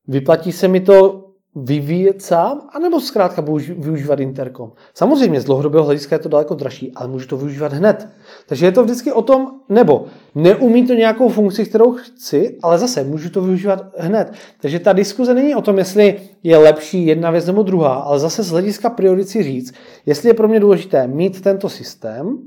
Vyplatí 0.08 0.52
se 0.52 0.68
mi 0.68 0.80
to 0.80 1.27
vyvíjet 1.64 2.22
sám, 2.22 2.62
anebo 2.74 3.02
zkrátka 3.02 3.42
využívat 3.78 4.20
interkom. 4.20 4.72
Samozřejmě 4.94 5.42
z 5.42 5.46
dlouhodobého 5.46 5.86
hlediska 5.86 6.16
je 6.16 6.20
to 6.20 6.30
daleko 6.30 6.56
dražší, 6.56 6.92
ale 6.96 7.08
můžu 7.08 7.28
to 7.28 7.38
využívat 7.38 7.74
hned. 7.74 8.10
Takže 8.48 8.66
je 8.66 8.72
to 8.72 8.84
vždycky 8.84 9.12
o 9.12 9.22
tom, 9.22 9.52
nebo 9.70 10.06
neumí 10.36 10.88
to 10.88 10.94
nějakou 10.94 11.30
funkci, 11.30 11.66
kterou 11.66 11.92
chci, 11.92 12.58
ale 12.64 12.78
zase 12.78 13.04
můžu 13.04 13.30
to 13.30 13.42
využívat 13.42 13.86
hned. 13.98 14.34
Takže 14.62 14.80
ta 14.80 14.94
diskuze 14.94 15.34
není 15.34 15.56
o 15.56 15.62
tom, 15.62 15.78
jestli 15.78 16.22
je 16.44 16.58
lepší 16.58 17.06
jedna 17.06 17.32
věc 17.32 17.46
nebo 17.46 17.64
druhá, 17.64 17.94
ale 17.94 18.20
zase 18.20 18.44
z 18.44 18.50
hlediska 18.50 18.90
priority 18.90 19.44
říct, 19.44 19.74
jestli 20.06 20.30
je 20.30 20.34
pro 20.34 20.48
mě 20.48 20.60
důležité 20.60 21.08
mít 21.08 21.42
tento 21.42 21.70
systém, 21.70 22.38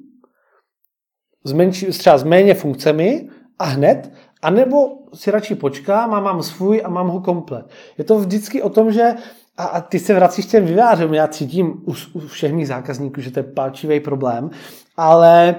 s, 1.45 1.53
menší, 1.53 1.87
třeba 1.87 2.19
s 2.19 2.25
méně 2.25 2.55
funkcemi 2.55 3.29
a 3.59 3.65
hned, 3.65 4.13
anebo 4.43 4.99
si 5.15 5.31
radši 5.31 5.55
počkám 5.55 6.15
a 6.15 6.21
mám 6.21 6.43
svůj 6.43 6.83
a 6.85 6.89
mám 6.89 7.09
ho 7.09 7.21
komplet. 7.21 7.67
Je 7.99 8.05
to 8.05 8.19
vždycky 8.19 8.63
o 8.63 8.69
tom, 8.69 8.93
že 8.93 9.15
a, 9.57 9.65
a 9.65 9.81
ty 9.81 9.99
se 9.99 10.15
vracíš 10.15 10.47
těm 10.47 10.67
vývářům, 10.67 11.15
já 11.15 11.29
cítím 11.29 11.83
u, 11.87 11.95
u 12.13 12.21
všech 12.21 12.53
mých 12.53 12.69
zákazníků, 12.69 13.21
že 13.21 13.31
to 13.31 13.39
je 13.39 13.43
palčivý 13.43 14.01
problém, 14.01 14.51
ale 14.97 15.57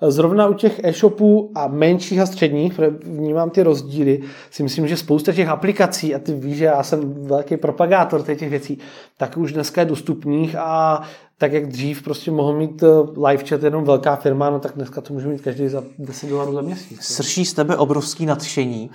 zrovna 0.00 0.48
u 0.48 0.54
těch 0.54 0.84
e-shopů 0.84 1.52
a 1.54 1.68
menších 1.68 2.20
a 2.20 2.26
středních, 2.26 2.80
vnímám 3.04 3.50
ty 3.50 3.62
rozdíly, 3.62 4.20
si 4.50 4.62
myslím, 4.62 4.88
že 4.88 4.96
spousta 4.96 5.32
těch 5.32 5.48
aplikací, 5.48 6.14
a 6.14 6.18
ty 6.18 6.34
víš, 6.34 6.56
že 6.56 6.64
já 6.64 6.82
jsem 6.82 7.26
velký 7.26 7.56
propagátor 7.56 8.22
těch 8.22 8.50
věcí, 8.50 8.78
tak 9.16 9.36
už 9.36 9.52
dneska 9.52 9.80
je 9.80 9.84
dostupných 9.84 10.56
a 10.56 11.02
tak 11.38 11.52
jak 11.52 11.68
dřív 11.68 12.02
prostě 12.02 12.30
mohl 12.30 12.58
mít 12.58 12.82
eh, 12.82 12.86
live 13.28 13.44
chat 13.44 13.62
jenom 13.62 13.84
velká 13.84 14.16
firma, 14.16 14.50
no 14.50 14.60
tak 14.60 14.72
dneska 14.74 15.00
to 15.00 15.14
může 15.14 15.28
mít 15.28 15.40
každý 15.40 15.68
za 15.68 15.84
10 15.98 16.30
dolarů 16.30 16.54
za 16.54 16.60
měsíc. 16.60 17.00
Srší 17.00 17.44
z 17.44 17.54
tebe 17.54 17.76
obrovský 17.76 18.26
nadšení 18.26 18.90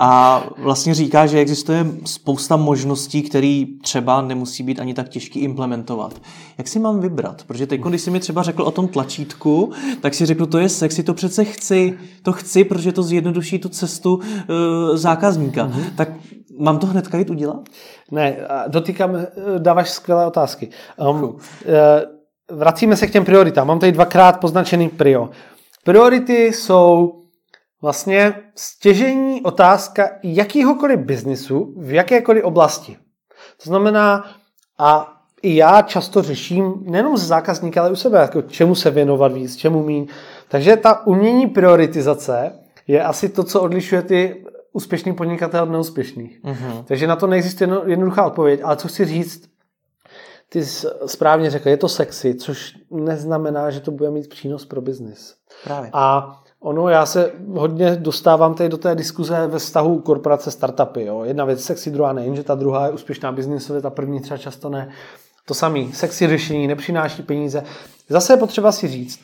a 0.00 0.42
vlastně 0.58 0.94
říká, 0.94 1.26
že 1.26 1.38
existuje 1.38 1.86
spousta 2.04 2.56
možností, 2.56 3.22
které 3.22 3.64
třeba 3.82 4.22
nemusí 4.22 4.62
být 4.62 4.80
ani 4.80 4.94
tak 4.94 5.08
těžký 5.08 5.40
implementovat. 5.40 6.22
Jak 6.58 6.68
si 6.68 6.78
mám 6.78 7.00
vybrat? 7.00 7.44
Protože 7.46 7.66
teď, 7.66 7.80
když 7.80 8.00
jsi 8.00 8.10
mi 8.10 8.20
třeba 8.20 8.42
řekl 8.42 8.62
o 8.62 8.70
tom 8.70 8.88
tlačítku, 8.88 9.72
tak 10.00 10.14
si 10.14 10.26
řekl, 10.26 10.46
to 10.46 10.58
je 10.58 10.68
sexy, 10.68 11.02
to 11.02 11.14
přece 11.14 11.44
chci, 11.44 11.98
to 12.22 12.32
chci, 12.32 12.64
protože 12.64 12.92
to 12.92 13.02
zjednoduší 13.02 13.58
tu 13.58 13.68
cestu 13.68 14.14
uh, 14.14 14.22
zákazníka. 14.96 15.68
Mm-hmm. 15.68 15.84
Tak 15.96 16.08
mám 16.58 16.78
to 16.78 16.86
hnedka 16.86 17.18
jít 17.18 17.30
udělat? 17.30 17.68
Ne, 18.10 18.36
dotýkám, 18.68 19.16
eh, 19.16 19.28
dáváš 19.58 19.90
skvělé 19.90 20.26
otázky. 20.26 20.68
Um, 20.96 21.38
vracíme 22.50 22.96
se 22.96 23.06
k 23.06 23.12
těm 23.12 23.24
prioritám. 23.24 23.66
Mám 23.66 23.78
tady 23.78 23.92
dvakrát 23.92 24.40
poznačený 24.40 24.88
prio. 24.88 25.30
Priority 25.84 26.44
jsou 26.44 27.20
vlastně 27.82 28.34
stěžení 28.54 29.42
otázka 29.42 30.10
jakýhokoliv 30.22 30.98
biznisu 30.98 31.74
v 31.76 31.92
jakékoliv 31.92 32.44
oblasti. 32.44 32.96
To 33.64 33.70
znamená, 33.70 34.24
a 34.78 35.16
i 35.42 35.56
já 35.56 35.82
často 35.82 36.22
řeším 36.22 36.74
nejenom 36.84 37.16
z 37.16 37.26
zákazníka, 37.26 37.80
ale 37.80 37.90
u 37.90 37.96
sebe, 37.96 38.18
jako 38.18 38.42
čemu 38.42 38.74
se 38.74 38.90
věnovat 38.90 39.32
víc, 39.32 39.56
čemu 39.56 39.82
míň. 39.82 40.06
Takže 40.48 40.76
ta 40.76 41.06
umění 41.06 41.46
prioritizace 41.46 42.52
je 42.86 43.02
asi 43.02 43.28
to, 43.28 43.44
co 43.44 43.60
odlišuje 43.60 44.02
ty 44.02 44.44
úspěšný 44.72 45.12
podnikatel 45.12 45.62
od 45.62 45.70
neúspěšných. 45.70 46.42
Mm-hmm. 46.44 46.84
Takže 46.84 47.06
na 47.06 47.16
to 47.16 47.26
neexistuje 47.26 47.70
jednoduchá 47.86 48.26
odpověď, 48.26 48.60
ale 48.64 48.76
co 48.76 48.88
chci 48.88 49.04
říct, 49.04 49.50
ty 50.48 50.64
jsi 50.64 50.86
správně 51.06 51.50
řekl, 51.50 51.68
je 51.68 51.76
to 51.76 51.88
sexy, 51.88 52.34
což 52.34 52.74
neznamená, 52.90 53.70
že 53.70 53.80
to 53.80 53.90
bude 53.90 54.10
mít 54.10 54.28
přínos 54.28 54.64
pro 54.64 54.80
biznis. 54.80 55.34
Právě. 55.64 55.90
A 55.92 56.36
ono, 56.60 56.88
já 56.88 57.06
se 57.06 57.32
hodně 57.54 57.96
dostávám 57.96 58.54
tady 58.54 58.68
do 58.68 58.78
té 58.78 58.94
diskuze 58.94 59.46
ve 59.46 59.58
vztahu 59.58 60.00
korporace 60.00 60.50
startupy. 60.50 61.04
Jo. 61.04 61.24
Jedna 61.24 61.44
věc 61.44 61.64
sexy, 61.64 61.90
druhá 61.90 62.12
ne, 62.12 62.36
že 62.36 62.42
ta 62.42 62.54
druhá 62.54 62.86
je 62.86 62.92
úspěšná 62.92 63.32
biznisově, 63.32 63.82
ta 63.82 63.90
první 63.90 64.20
třeba 64.20 64.38
často 64.38 64.68
ne. 64.68 64.90
To 65.46 65.54
samé, 65.54 65.80
sexy 65.92 66.26
řešení 66.26 66.66
nepřináší 66.66 67.22
peníze. 67.22 67.64
Zase 68.08 68.32
je 68.32 68.36
potřeba 68.36 68.72
si 68.72 68.88
říct, 68.88 69.20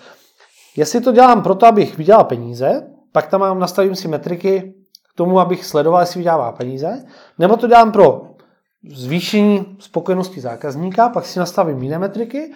jestli 0.77 1.01
to 1.01 1.13
dělám 1.13 1.43
proto, 1.43 1.67
abych 1.67 1.99
vydělal 1.99 2.25
peníze, 2.25 2.83
pak 3.13 3.27
tam 3.27 3.41
mám, 3.41 3.59
nastavím 3.59 3.95
si 3.95 4.09
metriky, 4.09 4.75
tomu, 5.17 5.41
abych 5.41 5.65
sledoval, 5.65 6.01
jestli 6.01 6.19
vydělává 6.19 6.53
peníze, 6.53 7.05
nebo 7.39 7.57
to 7.57 7.67
dělám 7.67 7.93
pro 7.93 8.23
zvýšení 8.89 9.77
spokojenosti 9.79 10.41
zákazníka, 10.41 11.09
pak 11.09 11.27
si 11.27 11.39
nastavím 11.39 11.83
jiné 11.83 11.99
metriky. 11.99 12.53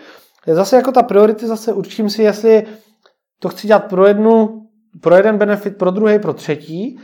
Zase 0.47 0.77
jako 0.77 0.93
ta 0.93 1.03
prioritizace, 1.03 1.73
určím 1.73 2.11
si, 2.11 2.23
jestli 2.23 2.67
to 3.39 3.49
chci 3.49 3.67
dělat 3.67 3.85
pro 3.85 4.07
jednu, 4.07 4.63
pro 5.01 5.17
jeden 5.17 5.39
benefit, 5.39 5.79
pro 5.79 5.91
druhý, 5.91 6.19
pro 6.19 6.33
třetí 6.33 7.01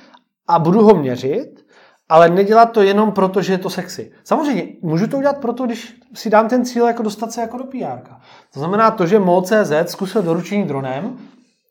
a 0.48 0.58
budu 0.58 0.82
ho 0.82 0.94
měřit, 0.94 1.66
ale 2.08 2.28
nedělat 2.28 2.66
to 2.66 2.82
jenom 2.82 3.12
proto, 3.12 3.42
že 3.42 3.52
je 3.52 3.58
to 3.58 3.70
sexy. 3.70 4.12
Samozřejmě, 4.24 4.68
můžu 4.82 5.06
to 5.06 5.16
udělat 5.16 5.38
proto, 5.38 5.66
když 5.66 5.94
si 6.14 6.30
dám 6.30 6.48
ten 6.48 6.64
cíl 6.64 6.86
jako 6.86 7.02
dostat 7.02 7.32
se 7.32 7.40
jako 7.40 7.58
do 7.58 7.64
PR. 7.64 8.08
To 8.54 8.58
znamená 8.60 8.90
to, 8.90 9.06
že 9.06 9.18
MOL.cz 9.18 9.72
zkusil 9.86 10.22
doručení 10.22 10.64
dronem, 10.64 11.18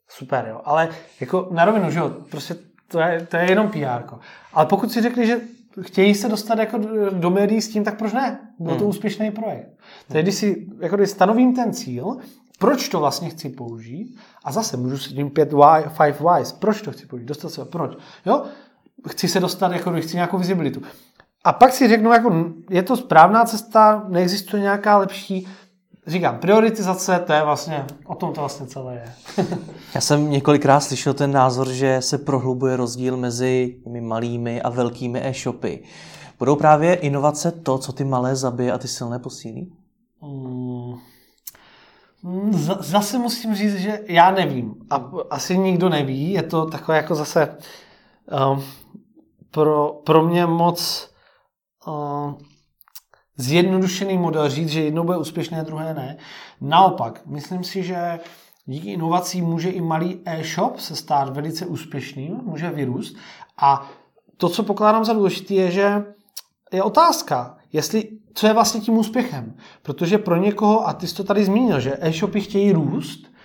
super, 0.10 0.45
jo, 0.50 0.62
ale 0.65 0.89
jako 1.19 1.48
na 1.52 1.65
rovinu, 1.65 1.91
že 1.91 2.00
jo, 2.00 2.12
prostě 2.32 2.56
to 2.88 3.00
je, 3.00 3.28
to 3.30 3.38
je 3.38 3.50
jenom 3.50 3.69
PR. 3.69 4.15
Ale 4.54 4.65
pokud 4.65 4.91
si 4.91 5.02
řekli, 5.02 5.28
že 5.28 5.41
chtějí 5.82 6.15
se 6.15 6.30
dostat 6.30 6.60
jako 6.60 6.80
do 7.12 7.30
médií 7.30 7.62
s 7.62 7.69
tím, 7.69 7.84
tak 7.84 7.98
proč 7.98 8.13
ne? 8.13 8.39
Byl 8.60 8.74
to 8.74 8.80
hmm. 8.80 8.89
úspěšný 8.89 9.32
projekt. 9.32 9.69
Tedy 10.08 10.24
když 10.24 10.36
si 10.36 10.67
jako 10.80 10.95
když 10.95 11.10
stanovím 11.10 11.56
ten 11.56 11.74
cíl, 11.74 12.17
proč 12.60 12.89
to 12.89 13.00
vlastně 13.00 13.30
chci 13.30 13.50
použít 13.50 14.17
a 14.43 14.52
zase 14.52 14.78
můžu 14.78 14.98
si 14.98 15.13
tím 15.13 15.30
pět 15.30 15.54
why, 15.54 15.89
five 15.89 16.17
whys, 16.19 16.52
proč 16.52 16.82
to 16.82 16.91
chci 16.91 17.06
použít, 17.06 17.26
dostat 17.26 17.50
se, 17.50 17.65
proč, 17.65 17.98
jo? 18.26 18.43
Chci 19.10 19.28
se 19.28 19.39
dostat, 19.39 19.71
jako 19.71 20.02
chci 20.02 20.15
nějakou 20.15 20.38
vizibilitu. 20.38 20.82
A 21.43 21.54
pak 21.54 21.71
si 21.71 21.88
řeknu, 21.88 22.12
jako 22.12 22.45
je 22.69 22.84
to 22.84 22.98
správná 22.98 23.45
cesta, 23.45 24.06
neexistuje 24.08 24.62
nějaká 24.62 24.98
lepší, 24.98 25.48
říkám, 26.08 26.39
prioritizace, 26.39 27.20
to 27.20 27.34
je 27.34 27.44
vlastně, 27.44 27.86
o 28.06 28.15
tom 28.15 28.34
to 28.34 28.41
vlastně 28.41 28.68
celé 28.68 28.94
je. 28.94 29.13
Já 29.96 30.02
jsem 30.02 30.30
několikrát 30.30 30.80
slyšel 30.80 31.13
ten 31.13 31.32
názor, 31.32 31.70
že 31.70 32.02
se 32.02 32.18
prohlubuje 32.18 32.76
rozdíl 32.78 33.18
mezi 33.18 33.80
těmi 33.84 34.02
malými 34.02 34.62
a 34.62 34.70
velkými 34.70 35.28
e-shopy. 35.28 35.84
Budou 36.39 36.56
právě 36.56 36.96
inovace 36.96 37.52
to, 37.52 37.78
co 37.78 37.94
ty 37.94 38.04
malé 38.04 38.36
zabije 38.36 38.72
a 38.72 38.78
ty 38.78 38.88
silné 38.88 39.20
posílí? 39.20 39.74
Hmm. 40.22 40.96
Zase 42.80 43.18
musím 43.18 43.56
říct, 43.56 43.76
že 43.76 44.00
já 44.08 44.32
nevím. 44.32 44.76
A 44.89 45.12
asi 45.30 45.58
nikdo 45.58 45.89
neví. 45.89 46.32
Je 46.32 46.44
to 46.44 46.65
takové 46.65 46.98
jako 46.98 47.15
zase 47.15 47.58
um, 48.52 48.63
pro, 49.52 50.02
pro 50.06 50.24
mě 50.24 50.46
moc 50.46 51.10
um, 51.88 52.38
zjednodušený 53.38 54.17
model 54.17 54.50
říct, 54.50 54.69
že 54.69 54.84
jedno 54.84 55.04
bude 55.04 55.17
úspěšné, 55.17 55.63
druhé 55.63 55.93
ne. 55.93 56.17
Naopak, 56.62 57.21
myslím 57.26 57.63
si, 57.63 57.84
že 57.84 58.19
díky 58.65 58.91
inovacím 58.91 59.45
může 59.45 59.69
i 59.69 59.82
malý 59.82 60.19
e-shop 60.26 60.80
se 60.80 60.95
stát 60.95 61.30
velice 61.36 61.65
úspěšným, 61.65 62.39
může 62.43 62.69
vyrůst. 62.69 63.15
A 63.58 63.89
to, 64.38 64.50
co 64.50 64.63
pokládám 64.63 65.06
za 65.06 65.13
důležité, 65.13 65.54
je, 65.54 65.71
že 65.71 66.04
je 66.74 66.84
otázka, 66.84 67.58
jestli, 67.74 68.10
co 68.34 68.48
je 68.48 68.54
vlastně 68.54 68.82
tím 68.82 68.98
úspěchem. 68.98 69.56
Protože 69.82 70.17
pro 70.17 70.36
někoho, 70.36 70.88
a 70.88 70.93
ty 70.93 71.08
jsi 71.08 71.15
to 71.15 71.24
tady 71.24 71.45
zmínil, 71.45 71.80
že 71.80 71.98
e-shopy 72.02 72.41
chtějí 72.41 72.71
růst, 72.71 73.36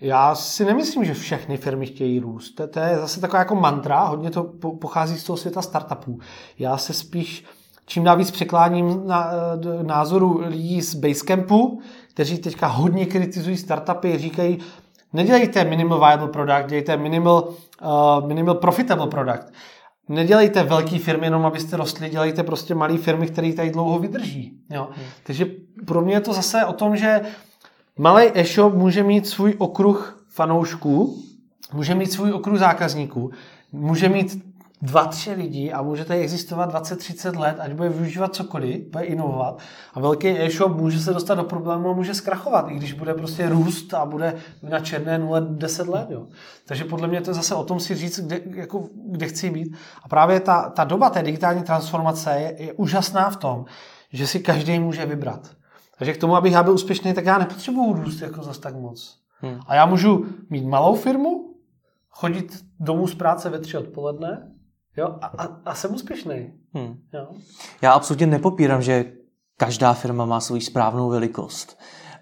já 0.00 0.34
si 0.34 0.64
nemyslím, 0.64 1.04
že 1.04 1.14
všechny 1.14 1.56
firmy 1.56 1.86
chtějí 1.86 2.20
růst. 2.20 2.50
To, 2.50 2.68
to 2.68 2.80
je 2.80 2.96
zase 2.96 3.20
taková 3.20 3.38
jako 3.38 3.54
mantra, 3.54 4.04
hodně 4.04 4.30
to 4.30 4.44
pochází 4.80 5.18
z 5.18 5.24
toho 5.24 5.36
světa 5.36 5.62
startupů. 5.62 6.18
Já 6.58 6.76
se 6.76 6.92
spíš 6.92 7.44
čím 7.88 8.04
dál 8.04 8.16
víc 8.16 8.30
překláním 8.30 9.02
na, 9.06 9.30
eh, 9.32 9.82
názoru 9.82 10.40
lidí 10.46 10.82
z 10.82 10.94
Basecampu, 10.94 11.80
kteří 12.10 12.38
teďka 12.38 12.66
hodně 12.66 13.06
kritizují 13.06 13.56
startupy, 13.56 14.18
říkají, 14.18 14.58
nedělejte 15.12 15.64
minimal 15.64 15.98
viable 15.98 16.28
product, 16.28 16.66
dělejte 16.68 16.96
minimal, 16.96 17.48
uh, 17.48 18.28
minimal 18.28 18.54
profitable 18.54 19.06
product. 19.06 19.52
Nedělejte 20.08 20.62
velké 20.62 20.98
firmy 20.98 21.26
jenom, 21.26 21.46
abyste 21.46 21.76
rostli, 21.76 22.10
dělejte 22.10 22.42
prostě 22.42 22.74
malé 22.74 22.98
firmy, 22.98 23.26
které 23.26 23.52
tady 23.52 23.70
dlouho 23.70 23.98
vydrží. 23.98 24.60
Jo? 24.70 24.88
Hmm. 24.96 25.06
Takže 25.22 25.46
pro 25.86 26.00
mě 26.00 26.14
je 26.14 26.20
to 26.20 26.32
zase 26.32 26.64
o 26.64 26.72
tom, 26.72 26.96
že 26.96 27.20
malý 27.98 28.30
e-shop 28.34 28.74
může 28.74 29.02
mít 29.02 29.26
svůj 29.26 29.54
okruh 29.58 30.24
fanoušků, 30.28 31.22
může 31.72 31.94
mít 31.94 32.12
svůj 32.12 32.32
okruh 32.32 32.58
zákazníků, 32.58 33.30
může 33.72 34.08
mít 34.08 34.47
dva, 34.82 35.06
tři 35.06 35.32
lidi 35.32 35.72
a 35.72 35.82
můžete 35.82 36.14
existovat 36.14 36.74
20-30 36.74 37.38
let, 37.38 37.56
ať 37.60 37.72
bude 37.72 37.88
využívat 37.88 38.34
cokoliv, 38.34 38.90
bude 38.90 39.04
inovovat. 39.04 39.58
A 39.94 40.00
velký 40.00 40.28
e-shop 40.28 40.76
může 40.76 41.00
se 41.00 41.12
dostat 41.12 41.34
do 41.34 41.44
problému 41.44 41.90
a 41.90 41.92
může 41.92 42.14
zkrachovat, 42.14 42.70
i 42.70 42.74
když 42.74 42.92
bude 42.92 43.14
prostě 43.14 43.48
růst 43.48 43.94
a 43.94 44.04
bude 44.04 44.34
na 44.62 44.80
černé 44.80 45.18
nule 45.18 45.46
10 45.48 45.88
let. 45.88 46.10
Jo. 46.10 46.26
Takže 46.66 46.84
podle 46.84 47.08
mě 47.08 47.20
to 47.20 47.30
je 47.30 47.34
zase 47.34 47.54
o 47.54 47.64
tom 47.64 47.80
si 47.80 47.94
říct, 47.94 48.20
kde, 48.20 48.40
jako, 48.54 48.88
kde 49.06 49.26
chci 49.26 49.50
být. 49.50 49.76
A 50.02 50.08
právě 50.08 50.40
ta, 50.40 50.70
ta 50.70 50.84
doba 50.84 51.10
té 51.10 51.22
digitální 51.22 51.62
transformace 51.62 52.30
je, 52.30 52.62
je 52.62 52.72
úžasná 52.72 53.30
v 53.30 53.36
tom, 53.36 53.64
že 54.12 54.26
si 54.26 54.40
každý 54.40 54.78
může 54.78 55.06
vybrat. 55.06 55.50
Takže 55.98 56.12
k 56.12 56.20
tomu, 56.20 56.36
abych 56.36 56.52
já 56.52 56.62
byl 56.62 56.74
úspěšný, 56.74 57.14
tak 57.14 57.24
já 57.24 57.38
nepotřebuju 57.38 57.92
růst 57.92 58.20
jako 58.20 58.42
zase 58.42 58.60
tak 58.60 58.74
moc. 58.74 59.18
Hmm. 59.40 59.60
A 59.66 59.74
já 59.74 59.86
můžu 59.86 60.26
mít 60.50 60.64
malou 60.64 60.94
firmu, 60.94 61.54
chodit 62.10 62.64
domů 62.80 63.06
z 63.06 63.14
práce 63.14 63.50
ve 63.50 63.58
tři 63.58 63.78
odpoledne 63.78 64.57
jo, 64.98 65.14
a, 65.22 65.26
a, 65.26 65.48
a 65.64 65.74
jsem 65.74 65.94
úspěšný. 65.94 66.52
Hmm. 66.74 66.98
Jo. 67.12 67.26
Já 67.82 67.92
absolutně 67.92 68.26
nepopírám, 68.26 68.82
že 68.82 69.12
každá 69.56 69.92
firma 69.92 70.24
má 70.24 70.40
svou 70.40 70.60
správnou 70.60 71.08
velikost, 71.08 71.78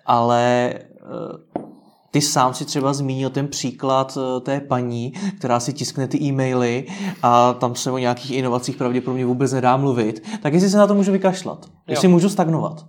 ale 0.06 0.72
eh, 0.74 1.66
ty 2.10 2.20
sám 2.20 2.54
si 2.54 2.64
třeba 2.64 2.92
zmínil 2.92 3.30
ten 3.30 3.48
příklad 3.48 4.18
eh, 4.18 4.40
té 4.40 4.60
paní, 4.60 5.12
která 5.38 5.60
si 5.60 5.72
tiskne 5.72 6.08
ty 6.08 6.22
e-maily 6.22 6.86
a 7.22 7.52
tam 7.52 7.74
se 7.74 7.90
o 7.90 7.98
nějakých 7.98 8.30
inovacích 8.30 8.76
pravděpodobně 8.76 9.26
vůbec 9.26 9.52
nedá 9.52 9.76
mluvit. 9.76 10.28
Tak 10.42 10.54
jestli 10.54 10.70
se 10.70 10.78
na 10.78 10.86
to 10.86 10.94
můžu 10.94 11.12
vykašlat? 11.12 11.66
Jestli 11.88 12.06
jo. 12.06 12.10
můžu 12.10 12.28
stagnovat? 12.28 12.86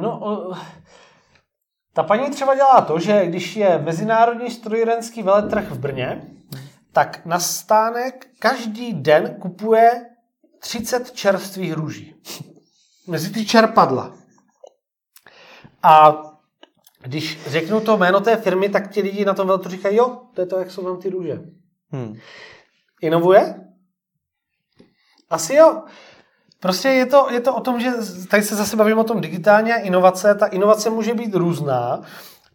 No, 0.00 0.20
ta 1.94 2.02
paní 2.02 2.30
třeba 2.30 2.54
dělá 2.54 2.80
to, 2.80 2.98
že 2.98 3.26
když 3.26 3.56
je 3.56 3.82
Mezinárodní 3.84 4.50
strojírenský 4.50 5.22
veletrh 5.22 5.70
v 5.70 5.78
Brně, 5.78 6.31
tak 6.92 7.26
na 7.26 7.40
stánek 7.40 8.26
každý 8.38 8.92
den 8.92 9.36
kupuje 9.40 10.06
30 10.58 11.12
čerstvých 11.12 11.72
růží. 11.72 12.14
Mezi 13.06 13.30
ty 13.30 13.46
čerpadla. 13.46 14.14
A 15.82 16.22
když 17.00 17.40
řeknu 17.46 17.80
to 17.80 17.96
jméno 17.96 18.20
té 18.20 18.36
firmy, 18.36 18.68
tak 18.68 18.90
ti 18.90 19.02
lidi 19.02 19.24
na 19.24 19.34
tom 19.34 19.46
veltru 19.46 19.70
říkají, 19.70 19.96
jo, 19.96 20.20
to 20.34 20.40
je 20.40 20.46
to, 20.46 20.58
jak 20.58 20.70
jsou 20.70 20.82
vám 20.82 21.00
ty 21.00 21.10
růže. 21.10 21.40
Hmm. 21.90 22.18
Inovuje? 23.00 23.54
Asi 25.30 25.54
jo. 25.54 25.82
Prostě 26.60 26.88
je 26.88 27.06
to, 27.06 27.26
je 27.30 27.40
to 27.40 27.54
o 27.54 27.60
tom, 27.60 27.80
že 27.80 27.90
tady 28.30 28.42
se 28.42 28.56
zase 28.56 28.76
bavím 28.76 28.98
o 28.98 29.04
tom 29.04 29.20
digitálně 29.20 29.74
a 29.74 29.78
inovace. 29.78 30.34
Ta 30.34 30.46
inovace 30.46 30.90
může 30.90 31.14
být 31.14 31.34
různá, 31.34 32.02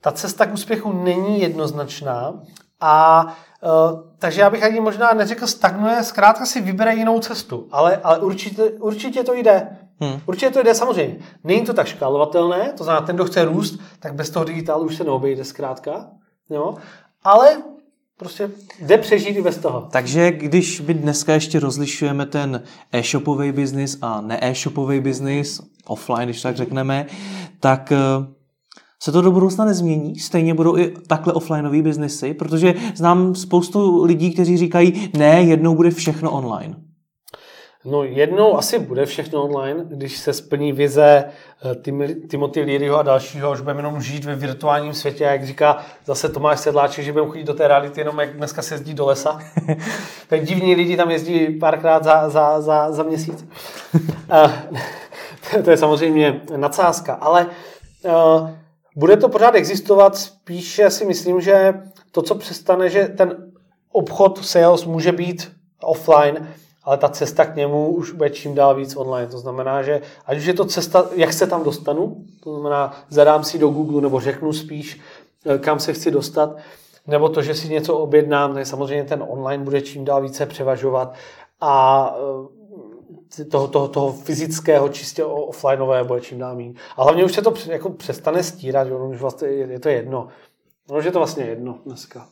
ta 0.02 0.12
cesta 0.12 0.46
k 0.46 0.54
úspěchu 0.54 1.04
není 1.04 1.42
jednoznačná 1.42 2.42
a 2.80 3.26
takže 4.20 4.42
já 4.42 4.50
bych 4.50 4.64
ani 4.64 4.80
možná 4.80 5.14
neřekl 5.14 5.48
stagnuje, 5.48 6.04
zkrátka 6.04 6.46
si 6.46 6.62
vybere 6.62 6.96
jinou 6.96 7.20
cestu, 7.20 7.68
ale, 7.72 7.98
ale 8.04 8.20
určitě, 8.20 8.64
určitě 8.64 9.24
to 9.24 9.34
jde. 9.34 9.68
Hmm. 10.00 10.22
Určitě 10.26 10.50
to 10.50 10.64
jde 10.64 10.76
samozřejmě. 10.76 11.18
Není 11.44 11.66
to 11.66 11.74
tak 11.74 11.88
škálovatelné, 11.88 12.74
to 12.78 12.84
znamená, 12.84 13.06
ten, 13.06 13.16
kdo 13.16 13.26
chce 13.26 13.46
růst, 13.46 13.80
tak 14.00 14.14
bez 14.14 14.30
toho 14.30 14.46
digitálu 14.46 14.86
už 14.86 14.96
se 14.96 15.04
neobejde 15.04 15.44
zkrátka. 15.44 16.10
Jo? 16.50 16.76
Ale 17.24 17.58
prostě 18.18 18.50
jde 18.80 18.98
přežít 18.98 19.38
i 19.38 19.42
bez 19.42 19.58
toho. 19.58 19.88
Takže 19.92 20.32
když 20.32 20.82
my 20.82 20.94
dneska 20.94 21.34
ještě 21.34 21.60
rozlišujeme 21.60 22.26
ten 22.26 22.64
e-shopový 22.92 23.52
biznis 23.52 23.98
a 24.02 24.22
ne-e-shopový 24.22 25.00
biznis, 25.00 25.62
offline, 25.88 26.26
když 26.26 26.42
tak 26.42 26.56
řekneme, 26.56 27.06
tak 27.60 27.92
eh, 27.92 27.98
se 29.04 29.12
to 29.12 29.22
do 29.22 29.32
budoucna 29.32 29.66
nezmění? 29.66 30.20
Stejně 30.20 30.54
budou 30.54 30.78
i 30.78 30.94
takhle 31.08 31.34
offlineové 31.34 31.82
biznesy? 31.82 32.34
Protože 32.34 32.74
znám 32.96 33.36
spoustu 33.36 34.04
lidí, 34.04 34.34
kteří 34.34 34.58
říkají, 34.58 35.12
ne, 35.18 35.42
jednou 35.42 35.76
bude 35.76 35.92
všechno 35.92 36.32
online. 36.32 36.76
No 37.90 38.04
jednou 38.04 38.58
asi 38.58 38.80
bude 38.80 39.06
všechno 39.06 39.44
online, 39.44 39.86
když 39.90 40.18
se 40.18 40.34
splní 40.34 40.74
vize 40.74 41.24
eh, 41.66 41.76
Timothy 42.28 42.62
Learyho 42.62 42.98
a 42.98 43.04
dalšího, 43.04 43.52
už 43.52 43.62
budeme 43.62 43.80
jenom 43.80 44.02
žít 44.02 44.26
ve 44.26 44.36
virtuálním 44.36 44.94
světě, 44.94 45.24
jak 45.24 45.46
říká 45.46 45.78
zase 46.06 46.30
Tomáš 46.30 46.60
Sedláček, 46.60 47.06
že 47.06 47.12
budeme 47.12 47.32
chodit 47.32 47.44
do 47.44 47.54
té 47.54 47.68
reality 47.68 48.02
jenom 48.02 48.20
jak 48.20 48.38
dneska 48.38 48.62
se 48.62 48.74
jezdí 48.74 48.94
do 48.94 49.06
lesa. 49.06 49.40
tak 50.28 50.44
divní 50.44 50.76
lidi 50.76 50.98
tam 50.98 51.12
jezdí 51.12 51.60
párkrát 51.60 52.04
za, 52.04 52.30
za, 52.30 52.62
za, 52.62 52.92
za 52.92 53.04
měsíc. 53.04 53.46
to 55.64 55.72
je 55.72 55.78
samozřejmě 55.78 56.42
nadsázka, 56.56 57.14
ale 57.14 57.46
uh, 58.06 58.50
bude 58.98 59.18
to 59.18 59.30
pořád 59.30 59.56
existovat, 59.56 60.18
spíše 60.18 60.90
si 60.90 61.06
myslím, 61.06 61.42
že 61.42 61.74
to, 62.12 62.22
co 62.22 62.36
přestane, 62.36 62.90
že 62.90 63.08
ten 63.08 63.52
obchod 63.92 64.46
sales 64.46 64.86
může 64.86 65.12
být 65.12 65.52
offline, 65.84 66.48
ale 66.84 66.98
ta 66.98 67.10
cesta 67.10 67.46
k 67.46 67.56
němu 67.56 67.90
už 67.90 68.12
bude 68.12 68.30
čím 68.30 68.56
dál 68.56 68.76
víc 68.76 68.96
online. 68.96 69.28
To 69.28 69.38
znamená, 69.38 69.84
že 69.84 70.02
ať 70.26 70.38
už 70.38 70.46
je 70.46 70.54
to 70.54 70.66
cesta, 70.66 71.06
jak 71.16 71.34
se 71.34 71.48
tam 71.48 71.64
dostanu, 71.64 72.26
to 72.44 72.54
znamená, 72.54 72.94
zadám 73.10 73.44
si 73.44 73.60
do 73.60 73.70
Google 73.70 74.02
nebo 74.02 74.20
řeknu 74.20 74.54
spíš, 74.54 75.02
eh, 75.46 75.58
kam 75.58 75.80
se 75.80 75.94
chci 75.94 76.12
dostat, 76.12 76.56
nebo 77.08 77.30
to, 77.30 77.42
že 77.42 77.56
si 77.56 77.70
něco 77.70 77.98
objednám, 77.98 78.54
tak 78.54 78.68
samozřejmě 78.68 79.04
ten 79.04 79.24
online 79.28 79.64
bude 79.64 79.82
čím 79.82 80.06
dál 80.06 80.22
více 80.22 80.46
převažovat 80.46 81.14
a 81.62 82.16
eh, 82.18 82.57
toho, 83.52 83.68
toho, 83.68 83.88
toho 83.88 84.14
fyzického, 84.14 84.90
čistě 84.90 85.24
offlineové 85.24 86.04
bude 86.04 86.22
čím 86.22 86.40
dál 86.40 86.56
méně. 86.56 86.74
A 86.98 87.04
hlavně 87.04 87.26
už 87.26 87.34
se 87.34 87.42
to 87.42 87.54
jako 87.68 87.90
přestane 87.90 88.44
stírat, 88.44 88.88
že 88.88 88.94
už 88.94 89.22
vlastně 89.22 89.48
je, 89.48 89.80
to 89.80 89.90
jedno. 89.90 90.28
No, 90.92 91.02
že 91.02 91.08
je 91.08 91.12
to 91.12 91.20
vlastně 91.20 91.44
jedno 91.44 91.80
dneska. 91.86 92.28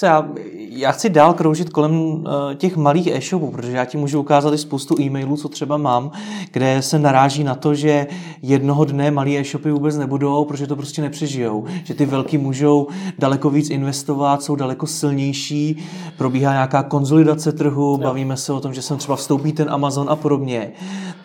Co 0.00 0.06
já, 0.06 0.28
já 0.54 0.92
chci 0.92 1.10
dál 1.10 1.34
kroužit 1.34 1.70
kolem 1.70 2.00
uh, 2.00 2.24
těch 2.56 2.76
malých 2.76 3.06
e-shopů, 3.06 3.50
protože 3.50 3.72
já 3.72 3.84
ti 3.84 3.98
můžu 3.98 4.20
ukázat 4.20 4.54
i 4.54 4.58
spoustu 4.58 5.00
e-mailů, 5.00 5.36
co 5.36 5.48
třeba 5.48 5.76
mám, 5.76 6.10
kde 6.52 6.82
se 6.82 6.98
naráží 6.98 7.44
na 7.44 7.54
to, 7.54 7.74
že 7.74 8.06
jednoho 8.42 8.84
dne 8.84 9.10
malý 9.10 9.38
e-shopy 9.38 9.70
vůbec 9.70 9.96
nebudou, 9.96 10.44
protože 10.44 10.66
to 10.66 10.76
prostě 10.76 11.02
nepřežijou. 11.02 11.64
Že 11.84 11.94
ty 11.94 12.06
velký 12.06 12.38
můžou 12.38 12.86
daleko 13.18 13.50
víc 13.50 13.70
investovat, 13.70 14.42
jsou 14.42 14.56
daleko 14.56 14.86
silnější, 14.86 15.84
probíhá 16.18 16.52
nějaká 16.52 16.82
konzolidace 16.82 17.52
trhu, 17.52 17.96
no. 17.96 17.98
bavíme 17.98 18.36
se 18.36 18.52
o 18.52 18.60
tom, 18.60 18.74
že 18.74 18.82
sem 18.82 18.96
třeba 18.96 19.16
vstoupí 19.16 19.52
ten 19.52 19.70
Amazon 19.70 20.10
a 20.10 20.16
podobně. 20.16 20.72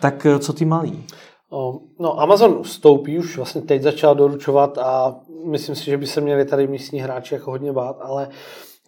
Tak 0.00 0.26
uh, 0.30 0.38
co 0.38 0.52
ty 0.52 0.64
malí? 0.64 1.04
No, 2.00 2.20
Amazon 2.20 2.62
vstoupí, 2.62 3.18
už 3.18 3.36
vlastně 3.36 3.60
teď 3.60 3.82
začal 3.82 4.14
doručovat 4.14 4.78
a 4.78 5.16
myslím 5.44 5.76
si, 5.76 5.84
že 5.84 5.96
by 5.96 6.06
se 6.06 6.20
měli 6.20 6.44
tady 6.44 6.66
místní 6.66 7.00
hráči 7.00 7.34
jako 7.34 7.50
hodně 7.50 7.72
bát, 7.72 7.96
ale 8.00 8.28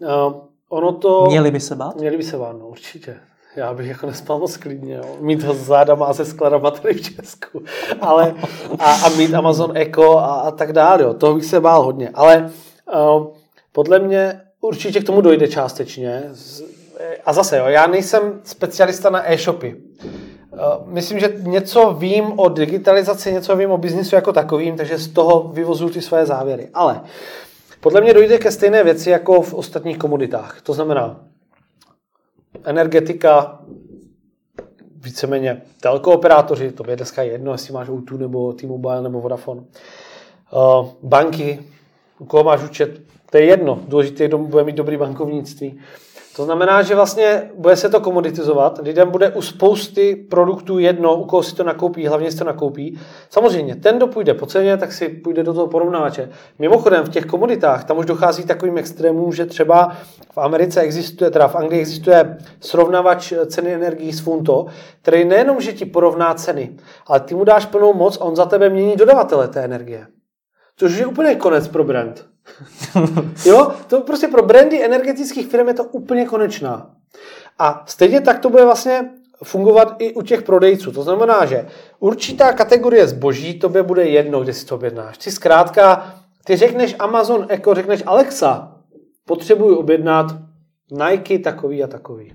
uh, 0.01 0.35
ono 0.69 0.93
to... 0.93 1.27
Měli 1.29 1.51
by 1.51 1.61
se 1.61 1.77
bát? 1.77 1.97
Měli 1.97 2.17
by 2.17 2.23
se 2.23 2.37
bát, 2.39 2.57
no 2.59 2.69
určitě. 2.69 3.17
Já 3.57 3.75
bych 3.75 3.89
jako 3.89 4.07
nespal 4.07 4.39
moc 4.39 4.57
klidně, 4.57 4.95
jo. 4.95 5.17
mít 5.21 5.43
ho 5.43 5.55
zádama 5.55 6.07
a 6.07 6.15
se 6.15 6.25
skladama 6.25 6.71
tady 6.71 6.95
v 6.95 7.01
Česku. 7.01 7.63
Ale, 8.01 8.35
a, 8.79 8.93
a 8.93 9.09
mít 9.09 9.35
Amazon 9.35 9.77
Echo 9.77 10.19
a, 10.19 10.27
a 10.27 10.51
tak 10.51 10.73
dále, 10.73 11.03
jo. 11.03 11.15
toho 11.15 11.35
bych 11.35 11.45
se 11.45 11.61
bál 11.61 11.83
hodně. 11.83 12.11
Ale 12.15 12.51
uh, 12.95 13.27
podle 13.73 13.99
mě 13.99 14.41
určitě 14.61 15.01
k 15.01 15.07
tomu 15.07 15.21
dojde 15.21 15.49
částečně. 15.49 16.23
A 17.25 17.33
zase, 17.33 17.59
jo, 17.59 17.67
já 17.67 17.87
nejsem 17.87 18.41
specialista 18.45 19.11
na 19.11 19.33
e-shopy. 19.33 19.77
Myslím, 20.85 21.19
že 21.19 21.33
něco 21.39 21.97
vím 21.99 22.33
o 22.39 22.49
digitalizaci, 22.49 23.33
něco 23.33 23.57
vím 23.57 23.71
o 23.71 23.79
biznisu 23.79 24.15
jako 24.15 24.33
takovým, 24.33 24.77
takže 24.77 24.99
z 24.99 25.09
toho 25.09 25.51
vyvozuju 25.53 25.91
ty 25.91 26.03
své 26.03 26.27
závěry. 26.27 26.69
Ale 26.75 27.01
podle 27.81 28.01
mě 28.01 28.15
dojde 28.15 28.39
ke 28.39 28.51
stejné 28.51 28.85
věci 28.85 29.11
jako 29.11 29.43
v 29.43 29.55
ostatních 29.55 29.99
komoditách. 29.99 30.61
To 30.63 30.75
znamená 30.75 31.21
energetika, 32.65 33.63
víceméně 34.97 35.63
telkooperátoři, 35.81 36.73
to 36.73 36.91
je 36.91 36.97
dneska 36.97 37.23
jedno, 37.23 37.53
jestli 37.53 37.73
máš 37.73 37.89
O2 37.89 38.19
nebo 38.19 38.53
T-Mobile 38.53 39.03
nebo 39.03 39.21
Vodafone. 39.21 39.61
Uh, 39.61 40.89
banky, 41.03 41.59
u 42.19 42.25
koho 42.25 42.45
máš 42.45 42.65
účet, 42.65 43.01
to 43.31 43.39
je 43.39 43.45
jedno. 43.45 43.81
Důležité 43.89 44.25
je, 44.25 44.29
kdo 44.29 44.39
bude 44.39 44.65
mít 44.65 44.77
dobrý 44.77 44.97
bankovnictví. 44.97 45.81
To 46.39 46.45
znamená, 46.45 46.83
že 46.83 46.95
vlastně 46.95 47.51
bude 47.55 47.77
se 47.77 47.89
to 47.89 48.01
komoditizovat, 48.01 48.79
lidem 48.83 49.11
bude 49.11 49.31
u 49.31 49.43
spousty 49.43 50.17
produktů 50.17 50.79
jedno, 50.79 51.17
u 51.17 51.25
koho 51.25 51.43
si 51.43 51.55
to 51.55 51.65
nakoupí, 51.65 52.07
hlavně 52.07 52.31
si 52.31 52.39
to 52.39 52.45
nakoupí. 52.45 52.99
Samozřejmě, 53.31 53.77
ten, 53.77 53.97
kdo 53.97 54.07
půjde 54.07 54.35
po 54.35 54.47
ceně, 54.47 54.77
tak 54.77 54.93
si 54.93 55.09
půjde 55.09 55.43
do 55.43 55.55
toho 55.55 55.67
porovnávače. 55.67 56.31
Mimochodem, 56.59 57.05
v 57.05 57.09
těch 57.09 57.25
komoditách 57.25 57.85
tam 57.85 57.99
už 57.99 58.07
dochází 58.07 58.45
takovým 58.45 58.79
extrémům, 58.79 59.33
že 59.33 59.47
třeba 59.47 59.93
v 60.33 60.39
Americe 60.39 60.81
existuje, 60.81 61.31
teda 61.31 61.49
v 61.49 61.57
Anglii 61.57 61.81
existuje 61.81 62.39
srovnavač 62.61 63.33
ceny 63.47 63.75
energií 63.75 64.13
s 64.13 64.21
Funto, 64.21 64.67
který 65.03 65.25
nejenom, 65.25 65.61
že 65.61 65.73
ti 65.73 65.85
porovná 65.85 66.35
ceny, 66.35 66.71
ale 67.07 67.21
ty 67.21 67.35
mu 67.35 67.45
dáš 67.45 67.67
plnou 67.67 67.95
moc 67.95 68.19
a 68.21 68.25
on 68.25 68.37
za 68.37 68.47
tebe 68.47 68.71
mění 68.71 68.97
dodavatele 68.97 69.49
té 69.49 69.65
energie. 69.65 70.07
Což 70.79 70.97
je 70.97 71.07
úplně 71.07 71.35
konec 71.35 71.69
pro 71.69 71.85
brand. 71.85 72.27
jo, 73.45 73.73
to 73.87 74.01
prostě 74.01 74.29
pro 74.29 74.43
brandy 74.43 74.85
energetických 74.85 75.47
firm 75.47 75.69
je 75.69 75.75
to 75.75 75.85
úplně 75.85 76.25
konečná. 76.25 76.91
A 77.59 77.85
stejně 77.87 78.21
tak 78.21 78.39
to 78.39 78.51
bude 78.51 78.65
vlastně 78.65 79.11
fungovat 79.45 79.97
i 79.99 80.15
u 80.15 80.23
těch 80.23 80.43
prodejců. 80.43 80.93
To 80.93 81.03
znamená, 81.03 81.45
že 81.45 81.67
určitá 81.99 82.53
kategorie 82.53 83.09
zboží 83.09 83.59
tobě 83.59 83.83
bude 83.83 84.07
jedno, 84.07 84.41
kde 84.41 84.55
si 84.55 84.67
to 84.67 84.75
objednáš. 84.75 85.19
Ty 85.19 85.31
zkrátka, 85.31 86.15
ty 86.45 86.57
řekneš 86.57 86.97
Amazon 86.99 87.47
Echo, 87.49 87.75
řekneš 87.75 88.03
Alexa, 88.07 88.77
potřebuji 89.27 89.77
objednat 89.77 90.27
Nike 90.91 91.39
takový 91.39 91.85
a 91.85 91.87
takový. 91.87 92.35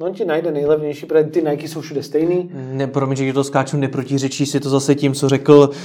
No 0.00 0.06
on 0.06 0.14
ti 0.14 0.24
najde 0.24 0.50
nejlevnější, 0.50 1.06
protože 1.06 1.24
ty 1.24 1.42
Nike 1.42 1.68
jsou 1.68 1.80
všude 1.80 2.02
stejný. 2.02 2.50
Ne, 2.52 2.86
promiň, 2.86 3.16
že 3.16 3.32
to 3.32 3.44
skáču, 3.44 3.76
neprotiřečí 3.76 4.46
si 4.46 4.60
to 4.60 4.70
zase 4.70 4.94
tím, 4.94 5.14
co 5.14 5.28
řekl 5.28 5.70
uh, 5.70 5.78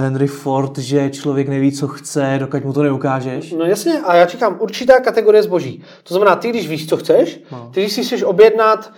Henry 0.00 0.26
Ford, 0.26 0.78
že 0.78 1.10
člověk 1.10 1.48
neví, 1.48 1.72
co 1.72 1.88
chce, 1.88 2.36
dokud 2.40 2.64
mu 2.64 2.72
to 2.72 2.82
neukážeš. 2.82 3.52
No 3.52 3.64
jasně, 3.64 4.00
a 4.00 4.14
já 4.14 4.26
říkám, 4.26 4.56
určitá 4.60 5.00
kategorie 5.00 5.42
zboží. 5.42 5.82
To 6.02 6.14
znamená, 6.14 6.36
ty, 6.36 6.50
když 6.50 6.68
víš, 6.68 6.88
co 6.88 6.96
chceš, 6.96 7.40
no. 7.52 7.70
ty, 7.74 7.80
když 7.80 7.92
si 7.92 8.04
chceš 8.04 8.22
objednat 8.22 8.92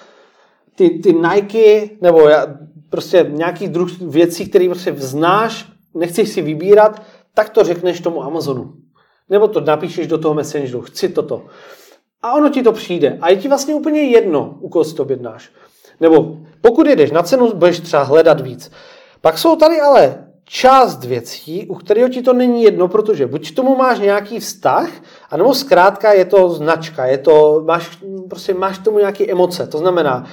ty, 0.74 0.90
ty 0.90 1.12
Nike, 1.12 1.88
nebo 2.00 2.28
já, 2.28 2.46
prostě 2.90 3.26
nějaký 3.28 3.68
druh 3.68 4.00
věcí, 4.00 4.48
které 4.48 4.66
prostě 4.66 4.94
znáš, 4.96 5.72
nechceš 5.94 6.28
si 6.28 6.42
vybírat, 6.42 7.02
tak 7.34 7.50
to 7.50 7.64
řekneš 7.64 8.00
tomu 8.00 8.22
Amazonu. 8.22 8.74
Nebo 9.28 9.48
to 9.48 9.60
napíšeš 9.60 10.06
do 10.06 10.18
toho 10.18 10.34
Messengeru, 10.34 10.80
chci 10.80 11.08
toto. 11.08 11.46
A 12.22 12.32
ono 12.32 12.48
ti 12.48 12.62
to 12.62 12.72
přijde. 12.72 13.18
A 13.20 13.30
je 13.30 13.36
ti 13.36 13.48
vlastně 13.48 13.74
úplně 13.74 14.02
jedno, 14.02 14.54
u 14.60 14.68
koho 14.68 14.84
si 14.84 14.94
to 14.94 15.02
objednáš. 15.02 15.50
Nebo 16.00 16.36
pokud 16.60 16.86
jedeš 16.86 17.10
na 17.10 17.22
cenu, 17.22 17.52
budeš 17.54 17.80
třeba 17.80 18.02
hledat 18.02 18.40
víc. 18.40 18.70
Pak 19.20 19.38
jsou 19.38 19.56
tady 19.56 19.80
ale 19.80 20.24
část 20.44 21.04
věcí, 21.04 21.66
u 21.66 21.74
kterého 21.74 22.08
ti 22.08 22.22
to 22.22 22.32
není 22.32 22.62
jedno, 22.62 22.88
protože 22.88 23.26
buď 23.26 23.54
tomu 23.54 23.76
máš 23.76 23.98
nějaký 23.98 24.40
vztah, 24.40 24.88
anebo 25.30 25.54
zkrátka 25.54 26.12
je 26.12 26.24
to 26.24 26.48
značka, 26.48 27.06
je 27.06 27.18
to, 27.18 27.62
máš, 27.66 27.98
prostě 28.28 28.54
máš 28.54 28.78
tomu 28.78 28.98
nějaké 28.98 29.30
emoce. 29.30 29.66
To 29.66 29.78
znamená, 29.78 30.24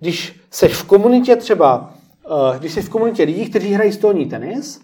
když 0.00 0.40
jsi 0.50 0.68
v 0.68 0.84
komunitě 0.84 1.36
třeba, 1.36 1.94
eh, 2.26 2.58
když 2.58 2.72
jsi 2.72 2.82
v 2.82 2.88
komunitě 2.88 3.22
lidí, 3.22 3.50
kteří 3.50 3.72
hrají 3.72 3.92
stolní 3.92 4.26
tenis, 4.26 4.80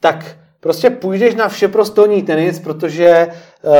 tak 0.00 0.36
prostě 0.60 0.90
půjdeš 0.90 1.34
na 1.34 1.48
vše 1.48 1.68
pro 1.68 1.84
stolní 1.84 2.22
tenis, 2.22 2.58
protože 2.58 3.28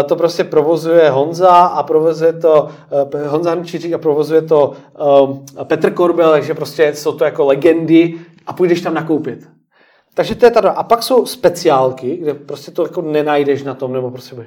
to 0.05 0.17
prostě 0.17 0.45
provozuje 0.45 1.11
Honza 1.11 1.51
a 1.51 1.83
provozuje 1.83 2.33
to 2.33 2.69
eh, 3.15 3.29
Honza 3.29 3.51
Hrnčířík 3.51 3.93
a 3.93 3.99
provozuje 3.99 4.43
to 4.43 4.73
Petr 5.65 5.91
Korbel, 5.91 6.31
takže 6.31 6.55
prostě 6.55 6.95
jsou 6.95 7.13
to 7.13 7.25
jako 7.25 7.45
legendy 7.45 8.15
a 8.47 8.53
půjdeš 8.53 8.81
tam 8.81 8.95
nakoupit. 8.95 9.49
Takže 10.15 10.35
to 10.35 10.47
je 10.47 10.51
ta 10.51 10.61
A 10.61 10.83
pak 10.83 11.03
jsou 11.03 11.27
speciálky, 11.27 12.17
kde 12.17 12.35
prostě 12.35 12.71
to 12.71 12.83
jako 12.83 13.03
nenajdeš 13.03 13.63
na 13.63 13.75
tom, 13.75 13.93
nebo 13.93 14.11
prostě. 14.11 14.47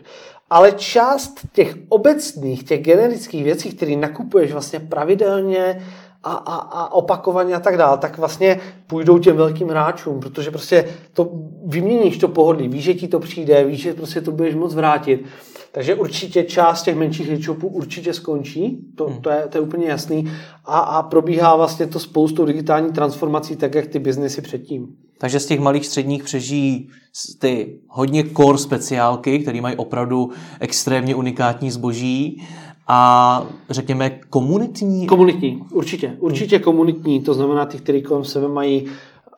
Ale 0.49 0.71
část 0.71 1.39
těch 1.53 1.75
obecných, 1.89 2.63
těch 2.63 2.81
generických 2.81 3.43
věcí, 3.43 3.69
které 3.69 3.95
nakupuješ 3.95 4.51
vlastně 4.51 4.79
pravidelně, 4.79 5.81
a, 6.27 6.55
a, 6.55 6.55
a 6.55 6.93
opakovaně 6.93 7.55
a 7.55 7.59
tak 7.59 7.77
dále, 7.77 7.97
tak 7.97 8.17
vlastně 8.17 8.59
půjdou 8.87 9.17
těm 9.17 9.35
velkým 9.35 9.67
hráčům, 9.67 10.19
protože 10.19 10.51
prostě 10.51 10.85
to 11.13 11.31
vyměníš 11.65 12.17
to 12.17 12.27
pohodlí, 12.27 12.67
víš, 12.67 12.83
že 12.83 12.93
ti 12.93 13.07
to 13.07 13.19
přijde, 13.19 13.63
víš, 13.63 13.81
že 13.81 13.93
prostě 13.93 14.21
to 14.21 14.31
budeš 14.31 14.55
moc 14.55 14.75
vrátit. 14.75 15.25
Takže 15.71 15.95
určitě 15.95 16.43
část 16.43 16.83
těch 16.83 16.95
menších 16.95 17.29
e-shopů 17.29 17.67
určitě 17.67 18.13
skončí, 18.13 18.77
to, 18.95 19.05
hmm. 19.05 19.21
to, 19.21 19.29
je, 19.29 19.47
to 19.49 19.57
je 19.57 19.61
úplně 19.61 19.87
jasný. 19.87 20.31
A, 20.65 20.79
a 20.79 21.03
probíhá 21.03 21.55
vlastně 21.55 21.87
to 21.87 21.99
spoustou 21.99 22.45
digitální 22.45 22.91
transformací, 22.91 23.55
tak 23.55 23.75
jak 23.75 23.87
ty 23.87 23.99
biznesy 23.99 24.41
předtím. 24.41 24.87
Takže 25.19 25.39
z 25.39 25.45
těch 25.45 25.59
malých 25.59 25.85
středních 25.85 26.23
přežijí 26.23 26.89
ty 27.39 27.79
hodně 27.87 28.23
core 28.37 28.57
speciálky, 28.57 29.39
které 29.39 29.61
mají 29.61 29.75
opravdu 29.75 30.29
extrémně 30.59 31.15
unikátní 31.15 31.71
zboží 31.71 32.47
a 32.87 33.43
řekněme 33.69 34.09
komunitní? 34.29 35.07
Komunitní, 35.07 35.61
určitě. 35.71 36.15
Určitě 36.19 36.59
komunitní, 36.59 37.21
to 37.21 37.33
znamená 37.33 37.65
ty, 37.65 37.77
kteří 37.77 38.01
kolem 38.01 38.25
sebe 38.25 38.47
mají 38.47 38.87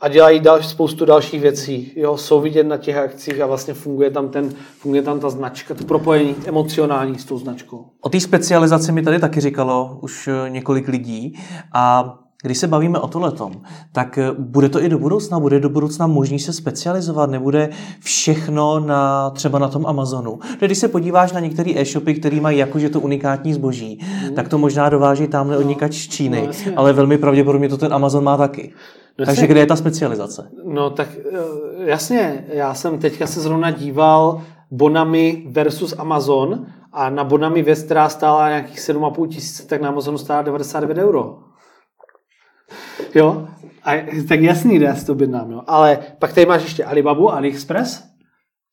a 0.02 0.08
dělají 0.08 0.40
dal, 0.40 0.64
spoustu 0.64 1.06
dalších 1.06 1.42
věcí. 1.42 1.92
Jo, 1.96 2.18
jsou 2.18 2.42
vidět 2.42 2.64
na 2.64 2.78
těch 2.78 2.98
akcích 2.98 3.42
a 3.42 3.46
vlastně 3.46 3.74
funguje 3.74 4.12
tam, 4.12 4.30
ten, 4.30 4.50
funguje 4.78 5.02
tam 5.02 5.20
ta 5.20 5.30
značka, 5.30 5.74
to 5.74 5.84
propojení 5.84 6.36
emocionální 6.46 7.20
s 7.20 7.26
tou 7.26 7.38
značkou. 7.38 7.86
O 8.02 8.10
té 8.10 8.20
specializaci 8.20 8.92
mi 8.92 9.02
tady 9.02 9.20
taky 9.20 9.42
říkalo 9.42 9.98
už 10.02 10.28
eh, 10.28 10.50
několik 10.50 10.88
lidí 10.88 11.40
a 11.74 12.16
když 12.44 12.58
se 12.58 12.68
bavíme 12.68 13.00
o 13.00 13.08
tohletom, 13.08 13.52
tak 13.92 14.18
eh, 14.18 14.32
bude 14.38 14.70
to 14.70 14.84
i 14.84 14.90
do 14.90 15.00
budoucna, 15.00 15.40
bude 15.40 15.60
do 15.60 15.70
budoucna 15.70 16.08
možný 16.08 16.40
se 16.40 16.54
specializovat, 16.54 17.30
nebude 17.30 17.70
všechno 18.00 18.80
na, 18.80 19.30
třeba 19.30 19.60
na 19.60 19.68
tom 19.68 19.86
Amazonu. 19.86 20.40
Když 20.60 20.78
se 20.78 20.88
podíváš 20.88 21.32
na 21.32 21.40
některé 21.40 21.72
e-shopy, 21.76 22.14
které 22.14 22.42
mají 22.42 22.58
jakože 22.58 22.90
to 22.90 23.00
unikátní 23.00 23.54
zboží, 23.54 24.00
mm. 24.24 24.36
tak 24.36 24.48
to 24.48 24.58
možná 24.58 24.90
dováží 24.90 25.28
tamhle 25.28 25.64
no, 25.64 25.76
z 25.90 26.08
Číny, 26.08 26.50
no, 26.66 26.74
ale 26.76 26.94
velmi 26.94 27.18
pravděpodobně 27.18 27.70
to 27.70 27.78
ten 27.78 27.94
Amazon 27.94 28.24
má 28.24 28.38
taky. 28.38 28.74
No, 29.20 29.26
Takže 29.26 29.48
kde 29.48 29.60
je 29.60 29.66
ta 29.66 29.76
specializace? 29.76 30.50
No 30.66 30.90
tak 30.90 31.08
eh, 31.18 31.90
jasně, 31.90 32.46
já 32.48 32.74
jsem 32.74 33.00
teďka 33.00 33.28
se 33.28 33.42
zrovna 33.42 33.72
díval 33.72 34.42
Bonami 34.72 35.44
versus 35.50 35.96
Amazon 35.98 36.66
a 36.94 37.10
na 37.10 37.24
Bonami 37.24 37.62
věc, 37.62 37.84
která 37.84 38.10
stála 38.10 38.50
nějakých 38.50 38.80
7,5 38.80 39.28
tisíc, 39.28 39.66
tak 39.66 39.82
na 39.82 39.90
Amazonu 39.90 40.18
stála 40.18 40.42
99 40.42 40.98
euro. 40.98 41.49
Jo, 43.16 43.48
a, 43.84 43.92
tak 44.28 44.42
jasný, 44.42 44.82
já 44.82 44.96
si 44.96 45.06
to 45.06 45.12
objednám, 45.12 45.52
jo. 45.52 45.62
Ale 45.68 46.00
pak 46.20 46.34
tady 46.34 46.46
máš 46.46 46.64
ještě 46.64 46.86
Alibabu, 46.86 47.34
AliExpress, 47.34 48.04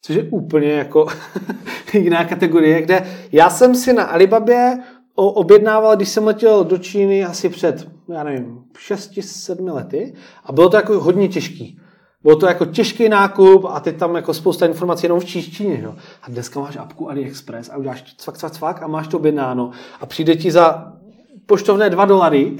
což 0.03 0.17
je 0.17 0.23
úplně 0.23 0.73
jako 0.73 1.07
jiná 1.93 2.25
kategorie, 2.25 2.83
kde 2.83 3.07
já 3.33 3.51
jsem 3.51 3.75
si 3.75 3.93
na 3.93 4.05
Alibabě 4.05 4.79
objednával, 5.15 5.97
když 5.97 6.09
jsem 6.09 6.27
letěl 6.27 6.65
do 6.65 6.79
Číny 6.79 7.25
asi 7.25 7.49
před, 7.49 7.89
já 8.09 8.25
nevím, 8.25 8.65
6-7 8.89 9.75
lety 9.75 10.15
a 10.45 10.53
bylo 10.53 10.69
to 10.69 10.77
jako 10.77 11.01
hodně 11.01 11.29
těžký. 11.29 11.81
Bylo 12.23 12.37
to 12.37 12.47
jako 12.47 12.65
těžký 12.65 13.09
nákup 13.09 13.65
a 13.65 13.81
teď 13.81 13.97
tam 13.97 14.17
jako 14.17 14.35
spousta 14.35 14.67
informací 14.67 15.05
jenom 15.05 15.21
v 15.21 15.25
číštině. 15.25 15.81
Jo. 15.83 15.95
A 16.23 16.31
dneska 16.31 16.61
máš 16.61 16.77
apku 16.77 17.11
AliExpress 17.11 17.71
a 17.71 17.77
uděláš 17.77 18.15
cvak, 18.17 18.39
cvak, 18.39 18.53
cvak 18.53 18.83
a 18.83 18.87
máš 18.87 19.09
to 19.09 19.17
objednáno 19.17 19.71
a 20.01 20.07
přijde 20.07 20.37
ti 20.37 20.51
za 20.51 20.96
poštovné 21.47 21.91
2 21.91 22.05
dolary, 22.05 22.57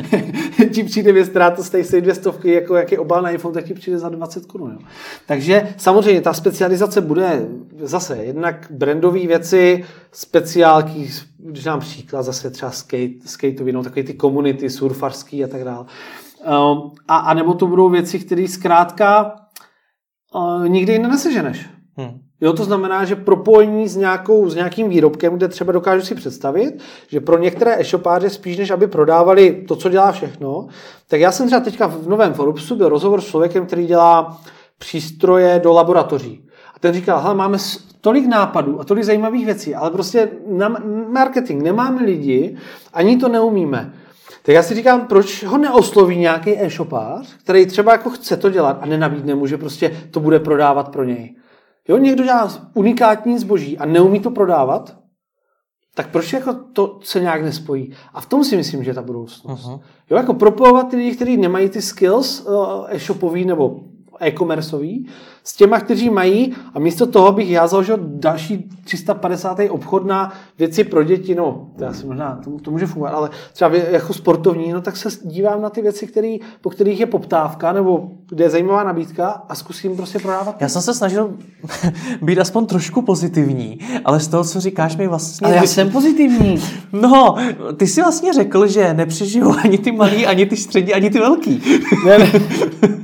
ti 0.72 0.84
přijde 0.84 1.12
věc, 1.12 1.28
která 1.28 1.50
to 1.50 1.64
stojí 1.64 1.84
se 1.84 2.00
dvě 2.00 2.14
stovky, 2.14 2.52
jako 2.52 2.76
jaký 2.76 2.98
obal 2.98 3.22
na 3.22 3.30
iPhone, 3.30 3.54
tak 3.54 3.64
ti 3.64 3.74
přijde 3.74 3.98
za 3.98 4.08
20 4.08 4.46
korun. 4.46 4.78
Takže 5.26 5.74
samozřejmě 5.76 6.20
ta 6.20 6.32
specializace 6.32 7.00
bude 7.00 7.48
zase 7.80 8.16
jednak 8.16 8.66
brandové 8.70 9.26
věci, 9.26 9.84
speciálky, 10.12 11.10
když 11.38 11.64
nám 11.64 11.80
příklad 11.80 12.22
zase 12.22 12.50
třeba 12.50 12.70
skate, 12.70 13.14
skateový, 13.26 13.72
no, 13.72 13.82
takové 13.82 14.02
ty 14.02 14.14
komunity 14.14 14.70
surfarský 14.70 15.44
a 15.44 15.48
tak 15.48 15.64
dále. 15.64 15.86
Um, 16.46 16.90
a, 17.08 17.16
a 17.16 17.34
nebo 17.34 17.54
to 17.54 17.66
budou 17.66 17.88
věci, 17.88 18.18
které 18.18 18.48
zkrátka 18.48 19.34
uh, 20.34 20.68
nikdy 20.68 20.98
neseženeš. 20.98 21.73
Jo, 22.44 22.52
to 22.52 22.64
znamená, 22.64 23.04
že 23.04 23.16
propojení 23.16 23.88
s, 23.88 23.96
nějakou, 23.96 24.48
s 24.50 24.54
nějakým 24.54 24.88
výrobkem, 24.88 25.36
kde 25.36 25.48
třeba 25.48 25.72
dokážu 25.72 26.06
si 26.06 26.14
představit, 26.14 26.80
že 27.08 27.20
pro 27.20 27.38
některé 27.38 27.80
e-shopáře 27.80 28.30
spíš 28.30 28.56
než 28.56 28.70
aby 28.70 28.86
prodávali 28.86 29.64
to, 29.68 29.76
co 29.76 29.88
dělá 29.88 30.12
všechno, 30.12 30.66
tak 31.08 31.20
já 31.20 31.32
jsem 31.32 31.46
třeba 31.46 31.60
teďka 31.60 31.86
v 31.86 32.08
novém 32.08 32.34
Forbesu 32.34 32.76
byl 32.76 32.88
rozhovor 32.88 33.20
s 33.20 33.26
člověkem, 33.26 33.66
který 33.66 33.86
dělá 33.86 34.40
přístroje 34.78 35.60
do 35.64 35.72
laboratoří. 35.72 36.44
A 36.74 36.78
ten 36.78 36.94
říkal, 36.94 37.20
hele, 37.20 37.34
máme 37.34 37.58
tolik 38.00 38.26
nápadů 38.26 38.80
a 38.80 38.84
tolik 38.84 39.04
zajímavých 39.04 39.46
věcí, 39.46 39.74
ale 39.74 39.90
prostě 39.90 40.28
na 40.50 40.76
marketing 41.08 41.62
nemáme 41.62 42.02
lidi, 42.02 42.56
ani 42.92 43.16
to 43.16 43.28
neumíme. 43.28 43.92
Tak 44.42 44.54
já 44.54 44.62
si 44.62 44.74
říkám, 44.74 45.06
proč 45.06 45.44
ho 45.44 45.58
neosloví 45.58 46.16
nějaký 46.16 46.62
e-shopář, 46.62 47.36
který 47.36 47.66
třeba 47.66 47.92
jako 47.92 48.10
chce 48.10 48.36
to 48.36 48.50
dělat 48.50 48.78
a 48.80 48.86
nenabídne 48.86 49.34
mu, 49.34 49.46
že 49.46 49.58
prostě 49.58 49.96
to 50.10 50.20
bude 50.20 50.40
prodávat 50.40 50.88
pro 50.88 51.04
něj. 51.04 51.34
Jo, 51.88 51.98
někdo 51.98 52.24
dělá 52.24 52.70
unikátní 52.74 53.38
zboží 53.38 53.78
a 53.78 53.86
neumí 53.86 54.20
to 54.20 54.30
prodávat, 54.30 54.96
tak 55.94 56.10
proč 56.10 56.32
jako 56.32 56.52
to 56.52 56.98
se 57.02 57.20
nějak 57.20 57.42
nespojí? 57.42 57.92
A 58.12 58.20
v 58.20 58.26
tom 58.26 58.44
si 58.44 58.56
myslím, 58.56 58.84
že 58.84 58.90
je 58.90 58.94
ta 58.94 59.02
budoucnost. 59.02 59.64
Uh-huh. 59.64 59.80
Jo, 60.10 60.16
jako 60.16 60.34
propojovat 60.34 60.90
ty 60.90 60.96
lidi, 60.96 61.16
kteří 61.16 61.36
nemají 61.36 61.68
ty 61.68 61.82
skills 61.82 62.40
uh, 62.40 62.54
e-shopový 62.88 63.44
nebo 63.44 63.80
e-commerceový, 64.20 65.06
s 65.44 65.56
těma, 65.56 65.80
kteří 65.80 66.10
mají 66.10 66.52
a 66.74 66.78
místo 66.78 67.06
toho 67.06 67.32
bych 67.32 67.50
já 67.50 67.66
založil 67.66 67.98
další 68.00 68.70
350. 68.84 69.58
obchod 69.70 70.06
na 70.06 70.32
věci 70.58 70.84
pro 70.84 71.02
děti, 71.02 71.34
no, 71.34 71.66
to 71.78 71.86
asi 71.86 72.06
možná, 72.06 72.40
to, 72.44 72.50
to 72.50 72.70
může 72.70 72.86
fungovat, 72.86 73.10
ale 73.10 73.30
třeba 73.52 73.76
jako 73.76 74.12
sportovní, 74.12 74.72
no 74.72 74.80
tak 74.80 74.96
se 74.96 75.08
dívám 75.22 75.62
na 75.62 75.70
ty 75.70 75.82
věci, 75.82 76.06
který, 76.06 76.40
po 76.60 76.70
kterých 76.70 77.00
je 77.00 77.06
poptávka, 77.06 77.72
nebo 77.72 78.08
kde 78.28 78.44
je 78.44 78.50
zajímavá 78.50 78.84
nabídka 78.84 79.42
a 79.48 79.54
zkusím 79.54 79.96
prostě 79.96 80.18
prodávat. 80.18 80.56
Já 80.60 80.68
jsem 80.68 80.82
se 80.82 80.94
snažil 80.94 81.34
být 82.22 82.38
aspoň 82.38 82.66
trošku 82.66 83.02
pozitivní, 83.02 83.78
ale 84.04 84.20
z 84.20 84.28
toho, 84.28 84.44
co 84.44 84.60
říkáš, 84.60 84.96
mi 84.96 85.08
vlastně... 85.08 85.46
Ale 85.46 85.56
já 85.56 85.62
jsem 85.62 85.90
pozitivní. 85.90 86.62
No, 86.92 87.36
ty 87.76 87.86
si 87.86 88.00
vlastně 88.02 88.32
řekl, 88.32 88.66
že 88.66 88.94
nepřežijou 88.94 89.54
ani 89.64 89.78
ty 89.78 89.92
malí, 89.92 90.26
ani 90.26 90.46
ty 90.46 90.56
střední, 90.56 90.94
ani 90.94 91.10
ty 91.10 91.18
velký. 91.18 91.62
ne, 92.06 92.18
ne. 92.18 92.32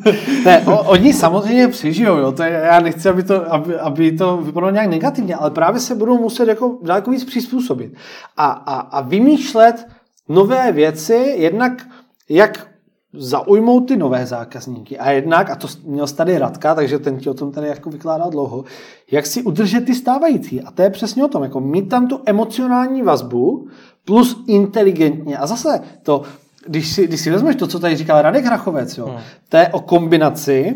ne 0.44 0.62
o, 0.66 0.84
oni 0.84 1.12
samozřejmě 1.12 1.68
přežijou, 1.68 2.16
jo, 2.16 2.32
to 2.32 2.42
je, 2.42 2.50
já 2.50 2.80
nechci, 2.80 3.08
aby 3.08 3.22
to, 3.22 3.52
aby, 3.52 3.78
aby 3.78 4.12
to 4.12 4.36
vypadalo 4.36 4.72
nějak 4.72 4.90
negativně, 4.90 5.34
ale 5.34 5.50
právě 5.50 5.80
se 5.80 5.94
budou 5.94 6.18
muset 6.18 6.48
jako 6.48 6.78
daleko 6.82 7.10
víc 7.10 7.24
přizpůsobit. 7.24 7.94
A, 8.36 8.46
a, 8.46 8.80
a 8.80 9.00
vymýšlet 9.00 9.86
nové 10.28 10.72
věci, 10.72 11.34
jednak 11.36 11.86
jak 12.28 12.70
zaujmout 13.12 13.88
ty 13.88 13.96
nové 13.96 14.26
zákazníky 14.26 14.98
a 14.98 15.10
jednak, 15.10 15.50
a 15.50 15.56
to 15.56 15.68
měl 15.84 16.06
tady 16.06 16.38
Radka, 16.38 16.74
takže 16.74 16.98
ten 16.98 17.18
ti 17.18 17.30
o 17.30 17.34
tom 17.34 17.52
tady 17.52 17.68
jako 17.68 17.90
vykládá 17.90 18.28
dlouho, 18.28 18.64
jak 19.10 19.26
si 19.26 19.42
udržet 19.42 19.84
ty 19.84 19.94
stávající. 19.94 20.62
A 20.62 20.70
to 20.70 20.82
je 20.82 20.90
přesně 20.90 21.24
o 21.24 21.28
tom, 21.28 21.42
jako 21.42 21.60
mít 21.60 21.88
tam 21.88 22.06
tu 22.06 22.20
emocionální 22.26 23.02
vazbu 23.02 23.68
plus 24.04 24.44
inteligentně. 24.46 25.38
A 25.38 25.46
zase 25.46 25.80
to, 26.02 26.22
když 26.66 26.92
si, 26.92 27.06
když 27.06 27.20
si 27.20 27.30
vezmeš 27.30 27.56
to, 27.56 27.66
co 27.66 27.78
tady 27.78 27.96
říkal 27.96 28.22
Radek 28.22 28.44
Hrachovec, 28.44 28.98
jo, 28.98 29.06
hmm. 29.06 29.18
to 29.48 29.56
je 29.56 29.68
o 29.68 29.80
kombinaci 29.80 30.74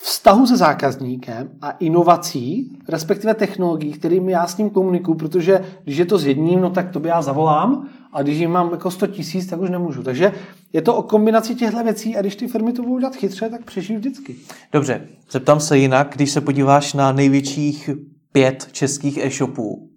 vztahu 0.00 0.46
se 0.46 0.56
zákazníkem 0.56 1.50
a 1.62 1.70
inovací, 1.70 2.78
respektive 2.88 3.34
technologií, 3.34 3.92
kterými 3.92 4.32
já 4.32 4.46
s 4.46 4.56
ním 4.56 4.70
komunikuju, 4.70 5.16
protože 5.16 5.64
když 5.84 5.96
je 5.96 6.04
to 6.04 6.18
s 6.18 6.26
jedním, 6.26 6.60
no 6.60 6.70
tak 6.70 6.90
to 6.90 7.00
by 7.00 7.08
já 7.08 7.22
zavolám 7.22 7.88
a 8.12 8.22
když 8.22 8.38
jim 8.38 8.50
mám 8.50 8.70
jako 8.70 8.90
100 8.90 9.06
tisíc, 9.06 9.46
tak 9.46 9.60
už 9.60 9.70
nemůžu. 9.70 10.02
Takže 10.02 10.32
je 10.72 10.82
to 10.82 10.96
o 10.96 11.02
kombinaci 11.02 11.54
těchto 11.54 11.84
věcí 11.84 12.16
a 12.16 12.20
když 12.20 12.36
ty 12.36 12.48
firmy 12.48 12.72
to 12.72 12.82
budou 12.82 12.98
dělat 12.98 13.16
chytře, 13.16 13.48
tak 13.50 13.64
přežijí 13.64 13.96
vždycky. 13.96 14.36
Dobře, 14.72 15.08
zeptám 15.30 15.60
se 15.60 15.78
jinak, 15.78 16.12
když 16.14 16.30
se 16.30 16.40
podíváš 16.40 16.94
na 16.94 17.12
největších 17.12 17.90
pět 18.32 18.68
českých 18.72 19.18
e-shopů, 19.18 19.90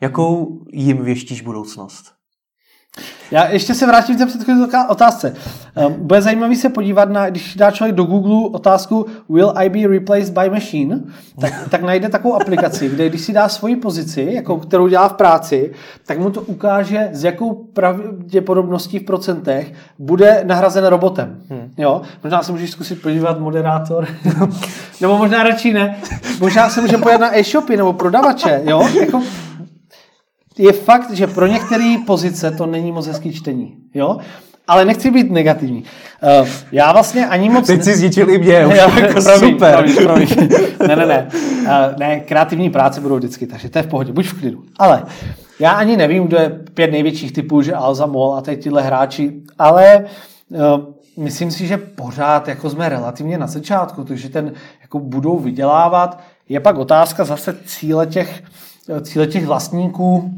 jakou 0.00 0.64
jim 0.72 1.04
věštíš 1.04 1.42
budoucnost? 1.42 2.19
Já 3.30 3.48
ještě 3.48 3.74
se 3.74 3.86
vrátím 3.86 4.16
k 4.16 4.18
té 4.18 4.26
předchozí 4.26 4.60
otázce. 4.88 5.34
Ehm, 5.76 5.94
bude 5.98 6.22
zajímavý 6.22 6.56
se 6.56 6.68
podívat 6.68 7.10
na, 7.10 7.30
když 7.30 7.56
dá 7.56 7.70
člověk 7.70 7.96
do 7.96 8.04
Google 8.04 8.48
otázku 8.52 9.06
Will 9.28 9.52
I 9.56 9.68
be 9.68 9.86
replaced 9.86 10.38
by 10.38 10.50
machine, 10.50 11.00
tak, 11.40 11.52
tak 11.70 11.82
najde 11.82 12.08
takovou 12.08 12.34
aplikaci, 12.34 12.88
kde 12.88 13.08
když 13.08 13.20
si 13.20 13.32
dá 13.32 13.48
svoji 13.48 13.76
pozici, 13.76 14.28
jako 14.32 14.56
kterou 14.56 14.88
dělá 14.88 15.08
v 15.08 15.12
práci, 15.12 15.72
tak 16.06 16.18
mu 16.18 16.30
to 16.30 16.40
ukáže, 16.40 17.08
s 17.12 17.24
jakou 17.24 17.54
pravděpodobností 17.54 18.98
v 18.98 19.04
procentech 19.04 19.72
bude 19.98 20.42
nahrazen 20.46 20.86
robotem. 20.86 21.38
Hmm. 21.50 21.70
Jo? 21.76 22.02
Možná 22.24 22.42
se 22.42 22.52
můžeš 22.52 22.70
zkusit 22.70 23.02
podívat 23.02 23.40
moderátor, 23.40 24.08
nebo 25.00 25.18
možná 25.18 25.42
radši 25.42 25.72
ne. 25.72 25.98
Možná 26.40 26.68
se 26.68 26.80
můžeme 26.80 27.02
podívat 27.02 27.20
na 27.20 27.38
e-shopy 27.38 27.76
nebo 27.76 27.92
prodavače. 27.92 28.60
Jo? 28.64 28.88
Jako, 29.00 29.22
je 30.60 30.72
fakt, 30.72 31.10
že 31.10 31.26
pro 31.26 31.46
některé 31.46 31.96
pozice 32.06 32.50
to 32.50 32.66
není 32.66 32.92
moc 32.92 33.06
hezký 33.06 33.32
čtení. 33.32 33.76
Jo? 33.94 34.18
Ale 34.68 34.84
nechci 34.84 35.10
být 35.10 35.30
negativní. 35.30 35.84
Uh, 36.40 36.48
já 36.72 36.92
vlastně 36.92 37.26
ani 37.26 37.48
moc... 37.48 37.66
Teď 37.66 37.82
si 37.84 37.96
zničil 37.96 38.30
i 38.30 38.38
mě, 38.38 38.66
už 38.66 38.74
jo, 38.74 38.90
jako 39.00 39.22
promiň, 39.22 39.52
super. 39.52 39.74
Promiň, 39.74 39.96
promiň. 39.96 40.48
ne, 40.88 40.96
ne, 40.96 41.06
ne. 41.06 41.28
Uh, 41.62 41.98
ne, 41.98 42.20
kreativní 42.20 42.70
práce 42.70 43.00
budou 43.00 43.16
vždycky, 43.16 43.46
takže 43.46 43.68
to 43.68 43.78
je 43.78 43.82
v 43.82 43.86
pohodě, 43.86 44.12
buď 44.12 44.26
v 44.26 44.40
klidu. 44.40 44.62
Ale 44.78 45.02
já 45.60 45.70
ani 45.70 45.96
nevím, 45.96 46.24
kdo 46.24 46.36
je 46.36 46.50
pět 46.74 46.90
největších 46.90 47.32
typů, 47.32 47.62
že 47.62 47.74
Alza, 47.74 48.06
Mol 48.06 48.34
a 48.34 48.40
teď 48.40 48.62
tyhle 48.62 48.82
hráči, 48.82 49.32
ale 49.58 50.04
uh, 50.48 51.24
myslím 51.24 51.50
si, 51.50 51.66
že 51.66 51.76
pořád 51.76 52.48
jako 52.48 52.70
jsme 52.70 52.88
relativně 52.88 53.38
na 53.38 53.46
začátku, 53.46 54.04
takže 54.04 54.28
ten 54.28 54.52
jako 54.82 54.98
budou 54.98 55.38
vydělávat. 55.38 56.20
Je 56.48 56.60
pak 56.60 56.78
otázka 56.78 57.24
zase 57.24 57.56
cíle 57.66 58.06
těch, 58.06 58.42
cíle 59.02 59.26
těch 59.26 59.46
vlastníků, 59.46 60.30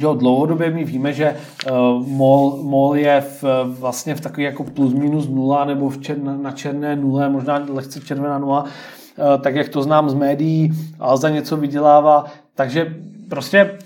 Jo, 0.00 0.14
dlouhodobě 0.14 0.70
my 0.70 0.84
víme, 0.84 1.12
že 1.12 1.36
uh, 1.70 2.06
MOL, 2.08 2.56
MOL 2.62 2.96
je 2.96 3.20
v, 3.20 3.44
vlastně 3.64 4.14
v 4.14 4.20
takový 4.20 4.42
jako 4.42 4.64
plus 4.64 4.94
minus 4.94 5.28
nula 5.28 5.64
nebo 5.64 5.88
v 5.88 5.98
čer, 5.98 6.18
na 6.18 6.50
černé 6.50 6.96
nule, 6.96 7.28
možná 7.28 7.66
lehce 7.68 8.00
červená 8.00 8.38
nula, 8.38 8.62
uh, 8.62 8.68
tak 9.42 9.54
jak 9.54 9.68
to 9.68 9.82
znám 9.82 10.10
z 10.10 10.14
médií, 10.14 10.72
ale 10.98 11.16
za 11.16 11.28
něco 11.28 11.56
vydělává. 11.56 12.24
Takže 12.54 12.96
prostě 13.28 13.78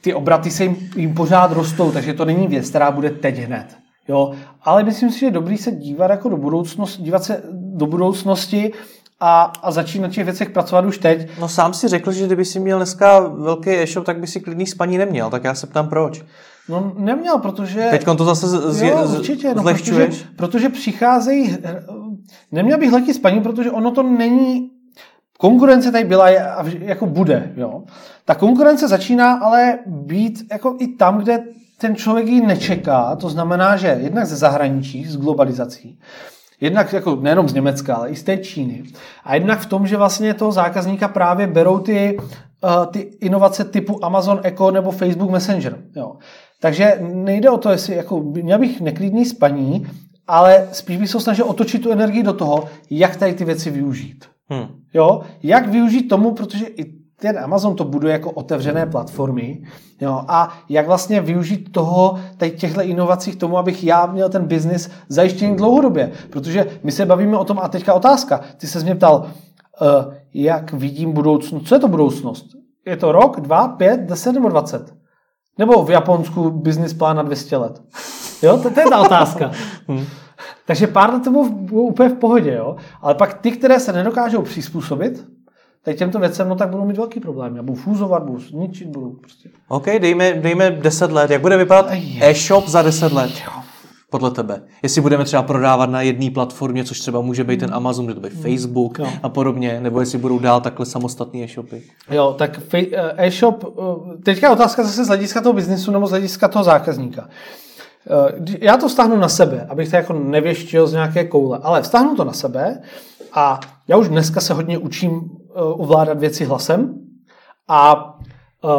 ty 0.00 0.14
obraty 0.14 0.50
se 0.50 0.64
jim, 0.64 0.76
jim 0.96 1.14
pořád 1.14 1.52
rostou, 1.52 1.92
takže 1.92 2.14
to 2.14 2.24
není 2.24 2.48
věc, 2.48 2.68
která 2.68 2.90
bude 2.90 3.10
teď 3.10 3.38
hned. 3.38 3.66
Jo, 4.08 4.32
ale 4.62 4.84
myslím 4.84 5.10
si, 5.10 5.18
že 5.20 5.26
je 5.26 5.30
dobrý 5.30 5.56
se 5.56 5.72
dívat 5.72 6.10
jako 6.10 6.28
do 6.28 6.36
budoucnosti, 6.36 7.02
dívat 7.02 7.24
se 7.24 7.42
do 7.52 7.86
budoucnosti 7.86 8.72
a, 9.20 9.52
a 9.62 9.70
začít 9.70 9.98
na 9.98 10.08
těch 10.08 10.24
věcech 10.24 10.50
pracovat 10.50 10.84
už 10.84 10.98
teď. 10.98 11.28
No 11.40 11.48
sám 11.48 11.74
si 11.74 11.88
řekl, 11.88 12.12
že 12.12 12.26
kdyby 12.26 12.44
si 12.44 12.60
měl 12.60 12.78
dneska 12.78 13.18
velký 13.20 13.70
e-shop, 13.70 14.06
tak 14.06 14.18
by 14.20 14.26
si 14.26 14.40
klidný 14.40 14.66
spaní 14.66 14.98
neměl, 14.98 15.30
tak 15.30 15.44
já 15.44 15.54
se 15.54 15.66
ptám 15.66 15.88
proč. 15.88 16.22
No 16.68 16.92
neměl, 16.98 17.38
protože... 17.38 17.86
Teď 17.90 18.04
to 18.04 18.24
zase 18.24 18.48
z, 18.48 18.82
jo, 18.82 19.08
určitě, 19.18 19.54
no, 19.54 19.62
protože, 19.62 20.08
protože 20.36 20.68
přicházejí... 20.68 21.58
Neměl 22.52 22.78
bych 22.78 22.92
lehký 22.92 23.14
spaní, 23.14 23.40
protože 23.40 23.70
ono 23.70 23.90
to 23.90 24.02
není... 24.02 24.70
Konkurence 25.38 25.92
tady 25.92 26.04
byla 26.04 26.24
a 26.24 26.64
jako 26.68 27.06
bude, 27.06 27.52
jo. 27.56 27.82
Ta 28.24 28.34
konkurence 28.34 28.88
začíná 28.88 29.32
ale 29.32 29.78
být 29.86 30.46
jako 30.52 30.76
i 30.78 30.86
tam, 30.88 31.18
kde 31.18 31.44
ten 31.78 31.96
člověk 31.96 32.26
ji 32.26 32.46
nečeká, 32.46 33.16
to 33.16 33.28
znamená, 33.28 33.76
že 33.76 33.98
jednak 34.00 34.26
ze 34.26 34.36
zahraničí, 34.36 35.04
z 35.04 35.16
globalizací, 35.16 35.98
Jednak 36.64 36.92
jako 36.92 37.16
nejenom 37.16 37.48
z 37.48 37.54
Německa, 37.54 37.94
ale 37.94 38.10
i 38.10 38.16
z 38.16 38.22
té 38.22 38.36
Číny. 38.36 38.82
A 39.24 39.34
jednak 39.34 39.60
v 39.60 39.66
tom, 39.66 39.86
že 39.86 39.96
vlastně 39.96 40.34
toho 40.34 40.52
zákazníka 40.52 41.08
právě 41.08 41.46
berou 41.46 41.78
ty, 41.78 42.16
uh, 42.16 42.86
ty 42.86 43.00
inovace 43.00 43.64
typu 43.64 44.04
Amazon 44.04 44.40
Echo 44.42 44.70
nebo 44.70 44.90
Facebook 44.90 45.30
Messenger. 45.30 45.78
Jo. 45.96 46.16
Takže 46.60 46.98
nejde 47.00 47.50
o 47.50 47.58
to, 47.58 47.70
jestli 47.70 47.96
jako, 47.96 48.20
měl 48.20 48.58
bych 48.58 48.80
neklidný 48.80 49.24
spaní, 49.24 49.86
ale 50.26 50.68
spíš 50.72 50.96
bych 50.96 51.10
se 51.10 51.20
snažil 51.20 51.44
otočit 51.48 51.82
tu 51.82 51.92
energii 51.92 52.22
do 52.22 52.32
toho, 52.32 52.64
jak 52.90 53.16
tady 53.16 53.34
ty 53.34 53.44
věci 53.44 53.70
využít. 53.70 54.24
Hmm. 54.48 54.66
Jo? 54.94 55.20
Jak 55.42 55.68
využít 55.68 56.08
tomu, 56.08 56.32
protože 56.32 56.66
i 56.66 57.03
ten 57.20 57.38
Amazon 57.38 57.76
to 57.76 57.84
buduje 57.84 58.12
jako 58.12 58.30
otevřené 58.30 58.86
platformy 58.86 59.62
jo, 60.00 60.24
a 60.28 60.58
jak 60.68 60.86
vlastně 60.86 61.20
využít 61.20 61.72
toho, 61.72 62.18
těchto 62.56 62.82
inovací 62.82 63.32
k 63.32 63.40
tomu, 63.40 63.58
abych 63.58 63.84
já 63.84 64.06
měl 64.06 64.28
ten 64.28 64.46
biznis 64.46 64.90
zajištěný 65.08 65.56
dlouhodobě. 65.56 66.12
Protože 66.30 66.66
my 66.82 66.92
se 66.92 67.06
bavíme 67.06 67.38
o 67.38 67.44
tom, 67.44 67.58
a 67.58 67.68
teďka 67.68 67.94
otázka, 67.94 68.40
ty 68.56 68.66
se 68.66 68.80
mě 68.80 68.94
ptal, 68.94 69.26
uh, 69.80 70.14
jak 70.34 70.72
vidím 70.72 71.12
budoucnost, 71.12 71.68
co 71.68 71.74
je 71.74 71.78
to 71.78 71.88
budoucnost? 71.88 72.46
Je 72.86 72.96
to 72.96 73.12
rok, 73.12 73.40
dva, 73.40 73.68
pět, 73.68 74.00
deset 74.00 74.32
nebo 74.32 74.48
dvacet? 74.48 74.94
Nebo 75.58 75.84
v 75.84 75.90
Japonsku 75.90 76.50
business 76.50 76.94
plán 76.94 77.16
na 77.16 77.22
200 77.22 77.56
let? 77.56 77.82
Jo, 78.42 78.56
to, 78.56 78.70
to 78.70 78.80
je 78.80 78.86
ta 78.90 79.00
otázka. 79.00 79.50
Hmm. 79.88 80.04
Takže 80.66 80.86
pár 80.86 81.12
let 81.12 81.24
to 81.24 81.30
bylo 81.30 81.44
úplně 81.70 82.08
v 82.08 82.18
pohodě, 82.18 82.54
jo? 82.54 82.76
ale 83.02 83.14
pak 83.14 83.34
ty, 83.34 83.50
které 83.50 83.80
se 83.80 83.92
nedokážou 83.92 84.42
přizpůsobit, 84.42 85.24
teď 85.84 85.98
těmto 85.98 86.18
věcem, 86.18 86.48
no 86.48 86.56
tak 86.56 86.68
budou 86.70 86.84
mít 86.84 86.96
velký 86.96 87.20
problém. 87.20 87.56
Já 87.56 87.62
budu 87.62 87.78
fúzovat, 87.78 88.22
budu 88.22 88.38
ničit, 88.52 88.88
budu 88.88 89.10
prostě. 89.10 89.48
OK, 89.68 89.86
dejme, 89.86 90.32
dejme 90.32 90.70
10 90.70 91.12
let. 91.12 91.30
Jak 91.30 91.40
bude 91.40 91.56
vypadat 91.56 91.86
e-shop 92.20 92.68
za 92.68 92.82
10 92.82 93.12
let? 93.12 93.32
Podle 94.10 94.30
tebe. 94.30 94.62
Jestli 94.82 95.00
budeme 95.00 95.24
třeba 95.24 95.42
prodávat 95.42 95.90
na 95.90 96.02
jedné 96.02 96.30
platformě, 96.30 96.84
což 96.84 97.00
třeba 97.00 97.20
může 97.20 97.44
být 97.44 97.60
ten 97.60 97.74
Amazon, 97.74 98.04
může 98.04 98.14
to 98.14 98.20
být 98.20 98.32
Facebook 98.32 98.98
jo. 98.98 99.06
a 99.22 99.28
podobně, 99.28 99.80
nebo 99.80 100.00
jestli 100.00 100.18
budou 100.18 100.38
dál 100.38 100.60
takhle 100.60 100.86
samostatné 100.86 101.40
e-shopy. 101.40 101.82
Jo, 102.10 102.34
tak 102.38 102.60
eh, 102.74 103.26
e-shop, 103.26 103.64
eh, 103.64 104.16
teďka 104.22 104.46
je 104.46 104.52
otázka 104.52 104.82
zase 104.82 105.04
z 105.04 105.08
hlediska 105.08 105.40
toho 105.40 105.52
biznisu 105.52 105.90
nebo 105.90 106.06
z 106.06 106.10
hlediska 106.10 106.48
toho 106.48 106.64
zákazníka. 106.64 107.28
Eh, 108.10 108.56
já 108.60 108.76
to 108.76 108.88
vztahnu 108.88 109.16
na 109.16 109.28
sebe, 109.28 109.66
abych 109.68 109.90
to 109.90 109.96
jako 109.96 110.12
nevěštil 110.12 110.86
z 110.86 110.92
nějaké 110.92 111.24
koule, 111.24 111.58
ale 111.62 111.82
vztahnu 111.82 112.16
to 112.16 112.24
na 112.24 112.32
sebe 112.32 112.82
a 113.32 113.60
já 113.88 113.96
už 113.96 114.08
dneska 114.08 114.40
se 114.40 114.54
hodně 114.54 114.78
učím 114.78 115.30
ovládat 115.54 116.18
věci 116.18 116.44
hlasem 116.44 116.94
a 117.68 118.10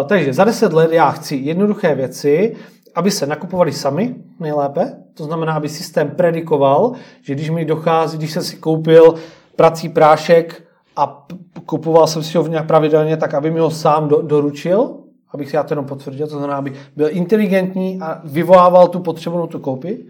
takže 0.05 0.33
za 0.33 0.43
deset 0.43 0.73
let 0.73 0.91
já 0.91 1.11
chci 1.11 1.35
jednoduché 1.35 1.95
věci, 1.95 2.55
aby 2.95 3.11
se 3.11 3.25
nakupovali 3.25 3.71
sami 3.71 4.15
nejlépe, 4.39 4.97
to 5.13 5.23
znamená, 5.23 5.53
aby 5.53 5.69
systém 5.69 6.09
predikoval, 6.09 6.91
že 7.21 7.33
když 7.33 7.49
mi 7.49 7.65
dochází, 7.65 8.17
když 8.17 8.31
jsem 8.31 8.43
si 8.43 8.55
koupil 8.55 9.15
prací 9.55 9.89
prášek 9.89 10.63
a 10.95 11.27
kupoval 11.65 12.07
jsem 12.07 12.23
si 12.23 12.37
ho 12.37 12.47
nějak 12.47 12.67
pravidelně, 12.67 13.17
tak 13.17 13.33
aby 13.33 13.51
mi 13.51 13.59
ho 13.59 13.71
sám 13.71 14.07
do, 14.07 14.21
doručil, 14.21 14.97
abych 15.35 15.49
si 15.49 15.55
já 15.55 15.63
to 15.63 15.73
jenom 15.73 15.85
potvrdil, 15.85 16.27
to 16.27 16.37
znamená, 16.37 16.57
aby 16.57 16.73
byl 16.95 17.07
inteligentní 17.11 17.99
a 18.01 18.21
vyvolával 18.23 18.87
tu 18.87 18.99
potřebnou 18.99 19.47
tu 19.47 19.59
koupi, 19.59 20.05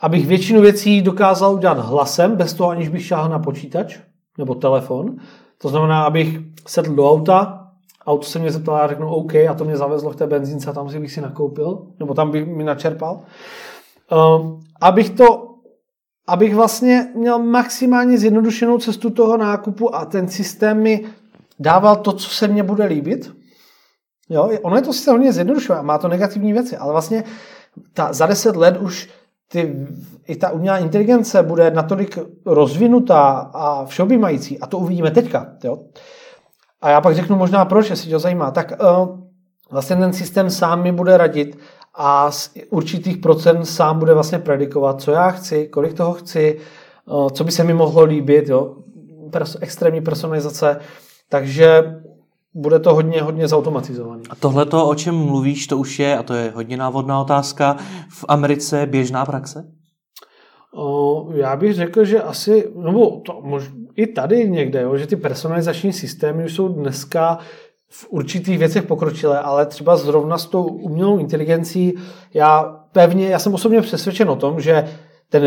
abych 0.00 0.26
většinu 0.26 0.60
věcí 0.60 1.02
dokázal 1.02 1.54
udělat 1.54 1.78
hlasem, 1.78 2.36
bez 2.36 2.54
toho 2.54 2.70
aniž 2.70 2.88
bych 2.88 3.04
šáhl 3.04 3.28
na 3.28 3.38
počítač 3.38 3.98
nebo 4.38 4.54
telefon. 4.54 5.16
To 5.58 5.68
znamená, 5.68 6.04
abych 6.04 6.38
sedl 6.66 6.94
do 6.94 7.10
auta, 7.10 7.66
auto 8.06 8.26
se 8.26 8.38
mě 8.38 8.50
zeptalo, 8.50 8.78
já 8.78 8.88
řeknu 8.88 9.14
OK 9.14 9.34
a 9.34 9.54
to 9.54 9.64
mě 9.64 9.76
zavezlo 9.76 10.10
v 10.10 10.16
té 10.16 10.26
benzínce 10.26 10.70
a 10.70 10.72
tam 10.72 10.90
si 10.90 11.00
bych 11.00 11.12
si 11.12 11.20
nakoupil, 11.20 11.86
nebo 11.98 12.14
tam 12.14 12.30
bych 12.30 12.46
mi 12.46 12.64
načerpal. 12.64 13.20
Um, 14.40 14.60
abych 14.80 15.10
to 15.10 15.50
abych 16.30 16.54
vlastně 16.54 17.08
měl 17.14 17.38
maximálně 17.38 18.18
zjednodušenou 18.18 18.78
cestu 18.78 19.10
toho 19.10 19.36
nákupu 19.36 19.94
a 19.94 20.04
ten 20.04 20.28
systém 20.28 20.82
mi 20.82 21.04
dával 21.58 21.96
to, 21.96 22.12
co 22.12 22.28
se 22.30 22.48
mně 22.48 22.62
bude 22.62 22.84
líbit. 22.84 23.32
Jo, 24.30 24.50
ono 24.62 24.76
je 24.76 24.82
to 24.82 24.92
sice 24.92 25.10
hodně 25.10 25.32
zjednodušuje 25.32 25.82
má 25.82 25.98
to 25.98 26.08
negativní 26.08 26.52
věci, 26.52 26.76
ale 26.76 26.92
vlastně 26.92 27.24
ta, 27.94 28.12
za 28.12 28.26
deset 28.26 28.56
let 28.56 28.76
už 28.80 29.08
ty, 29.48 29.86
i 30.28 30.36
ta 30.36 30.50
umělá 30.50 30.78
inteligence 30.78 31.42
bude 31.42 31.70
natolik 31.70 32.18
rozvinutá 32.46 33.50
a 33.54 33.84
všeobjímající, 33.84 34.58
a 34.58 34.66
to 34.66 34.78
uvidíme 34.78 35.10
teďka. 35.10 35.46
Jo? 35.64 35.78
A 36.80 36.90
já 36.90 37.00
pak 37.00 37.14
řeknu 37.14 37.36
možná 37.36 37.64
proč, 37.64 37.90
jestli 37.90 38.10
to 38.10 38.18
zajímá. 38.18 38.50
Tak 38.50 38.72
uh, 38.80 39.18
vlastně 39.70 39.96
ten 39.96 40.12
systém 40.12 40.50
sám 40.50 40.82
mi 40.82 40.92
bude 40.92 41.16
radit 41.16 41.58
a 41.94 42.30
z 42.30 42.50
určitých 42.70 43.16
procent 43.18 43.64
sám 43.64 43.98
bude 43.98 44.14
vlastně 44.14 44.38
predikovat, 44.38 45.00
co 45.00 45.10
já 45.10 45.30
chci, 45.30 45.68
kolik 45.68 45.94
toho 45.94 46.12
chci, 46.12 46.58
eh, 47.08 47.30
co 47.32 47.44
by 47.44 47.52
se 47.52 47.64
mi 47.64 47.74
mohlo 47.74 48.04
líbit, 48.04 48.48
jo? 48.48 48.76
extrémní 49.60 50.00
personalizace, 50.00 50.80
takže 51.28 52.00
bude 52.54 52.78
to 52.78 52.94
hodně, 52.94 53.22
hodně 53.22 53.48
zautomatizovaný. 53.48 54.22
A 54.30 54.34
tohle 54.34 54.66
to, 54.66 54.88
o 54.88 54.94
čem 54.94 55.14
mluvíš, 55.14 55.66
to 55.66 55.78
už 55.78 55.98
je, 55.98 56.18
a 56.18 56.22
to 56.22 56.34
je 56.34 56.52
hodně 56.54 56.76
návodná 56.76 57.20
otázka, 57.20 57.76
v 58.08 58.24
Americe 58.28 58.86
běžná 58.86 59.26
praxe? 59.26 59.64
O, 60.74 61.26
já 61.32 61.56
bych 61.56 61.74
řekl, 61.74 62.04
že 62.04 62.22
asi, 62.22 62.72
nebo 62.76 63.20
to 63.26 63.40
mož, 63.42 63.70
i 63.96 64.06
tady 64.06 64.50
někde, 64.50 64.82
jo, 64.82 64.96
že 64.96 65.06
ty 65.06 65.16
personalizační 65.16 65.92
systémy 65.92 66.44
už 66.44 66.54
jsou 66.54 66.68
dneska 66.68 67.38
v 67.88 68.06
určitých 68.10 68.58
věcech 68.58 68.82
pokročilé, 68.82 69.40
ale 69.40 69.66
třeba 69.66 69.96
zrovna 69.96 70.38
s 70.38 70.46
tou 70.46 70.64
umělou 70.64 71.18
inteligencí, 71.18 71.94
já 72.34 72.62
pevně, 72.92 73.28
já 73.28 73.38
jsem 73.38 73.54
osobně 73.54 73.82
přesvědčen 73.82 74.30
o 74.30 74.36
tom, 74.36 74.60
že 74.60 74.88
ten 75.28 75.42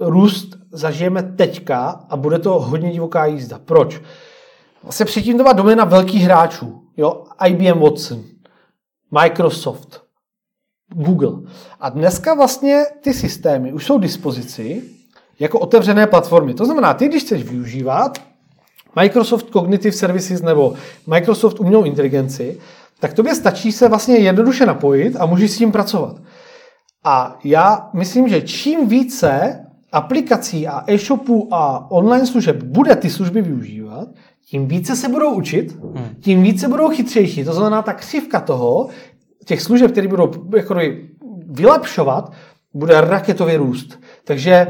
růst 0.00 0.56
zažijeme 0.72 1.22
teďka 1.22 2.06
a 2.08 2.16
bude 2.16 2.38
to 2.38 2.60
hodně 2.60 2.90
divoká 2.90 3.26
jízda. 3.26 3.60
Proč? 3.64 4.00
Vlastně 4.82 5.06
předtím 5.06 5.36
to 5.36 5.42
byla 5.42 5.52
doména 5.52 5.84
velkých 5.84 6.22
hráčů. 6.22 6.82
Jo? 6.96 7.24
IBM 7.46 7.80
Watson, 7.80 8.22
Microsoft, 9.10 10.02
Google. 10.88 11.50
A 11.80 11.88
dneska 11.88 12.34
vlastně 12.34 12.84
ty 13.00 13.14
systémy 13.14 13.72
už 13.72 13.86
jsou 13.86 13.98
k 13.98 14.02
dispozici 14.02 14.82
jako 15.38 15.58
otevřené 15.58 16.06
platformy. 16.06 16.54
To 16.54 16.64
znamená, 16.64 16.94
ty, 16.94 17.08
když 17.08 17.22
chceš 17.22 17.42
využívat 17.42 18.18
Microsoft 18.96 19.50
Cognitive 19.52 19.96
Services 19.96 20.42
nebo 20.42 20.74
Microsoft 21.06 21.60
umělou 21.60 21.84
inteligenci, 21.84 22.60
tak 23.00 23.14
tobě 23.14 23.34
stačí 23.34 23.72
se 23.72 23.88
vlastně 23.88 24.16
jednoduše 24.16 24.66
napojit 24.66 25.16
a 25.16 25.26
můžeš 25.26 25.50
s 25.50 25.58
tím 25.58 25.72
pracovat. 25.72 26.16
A 27.04 27.38
já 27.44 27.90
myslím, 27.92 28.28
že 28.28 28.40
čím 28.40 28.88
více 28.88 29.60
aplikací 29.92 30.68
a 30.68 30.84
e-shopů 30.86 31.48
a 31.50 31.90
online 31.90 32.26
služeb 32.26 32.62
bude 32.62 32.96
ty 32.96 33.10
služby 33.10 33.42
využívat, 33.42 34.08
tím 34.50 34.68
více 34.68 34.96
se 34.96 35.08
budou 35.08 35.34
učit, 35.34 35.78
hmm. 35.94 36.08
tím 36.20 36.42
více 36.42 36.68
budou 36.68 36.88
chytřejší. 36.88 37.44
To 37.44 37.52
znamená, 37.52 37.82
ta 37.82 37.92
křivka 37.92 38.40
toho, 38.40 38.88
těch 39.44 39.62
služeb, 39.62 39.90
které 39.90 40.08
budou 40.08 40.32
jako 40.56 40.74
vylepšovat, 41.46 42.32
bude 42.74 43.00
raketově 43.00 43.56
růst. 43.56 44.00
Takže 44.24 44.66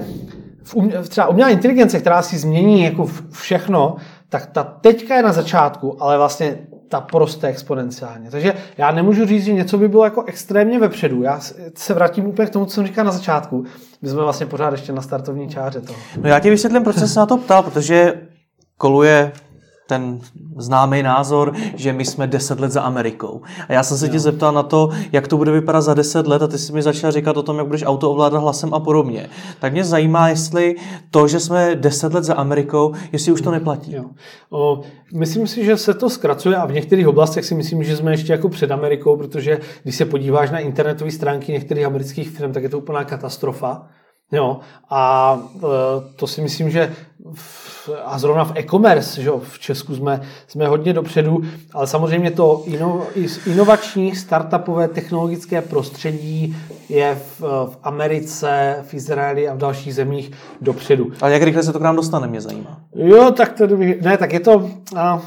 v 0.63 0.75
um, 0.75 0.93
třeba 1.09 1.27
umělá 1.27 1.51
inteligence, 1.51 2.01
která 2.01 2.23
si 2.23 2.39
změní 2.39 2.83
jako 2.83 3.11
všechno, 3.31 3.97
tak 4.29 4.47
ta 4.47 4.65
teďka 4.65 5.17
je 5.17 5.23
na 5.23 5.33
začátku, 5.33 6.03
ale 6.03 6.19
vlastně 6.19 6.59
ta 6.89 7.01
poroste 7.01 7.49
exponenciálně. 7.49 8.31
Takže 8.31 8.55
já 8.79 8.91
nemůžu 8.91 9.27
říct, 9.27 9.45
že 9.45 9.53
něco 9.53 9.79
by 9.79 9.89
bylo 9.89 10.05
jako 10.05 10.25
extrémně 10.27 10.79
vepředu. 10.79 11.23
Já 11.23 11.41
se 11.75 11.95
vrátím 11.95 12.27
úplně 12.27 12.47
k 12.47 12.51
tomu, 12.51 12.67
co 12.67 12.75
jsem 12.75 12.87
říkal 12.87 13.05
na 13.05 13.13
začátku. 13.13 13.65
My 14.03 14.09
jsme 14.09 14.23
vlastně 14.23 14.47
pořád 14.47 14.73
ještě 14.73 14.93
na 14.93 15.03
startovní 15.03 15.49
čáře 15.49 15.81
toho. 15.81 15.99
No 16.23 16.29
já 16.29 16.41
ti 16.41 16.51
vysvětlím, 16.51 16.85
proč 16.85 16.97
jsem 16.97 17.09
se 17.09 17.21
na 17.21 17.27
to 17.27 17.37
ptal, 17.37 17.63
protože 17.63 18.15
koluje 18.77 19.33
ten 19.91 20.21
známý 20.57 21.03
názor, 21.03 21.53
že 21.75 21.93
my 21.93 22.05
jsme 22.05 22.27
deset 22.27 22.61
let 22.61 22.73
za 22.73 22.81
Amerikou. 22.81 23.43
A 23.69 23.73
já 23.73 23.83
jsem 23.83 23.99
se 23.99 24.07
jo. 24.07 24.13
tě 24.13 24.19
zeptal 24.21 24.53
na 24.53 24.63
to, 24.63 24.91
jak 25.13 25.29
to 25.29 25.37
bude 25.37 25.53
vypadat 25.53 25.81
za 25.81 25.95
deset 25.95 26.27
let 26.27 26.43
a 26.43 26.47
ty 26.47 26.59
jsi 26.59 26.73
mi 26.73 26.83
začal 26.83 27.13
říkat 27.13 27.37
o 27.37 27.43
tom, 27.43 27.59
jak 27.59 27.67
budeš 27.67 27.83
auto 27.87 28.11
ovládat 28.11 28.39
hlasem 28.39 28.75
a 28.75 28.81
podobně. 28.81 29.29
Tak 29.61 29.73
mě 29.73 29.85
zajímá, 29.85 30.29
jestli 30.29 30.77
to, 31.11 31.29
že 31.29 31.41
jsme 31.41 31.75
deset 31.75 32.15
let 32.15 32.25
za 32.25 32.35
Amerikou, 32.35 32.95
jestli 33.13 33.33
už 33.33 33.41
to 33.41 33.51
neplatí. 33.51 33.95
Jo. 33.95 34.05
O, 34.51 34.81
myslím 35.15 35.47
si, 35.47 35.65
že 35.65 35.77
se 35.77 35.95
to 35.95 36.11
zkracuje 36.11 36.57
a 36.57 36.67
v 36.67 36.73
některých 36.73 37.09
oblastech 37.09 37.45
si 37.45 37.55
myslím, 37.55 37.85
že 37.85 37.97
jsme 37.97 38.13
ještě 38.13 38.33
jako 38.33 38.49
před 38.49 38.71
Amerikou, 38.71 39.17
protože 39.17 39.59
když 39.83 39.97
se 39.97 40.05
podíváš 40.05 40.51
na 40.51 40.59
internetové 40.59 41.11
stránky 41.11 41.53
některých 41.53 41.85
amerických 41.85 42.31
firm, 42.31 42.53
tak 42.53 42.63
je 42.63 42.69
to 42.69 42.79
úplná 42.79 43.05
katastrofa. 43.05 43.83
Jo, 44.33 44.61
a 44.91 45.35
e, 45.57 45.61
to 46.17 46.27
si 46.27 46.43
myslím, 46.43 46.71
že 46.71 46.95
v, 47.35 47.60
a 48.05 48.19
zrovna 48.19 48.45
v 48.45 48.57
e-commerce, 48.57 49.23
že 49.23 49.31
v 49.43 49.59
Česku 49.59 49.97
jsme, 49.97 50.21
jsme 50.47 50.67
hodně 50.67 50.93
dopředu, 50.93 51.43
ale 51.75 51.87
samozřejmě 51.87 52.31
to 52.31 52.63
ino, 52.67 53.07
inovační 53.47 54.17
startupové 54.17 54.89
technologické 54.89 55.63
prostředí 55.63 56.57
je 56.89 57.15
v, 57.15 57.41
v 57.41 57.79
Americe, 57.83 58.77
v 58.83 58.95
Izraeli 58.95 59.49
a 59.49 59.55
v 59.55 59.59
dalších 59.59 59.95
zemích 59.95 60.31
dopředu. 60.61 61.13
A 61.21 61.29
jak 61.29 61.43
rychle 61.43 61.63
se 61.63 61.73
to 61.73 61.79
k 61.79 61.83
nám 61.83 61.97
dostane, 61.97 62.27
mě 62.27 62.41
zajímá. 62.41 62.81
Jo, 62.95 63.31
tak 63.31 63.53
to, 63.53 63.67
ne, 64.01 64.17
tak 64.19 64.33
je 64.33 64.41
to, 64.41 64.71
a, 64.97 65.23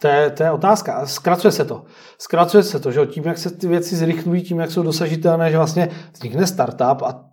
to 0.00 0.08
je, 0.08 0.30
to 0.30 0.42
je 0.42 0.50
otázka. 0.50 1.06
Zkracuje 1.06 1.52
se 1.52 1.64
to. 1.64 1.84
Zkracuje 2.18 2.62
se 2.62 2.80
to, 2.80 2.92
že 2.92 3.06
tím, 3.06 3.24
jak 3.24 3.38
se 3.38 3.50
ty 3.50 3.68
věci 3.68 3.96
zrychlují, 3.96 4.42
tím, 4.42 4.58
jak 4.58 4.70
jsou 4.70 4.82
dosažitelné, 4.82 5.50
že 5.50 5.56
vlastně 5.56 5.88
vznikne 6.12 6.46
startup 6.46 7.02
a 7.02 7.24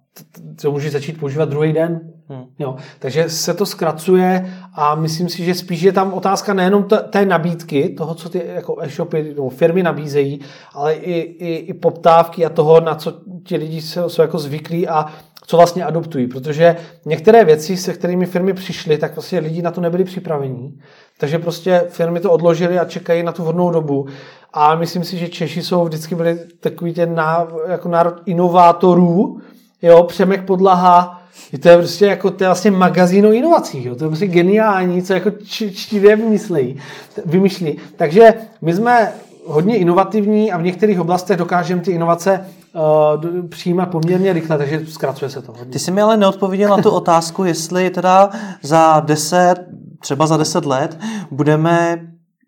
to 0.61 0.71
může 0.71 0.91
začít 0.91 1.19
používat 1.19 1.49
druhý 1.49 1.73
den. 1.73 2.16
Hmm. 2.29 2.45
Jo. 2.59 2.75
Takže 2.99 3.29
se 3.29 3.53
to 3.53 3.65
zkracuje 3.65 4.53
a 4.73 4.95
myslím 4.95 5.29
si, 5.29 5.45
že 5.45 5.53
spíš 5.53 5.81
je 5.81 5.91
tam 5.91 6.13
otázka 6.13 6.53
nejenom 6.53 6.85
té 7.09 7.25
nabídky, 7.25 7.89
toho, 7.89 8.15
co 8.15 8.29
ty 8.29 8.41
jako 8.55 8.77
e-shopy 8.81 9.23
nebo 9.23 9.49
firmy 9.49 9.83
nabízejí, 9.83 10.39
ale 10.73 10.93
i, 10.93 11.19
i, 11.19 11.55
i 11.55 11.73
poptávky 11.73 12.45
a 12.45 12.49
toho, 12.49 12.79
na 12.79 12.95
co 12.95 13.13
ti 13.43 13.55
lidi 13.55 13.81
jsou, 13.81 14.09
jsou 14.09 14.21
jako 14.21 14.39
zvyklí 14.39 14.87
a 14.87 15.05
co 15.47 15.57
vlastně 15.57 15.85
adoptují. 15.85 16.27
Protože 16.27 16.75
některé 17.05 17.45
věci, 17.45 17.77
se 17.77 17.93
kterými 17.93 18.25
firmy 18.25 18.53
přišly, 18.53 18.97
tak 18.97 19.15
vlastně 19.15 19.39
lidi 19.39 19.61
na 19.61 19.71
to 19.71 19.81
nebyli 19.81 20.03
připravení. 20.03 20.79
Takže 21.17 21.39
prostě 21.39 21.83
firmy 21.89 22.19
to 22.19 22.31
odložily 22.31 22.79
a 22.79 22.85
čekají 22.85 23.23
na 23.23 23.31
tu 23.31 23.43
vhodnou 23.43 23.71
dobu. 23.71 24.07
A 24.53 24.75
myslím 24.75 25.03
si, 25.03 25.17
že 25.17 25.29
Češi 25.29 25.63
jsou 25.63 25.85
vždycky 25.85 26.15
byli 26.15 26.39
takový 26.59 26.93
ten 26.93 27.15
ná, 27.15 27.47
jako 27.67 27.89
národ 27.89 28.13
inovátorů, 28.25 29.39
jo, 29.81 30.03
Přemek 30.03 30.45
Podlaha, 30.45 31.16
to 31.61 31.69
je 31.69 31.77
prostě 31.77 32.05
jako, 32.05 32.31
to 32.31 32.43
je 32.43 32.47
vlastně 32.47 32.71
magazín 32.71 33.25
o 33.25 33.31
inovacích, 33.31 33.85
jo, 33.85 33.95
to 33.95 34.03
je 34.03 34.07
prostě 34.09 34.27
geniální, 34.27 35.01
co 35.01 35.13
jako 35.13 35.31
čtivě 35.73 36.15
vymyslí, 36.15 36.79
vymyšlí. 37.25 37.77
Takže 37.95 38.33
my 38.61 38.73
jsme 38.73 39.13
hodně 39.45 39.77
inovativní 39.77 40.51
a 40.51 40.57
v 40.57 40.63
některých 40.63 40.99
oblastech 40.99 41.37
dokážeme 41.37 41.81
ty 41.81 41.91
inovace 41.91 42.45
uh, 42.73 43.47
přijímat 43.49 43.85
poměrně 43.85 44.33
rychle, 44.33 44.57
takže 44.57 44.81
zkracuje 44.85 45.29
se 45.29 45.41
to. 45.41 45.51
Hodně. 45.51 45.73
Ty 45.73 45.79
jsi 45.79 45.91
mi 45.91 46.01
ale 46.01 46.17
neodpověděl 46.17 46.69
na 46.69 46.77
tu 46.77 46.89
otázku, 46.89 47.43
jestli 47.43 47.89
teda 47.89 48.29
za 48.61 48.99
deset, 48.99 49.55
třeba 49.99 50.27
za 50.27 50.37
deset 50.37 50.65
let 50.65 50.99
budeme 51.31 51.99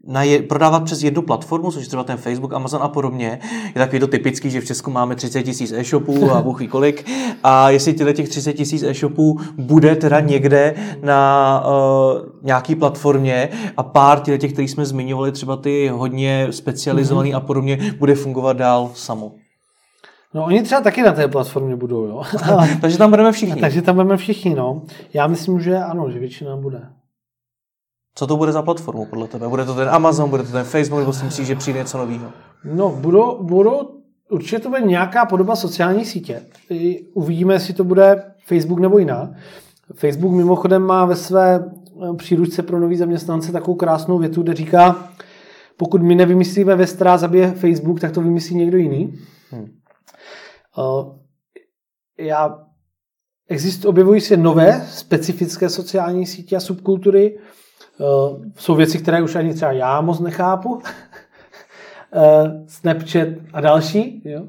na 0.09 0.23
je, 0.23 0.41
prodávat 0.41 0.83
přes 0.83 1.03
jednu 1.03 1.21
platformu, 1.21 1.71
což 1.71 1.81
je 1.81 1.87
třeba 1.87 2.03
ten 2.03 2.17
Facebook, 2.17 2.53
Amazon 2.53 2.83
a 2.83 2.87
podobně, 2.87 3.39
je 3.65 3.73
takový 3.73 3.99
to 3.99 4.07
typický, 4.07 4.49
že 4.49 4.61
v 4.61 4.65
Česku 4.65 4.91
máme 4.91 5.15
30 5.15 5.43
tisíc 5.43 5.71
e-shopů 5.71 6.31
a 6.31 6.41
buchy 6.41 6.67
kolik. 6.67 7.09
A 7.43 7.69
jestli 7.69 7.93
těle 7.93 8.13
těch 8.13 8.29
30 8.29 8.53
tisíc 8.53 8.83
e-shopů 8.83 9.39
bude 9.57 9.95
teda 9.95 10.19
někde 10.19 10.75
na 11.03 11.63
uh, 11.65 12.21
nějaký 12.41 12.75
platformě 12.75 13.49
a 13.77 13.83
pár 13.83 14.19
těle 14.19 14.37
těch, 14.37 14.53
který 14.53 14.67
jsme 14.67 14.85
zmiňovali, 14.85 15.31
třeba 15.31 15.55
ty 15.55 15.87
hodně 15.87 16.47
specializovaný 16.51 17.31
mm-hmm. 17.31 17.37
a 17.37 17.39
podobně, 17.39 17.95
bude 17.99 18.15
fungovat 18.15 18.57
dál 18.57 18.91
samo. 18.93 19.31
No 20.33 20.45
oni 20.45 20.63
třeba 20.63 20.81
taky 20.81 21.01
na 21.01 21.11
té 21.11 21.27
platformě 21.27 21.75
budou, 21.75 22.05
jo. 22.05 22.23
takže 22.81 22.97
tam 22.97 23.09
budeme 23.09 23.31
všichni. 23.31 23.61
takže 23.61 23.81
tam 23.81 23.95
budeme 23.95 24.17
všichni, 24.17 24.55
no. 24.55 24.81
Já 25.13 25.27
myslím, 25.27 25.59
že 25.59 25.77
ano, 25.77 26.11
že 26.11 26.19
většina 26.19 26.55
bude. 26.55 26.81
Co 28.19 28.27
to 28.27 28.37
bude 28.37 28.51
za 28.51 28.61
platformu 28.61 29.05
podle 29.05 29.27
tebe? 29.27 29.47
Bude 29.47 29.65
to 29.65 29.75
ten 29.75 29.89
Amazon, 29.89 30.29
bude 30.29 30.43
to 30.43 30.51
ten 30.51 30.63
Facebook, 30.63 30.99
nebo 30.99 31.13
si 31.13 31.25
myslíš, 31.25 31.47
že 31.47 31.55
přijde 31.55 31.79
něco 31.79 31.97
nového? 31.97 32.31
No, 32.63 32.89
budou, 32.89 33.43
budou, 33.43 34.01
určitě 34.29 34.59
to 34.59 34.69
bude 34.69 34.81
nějaká 34.81 35.25
podoba 35.25 35.55
sociální 35.55 36.05
sítě. 36.05 36.41
Uvidíme, 37.13 37.53
jestli 37.53 37.73
to 37.73 37.83
bude 37.83 38.23
Facebook 38.45 38.79
nebo 38.79 38.97
jiná. 38.97 39.31
Facebook 39.93 40.31
mimochodem 40.31 40.81
má 40.81 41.05
ve 41.05 41.15
své 41.15 41.59
eh, 41.59 42.13
příručce 42.15 42.63
pro 42.63 42.79
nový 42.79 42.97
zaměstnance 42.97 43.51
takovou 43.51 43.75
krásnou 43.75 44.17
větu, 44.17 44.43
kde 44.43 44.53
říká, 44.53 45.09
pokud 45.77 46.01
my 46.01 46.15
nevymyslíme 46.15 46.75
ve 46.75 46.87
strá 46.87 47.17
zabije 47.17 47.51
Facebook, 47.51 47.99
tak 47.99 48.11
to 48.11 48.21
vymyslí 48.21 48.55
někdo 48.55 48.77
jiný. 48.77 49.19
Hmm. 49.51 49.69
Uh, 50.77 51.15
já 52.17 52.59
exist, 53.49 53.85
objevují 53.85 54.21
se 54.21 54.37
nové 54.37 54.87
specifické 54.89 55.69
sociální 55.69 56.25
sítě 56.25 56.55
a 56.55 56.59
subkultury, 56.59 57.37
Uh, 57.37 57.45
jsou 58.57 58.75
věci, 58.75 58.99
které 58.99 59.21
už 59.21 59.35
ani 59.35 59.53
třeba 59.53 59.71
já 59.71 60.01
moc 60.01 60.19
nechápu. 60.19 60.69
uh, 60.69 60.81
Snapchat 62.67 63.27
a 63.53 63.61
další. 63.61 64.21
Jo. 64.25 64.41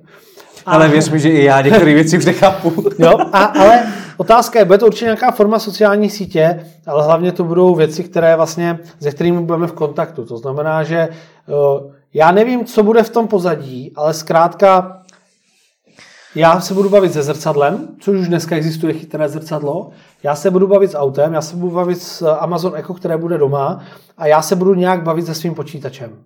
A, 0.67 0.73
ale 0.73 0.89
věř 0.89 1.11
mi, 1.11 1.19
že 1.19 1.29
i 1.29 1.45
já 1.45 1.61
některé 1.61 1.95
věci 1.95 2.19
už 2.19 2.25
nechápu. 2.25 2.85
jo, 2.99 3.19
a, 3.33 3.45
ale 3.45 3.83
otázka 4.17 4.59
je, 4.59 4.65
bude 4.65 4.79
to 4.79 4.87
určitě 4.87 5.05
nějaká 5.05 5.31
forma 5.31 5.59
sociální 5.59 6.11
sítě, 6.11 6.67
ale 6.87 7.05
hlavně 7.05 7.33
to 7.33 7.45
budou 7.45 7.75
věci, 7.75 8.05
které 8.05 8.37
vlastně, 8.37 8.79
se 9.01 9.11
kterými 9.11 9.41
budeme 9.41 9.67
v 9.67 9.73
kontaktu. 9.73 10.25
To 10.25 10.37
znamená, 10.37 10.83
že 10.83 11.09
uh, 11.47 11.91
já 12.15 12.31
nevím, 12.31 12.65
co 12.65 12.83
bude 12.83 13.03
v 13.03 13.11
tom 13.11 13.29
pozadí, 13.29 13.93
ale 13.97 14.15
zkrátka 14.15 15.03
já 16.35 16.61
se 16.61 16.75
budu 16.75 16.89
bavit 16.89 17.13
se 17.13 17.23
zrcadlem, 17.23 17.89
což 18.01 18.21
už 18.21 18.29
dneska 18.29 18.57
existuje 18.57 18.93
chytré 18.93 19.29
zrcadlo. 19.29 19.91
Já 20.23 20.35
se 20.35 20.51
budu 20.51 20.67
bavit 20.67 20.91
s 20.91 20.99
autem, 20.99 21.35
já 21.35 21.43
se 21.43 21.57
budu 21.57 21.75
bavit 21.75 22.03
s 22.03 22.27
Amazon 22.27 22.77
Echo, 22.77 22.95
které 22.95 23.17
bude 23.17 23.39
doma 23.39 23.81
a 24.19 24.27
já 24.27 24.43
se 24.43 24.57
budu 24.57 24.75
nějak 24.75 25.03
bavit 25.03 25.27
se 25.27 25.35
svým 25.35 25.55
počítačem. 25.55 26.25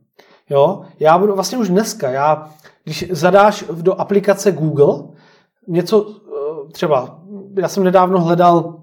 Jo? 0.50 0.82
Já 1.00 1.18
budu 1.18 1.34
vlastně 1.34 1.58
už 1.58 1.68
dneska, 1.68 2.10
já, 2.10 2.48
když 2.84 3.06
zadáš 3.10 3.64
do 3.72 4.00
aplikace 4.00 4.52
Google 4.52 5.02
něco, 5.68 6.06
eh, 6.08 6.72
třeba, 6.72 7.18
já 7.58 7.68
jsem 7.68 7.84
nedávno 7.84 8.20
hledal 8.20 8.74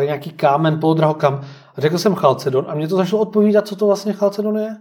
eh, 0.00 0.04
nějaký 0.04 0.30
kámen, 0.30 0.80
polodrahokam, 0.80 1.40
a 1.76 1.80
řekl 1.80 1.98
jsem 1.98 2.14
Chalcedon 2.14 2.64
a 2.68 2.74
mě 2.74 2.88
to 2.88 2.96
začalo 2.96 3.22
odpovídat, 3.22 3.68
co 3.68 3.76
to 3.76 3.86
vlastně 3.86 4.12
Chalcedon 4.12 4.58
je. 4.58 4.76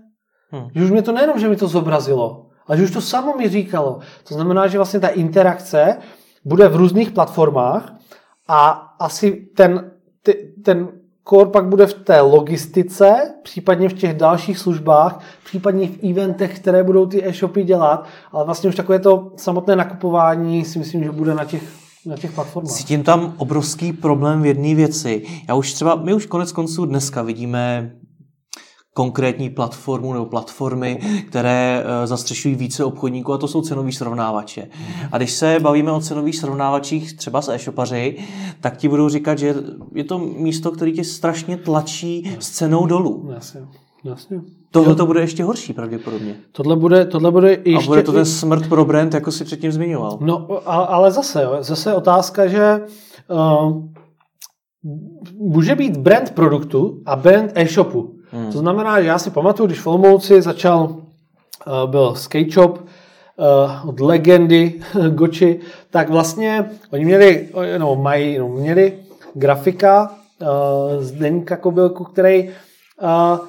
Hmm. 0.50 0.68
Že 0.76 0.84
už 0.84 0.92
mě 0.92 1.02
to 1.02 1.12
nejenom, 1.12 1.40
že 1.40 1.50
mi 1.50 1.56
to 1.56 1.68
zobrazilo, 1.68 2.46
ale 2.68 2.78
že 2.78 2.84
už 2.84 2.92
to 2.92 3.02
samo 3.02 3.38
mi 3.38 3.50
říkalo. 3.50 4.00
To 4.28 4.34
znamená, 4.34 4.68
že 4.68 4.78
vlastně 4.78 5.00
ta 5.00 5.08
interakce 5.08 5.98
bude 6.46 6.68
v 6.68 6.76
různých 6.76 7.12
platformách 7.12 7.94
a 8.48 8.70
asi 9.00 9.32
ten, 9.56 9.92
ten 10.64 10.88
core 11.30 11.50
pak 11.50 11.66
bude 11.66 11.86
v 11.86 11.94
té 11.94 12.22
logistice, 12.22 13.34
případně 13.44 13.90
v 13.90 13.94
těch 13.94 14.14
dalších 14.14 14.58
službách, 14.58 15.20
případně 15.46 15.88
v 15.88 16.12
eventech, 16.12 16.60
které 16.60 16.84
budou 16.84 17.06
ty 17.06 17.28
e-shopy 17.28 17.64
dělat, 17.64 18.06
ale 18.32 18.46
vlastně 18.46 18.70
už 18.70 18.76
takové 18.76 19.00
to 19.00 19.32
samotné 19.36 19.76
nakupování 19.76 20.66
si 20.66 20.80
myslím, 20.80 21.04
že 21.04 21.12
bude 21.12 21.36
na 21.36 21.46
těch 21.46 21.82
na 22.06 22.18
těch 22.18 22.32
platformách. 22.32 22.72
Cítím 22.72 23.04
tam 23.04 23.34
obrovský 23.38 23.94
problém 23.94 24.42
v 24.42 24.46
jedné 24.46 24.76
věci. 24.76 25.26
Já 25.48 25.56
už 25.56 25.74
třeba, 25.74 25.96
my 25.96 26.14
už 26.14 26.26
konec 26.26 26.52
konců 26.52 26.86
dneska 26.86 27.22
vidíme 27.22 27.92
konkrétní 28.94 29.50
platformu 29.50 30.14
nebo 30.14 30.26
platformy, 30.26 31.00
které 31.28 31.84
eh, 31.84 32.08
zastřešují 32.08 32.56
více 32.56 32.84
obchodníků 32.84 33.34
a 33.34 33.38
to 33.38 33.48
jsou 33.48 33.62
cenový 33.62 33.92
srovnávače. 33.92 34.68
A 35.12 35.18
když 35.18 35.32
se 35.32 35.60
bavíme 35.60 35.92
o 35.92 36.00
cenových 36.00 36.38
srovnávačích 36.38 37.18
třeba 37.18 37.42
s 37.42 37.50
e-shopaři, 37.50 38.18
tak 38.62 38.78
ti 38.78 38.88
budou 38.88 39.10
říkat, 39.10 39.38
že 39.38 39.56
je 39.94 40.04
to 40.04 40.20
místo, 40.20 40.72
které 40.72 40.92
tě 40.92 41.04
strašně 41.04 41.58
tlačí 41.58 42.36
s 42.40 42.50
cenou 42.50 42.86
dolů. 42.86 43.30
Jasně. 43.34 43.62
Jasně. 44.04 44.42
Tohle 44.72 44.96
to 44.96 45.06
bude 45.06 45.22
ještě 45.22 45.44
horší 45.44 45.74
pravděpodobně. 45.74 46.36
Tohle 46.52 46.76
bude, 46.76 47.06
tohle 47.06 47.32
bude 47.32 47.52
ještě... 47.52 47.86
A 47.86 47.88
bude 47.88 48.04
to 48.04 48.12
ten 48.12 48.26
smrt 48.26 48.70
pro 48.70 48.86
brand, 48.86 49.14
jako 49.14 49.32
si 49.32 49.46
předtím 49.46 49.72
zmiňoval. 49.72 50.18
No, 50.22 50.48
ale 50.66 51.12
zase, 51.12 51.44
jo, 51.44 51.58
zase 51.60 51.94
otázka, 51.94 52.48
že 52.48 52.82
uh, 53.30 53.84
může 55.38 55.76
být 55.76 55.98
brand 55.98 56.32
produktu 56.32 57.02
a 57.06 57.16
brand 57.16 57.52
e-shopu. 57.56 58.21
Hmm. 58.32 58.52
To 58.52 58.58
znamená, 58.58 59.02
že 59.02 59.08
já 59.08 59.20
si 59.20 59.32
pamatuju, 59.32 59.68
když 59.68 59.80
v 59.80 59.88
Olomouci 59.88 60.42
začal, 60.42 60.84
uh, 60.84 61.90
byl 61.90 62.16
skate 62.16 62.52
shop 62.52 62.78
uh, 62.78 63.90
od 63.90 64.00
legendy 64.00 64.74
Goči, 65.10 65.60
tak 65.90 66.10
vlastně 66.10 66.70
oni 66.92 67.06
měli, 67.06 67.50
no 67.78 67.96
mají, 67.96 68.38
no, 68.38 68.48
měli 68.48 68.94
grafika 69.34 70.12
uh, 70.42 70.48
z 71.04 71.12
Deníka 71.12 71.58
Kobylku, 71.58 72.04
který 72.04 72.50
uh, 72.50 73.40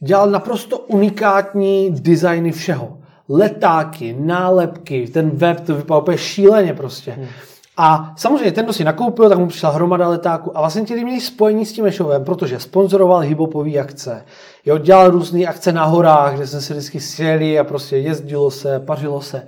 dělal 0.00 0.30
naprosto 0.30 0.78
unikátní 0.78 1.90
designy 1.90 2.52
všeho. 2.52 2.98
Letáky, 3.28 4.16
nálepky, 4.18 5.06
ten 5.06 5.30
web, 5.30 5.60
to 5.60 5.74
vypadá 5.74 6.00
úplně 6.00 6.18
šíleně 6.18 6.74
prostě. 6.74 7.10
Hmm. 7.10 7.26
A 7.76 8.14
samozřejmě 8.16 8.52
ten, 8.52 8.64
kdo 8.64 8.72
si 8.72 8.84
nakoupil, 8.84 9.28
tak 9.28 9.38
mu 9.38 9.46
přišla 9.46 9.70
hromada 9.70 10.08
letáků 10.08 10.56
a 10.56 10.60
vlastně 10.60 10.82
ti 10.82 11.04
měli 11.04 11.20
spojení 11.20 11.66
s 11.66 11.72
tím 11.72 11.86
e 11.86 12.20
protože 12.20 12.60
sponzoroval 12.60 13.20
hiphopový 13.20 13.78
akce. 13.78 14.24
Jo, 14.64 14.78
dělal 14.78 15.10
různé 15.10 15.46
akce 15.46 15.72
na 15.72 15.84
horách, 15.84 16.34
kde 16.34 16.46
jsme 16.46 16.60
se 16.60 16.74
vždycky 16.74 17.00
sjeli 17.00 17.58
a 17.58 17.64
prostě 17.64 17.96
jezdilo 17.96 18.50
se, 18.50 18.80
pařilo 18.80 19.20
se. 19.20 19.46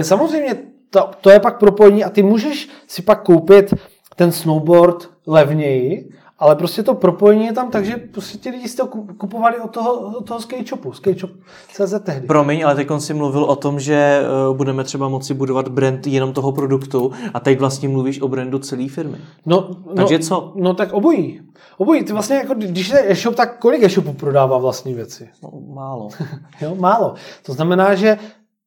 A 0.00 0.02
samozřejmě 0.02 0.54
to, 0.90 1.10
to 1.20 1.30
je 1.30 1.40
pak 1.40 1.58
propojení 1.58 2.04
a 2.04 2.10
ty 2.10 2.22
můžeš 2.22 2.68
si 2.86 3.02
pak 3.02 3.22
koupit 3.22 3.74
ten 4.16 4.32
snowboard 4.32 5.10
levněji, 5.26 6.10
ale 6.38 6.56
prostě 6.56 6.82
to 6.82 6.94
propojení 6.94 7.46
je 7.46 7.52
tam 7.52 7.70
tak, 7.70 7.84
že 7.84 7.96
prostě 7.96 8.38
ti 8.38 8.50
lidi 8.50 8.68
si 8.68 8.76
to 8.76 8.86
kupovali 9.18 9.60
od 9.60 9.70
toho, 9.70 9.92
od 9.92 10.26
toho 10.26 10.40
skate 10.40 10.66
shopu, 10.66 10.92
skate 10.92 11.18
shop 11.18 11.30
CZ 11.72 11.94
tehdy. 12.02 12.26
Promiň, 12.26 12.64
ale 12.64 12.74
teď 12.74 12.88
si 12.98 13.14
mluvil 13.14 13.44
o 13.44 13.56
tom, 13.56 13.80
že 13.80 13.94
eh, 13.94 14.54
budeme 14.56 14.84
třeba 14.84 15.08
moci 15.08 15.34
budovat 15.34 15.68
brand 15.68 16.06
jenom 16.06 16.32
toho 16.32 16.52
produktu 16.52 17.12
a 17.34 17.40
teď 17.40 17.58
vlastně 17.58 17.88
mluvíš 17.88 18.20
o 18.20 18.28
brandu 18.28 18.58
celé 18.58 18.88
firmy. 18.88 19.18
No, 19.46 19.74
Takže 19.96 20.18
no, 20.18 20.24
co? 20.24 20.52
No 20.56 20.74
tak 20.74 20.92
obojí. 20.92 21.40
Obojí. 21.76 22.04
Ty 22.04 22.12
vlastně 22.12 22.36
jako, 22.36 22.54
když 22.54 22.88
je 22.88 23.10
e-shop, 23.10 23.34
tak 23.34 23.58
kolik 23.58 23.82
e-shopů 23.82 24.12
prodává 24.12 24.58
vlastní 24.58 24.94
věci? 24.94 25.28
No, 25.42 25.50
málo. 25.74 26.08
jo, 26.60 26.74
málo. 26.74 27.14
To 27.46 27.52
znamená, 27.52 27.94
že 27.94 28.18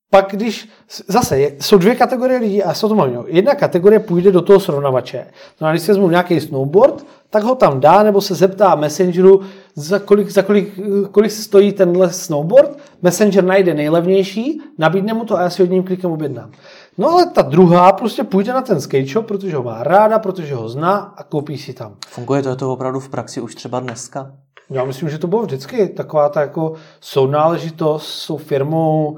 pak 0.09 0.25
když, 0.31 0.69
zase 1.07 1.39
jsou 1.39 1.77
dvě 1.77 1.95
kategorie 1.95 2.39
lidí 2.39 2.63
a 2.63 2.73
jsou 2.73 2.89
to 2.89 2.95
mluvím. 2.95 3.23
Jedna 3.27 3.55
kategorie 3.55 3.99
půjde 3.99 4.31
do 4.31 4.41
toho 4.41 4.59
srovnavače. 4.59 5.27
No 5.61 5.67
a 5.67 5.71
když 5.71 5.81
si 5.81 5.91
vezmu 5.91 6.09
nějaký 6.09 6.41
snowboard, 6.41 7.05
tak 7.29 7.43
ho 7.43 7.55
tam 7.55 7.79
dá 7.79 8.03
nebo 8.03 8.21
se 8.21 8.35
zeptá 8.35 8.75
Messengeru, 8.75 9.41
za 9.75 9.99
kolik, 9.99 10.29
za 10.29 10.41
kolik, 10.41 10.79
kolik 11.11 11.31
stojí 11.31 11.73
tenhle 11.73 12.13
snowboard. 12.13 12.77
Messenger 13.01 13.43
najde 13.43 13.73
nejlevnější, 13.73 14.61
nabídne 14.77 15.13
mu 15.13 15.25
to 15.25 15.37
a 15.37 15.41
já 15.41 15.49
si 15.49 15.61
jedním 15.61 15.83
klikem 15.83 16.11
objednám. 16.11 16.51
No 16.97 17.09
ale 17.09 17.25
ta 17.25 17.41
druhá 17.41 17.91
prostě 17.91 18.23
půjde 18.23 18.53
na 18.53 18.61
ten 18.61 18.81
skate 18.81 19.05
shop, 19.05 19.25
protože 19.25 19.55
ho 19.55 19.63
má 19.63 19.83
ráda, 19.83 20.19
protože 20.19 20.55
ho 20.55 20.69
zná 20.69 21.13
a 21.17 21.23
koupí 21.23 21.57
si 21.57 21.73
tam. 21.73 21.95
Funguje 22.07 22.43
to, 22.43 22.49
je 22.49 22.55
to 22.55 22.73
opravdu 22.73 22.99
v 22.99 23.09
praxi 23.09 23.41
už 23.41 23.55
třeba 23.55 23.79
dneska? 23.79 24.31
Já 24.69 24.83
myslím, 24.83 25.09
že 25.09 25.17
to 25.17 25.27
bylo 25.27 25.41
vždycky 25.41 25.87
taková 25.87 26.29
ta 26.29 26.41
jako 26.41 26.73
sounáležitost, 27.01 28.07
jsou 28.07 28.37
firmou, 28.37 29.17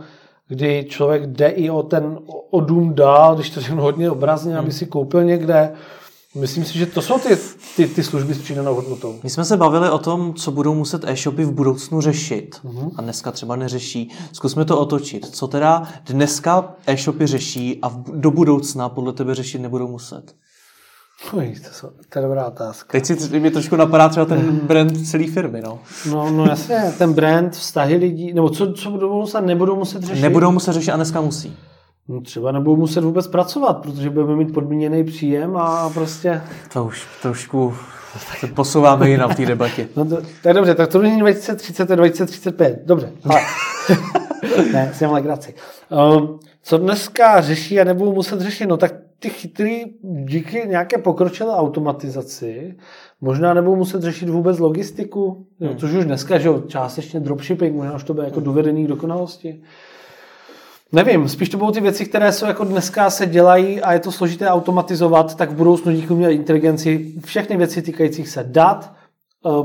kdy 0.49 0.85
člověk 0.89 1.25
jde 1.25 1.47
i 1.47 1.69
o 1.69 1.83
ten 1.83 2.19
o 2.49 2.61
dům 2.61 2.93
dál, 2.93 3.35
když 3.35 3.49
to 3.49 3.61
řeknu 3.61 3.81
hodně 3.81 4.11
obrazně, 4.11 4.57
aby 4.57 4.69
hmm. 4.69 4.77
si 4.77 4.85
koupil 4.85 5.23
někde. 5.23 5.73
Myslím 6.35 6.65
si, 6.65 6.77
že 6.77 6.85
to 6.85 7.01
jsou 7.01 7.19
ty, 7.19 7.37
ty, 7.75 7.87
ty 7.87 8.03
služby 8.03 8.33
s 8.33 8.41
přidanou 8.41 8.75
hodnotou. 8.75 9.19
My 9.23 9.29
jsme 9.29 9.45
se 9.45 9.57
bavili 9.57 9.89
o 9.89 9.97
tom, 9.97 10.33
co 10.33 10.51
budou 10.51 10.73
muset 10.75 11.03
e-shopy 11.03 11.45
v 11.45 11.51
budoucnu 11.51 12.01
řešit. 12.01 12.55
Uh-huh. 12.65 12.91
A 12.95 13.01
dneska 13.01 13.31
třeba 13.31 13.55
neřeší. 13.55 14.11
Zkusme 14.31 14.65
to 14.65 14.79
otočit. 14.79 15.25
Co 15.25 15.47
teda 15.47 15.87
dneska 16.05 16.75
e-shopy 16.87 17.27
řeší 17.27 17.79
a 17.81 18.01
do 18.13 18.31
budoucna 18.31 18.89
podle 18.89 19.13
tebe 19.13 19.35
řešit 19.35 19.59
nebudou 19.59 19.87
muset? 19.87 20.35
Uj, 21.33 21.55
to, 21.81 21.89
to 22.09 22.19
je 22.19 22.23
dobrá 22.23 22.47
otázka. 22.47 22.87
Teď 22.91 23.05
si 23.05 23.39
mě 23.39 23.51
trošku 23.51 23.75
napadá 23.75 24.09
třeba 24.09 24.25
ten 24.25 24.51
brand 24.51 25.07
celé 25.07 25.27
firmy, 25.27 25.61
no. 25.61 25.79
No, 26.11 26.29
no 26.29 26.45
jasně, 26.45 26.93
ten 26.97 27.13
brand, 27.13 27.53
vztahy 27.53 27.95
lidí, 27.95 28.33
nebo 28.33 28.49
co, 28.49 28.73
co 28.73 28.91
budou 28.91 29.19
muset, 29.19 29.41
nebudou 29.41 29.75
muset 29.75 30.03
řešit? 30.03 30.21
Nebudou 30.21 30.51
muset 30.51 30.73
řešit 30.73 30.91
a 30.91 30.95
dneska 30.95 31.21
musí. 31.21 31.57
No 32.07 32.21
třeba 32.21 32.51
nebudou 32.51 32.75
muset 32.75 33.03
vůbec 33.03 33.27
pracovat, 33.27 33.73
protože 33.73 34.09
budeme 34.09 34.35
mít 34.35 34.53
podmíněný 34.53 35.03
příjem 35.03 35.57
a 35.57 35.89
prostě... 35.89 36.41
To 36.73 36.83
už 36.83 37.07
trošku 37.21 37.73
se 38.39 38.47
posouváme 38.47 39.09
jinam 39.09 39.29
v 39.29 39.35
té 39.35 39.45
debatě. 39.45 39.87
No 39.95 40.05
to, 40.05 40.17
je 40.45 40.53
dobře, 40.53 40.75
tak 40.75 40.89
to 40.89 41.01
není 41.01 41.19
2030, 41.19 41.85
to 41.85 41.93
je 41.93 41.97
2035. 41.97 42.81
Dobře, 42.85 43.11
ale... 43.23 43.41
ne, 44.73 44.91
jsem 44.93 45.11
legraci. 45.11 45.53
Um, 45.89 46.39
co 46.63 46.77
dneska 46.77 47.41
řeší 47.41 47.79
a 47.79 47.83
nebudou 47.83 48.13
muset 48.13 48.41
řešit? 48.41 48.65
No 48.65 48.77
tak 48.77 48.93
ty 49.19 49.29
chytrý 49.29 49.83
díky 50.03 50.63
nějaké 50.67 50.97
pokročilé 50.97 51.55
automatizaci 51.55 52.75
možná 53.21 53.53
nebudou 53.53 53.75
muset 53.75 54.01
řešit 54.01 54.29
vůbec 54.29 54.59
logistiku, 54.59 55.45
hmm. 55.59 55.77
což 55.77 55.91
už 55.91 56.05
dneska, 56.05 56.37
že 56.37 56.47
jo, 56.47 56.63
částečně 56.67 57.19
dropshipping, 57.19 57.75
možná 57.75 57.95
už 57.95 58.03
to 58.03 58.13
bude 58.13 58.25
jako 58.25 58.39
dovedený 58.39 58.85
k 58.85 58.87
dokonalosti. 58.87 59.61
Nevím, 60.91 61.29
spíš 61.29 61.49
to 61.49 61.57
budou 61.57 61.71
ty 61.71 61.81
věci, 61.81 62.05
které 62.05 62.31
jsou 62.31 62.45
jako 62.45 62.63
dneska 62.63 63.09
se 63.09 63.25
dělají 63.25 63.81
a 63.81 63.93
je 63.93 63.99
to 63.99 64.11
složité 64.11 64.47
automatizovat, 64.47 65.35
tak 65.35 65.49
v 65.49 65.55
budoucnu 65.55 65.91
díky 65.91 66.13
umělé 66.13 66.33
inteligenci 66.33 67.13
všechny 67.25 67.57
věci 67.57 67.81
týkajících 67.81 68.29
se 68.29 68.43
dat, 68.43 68.93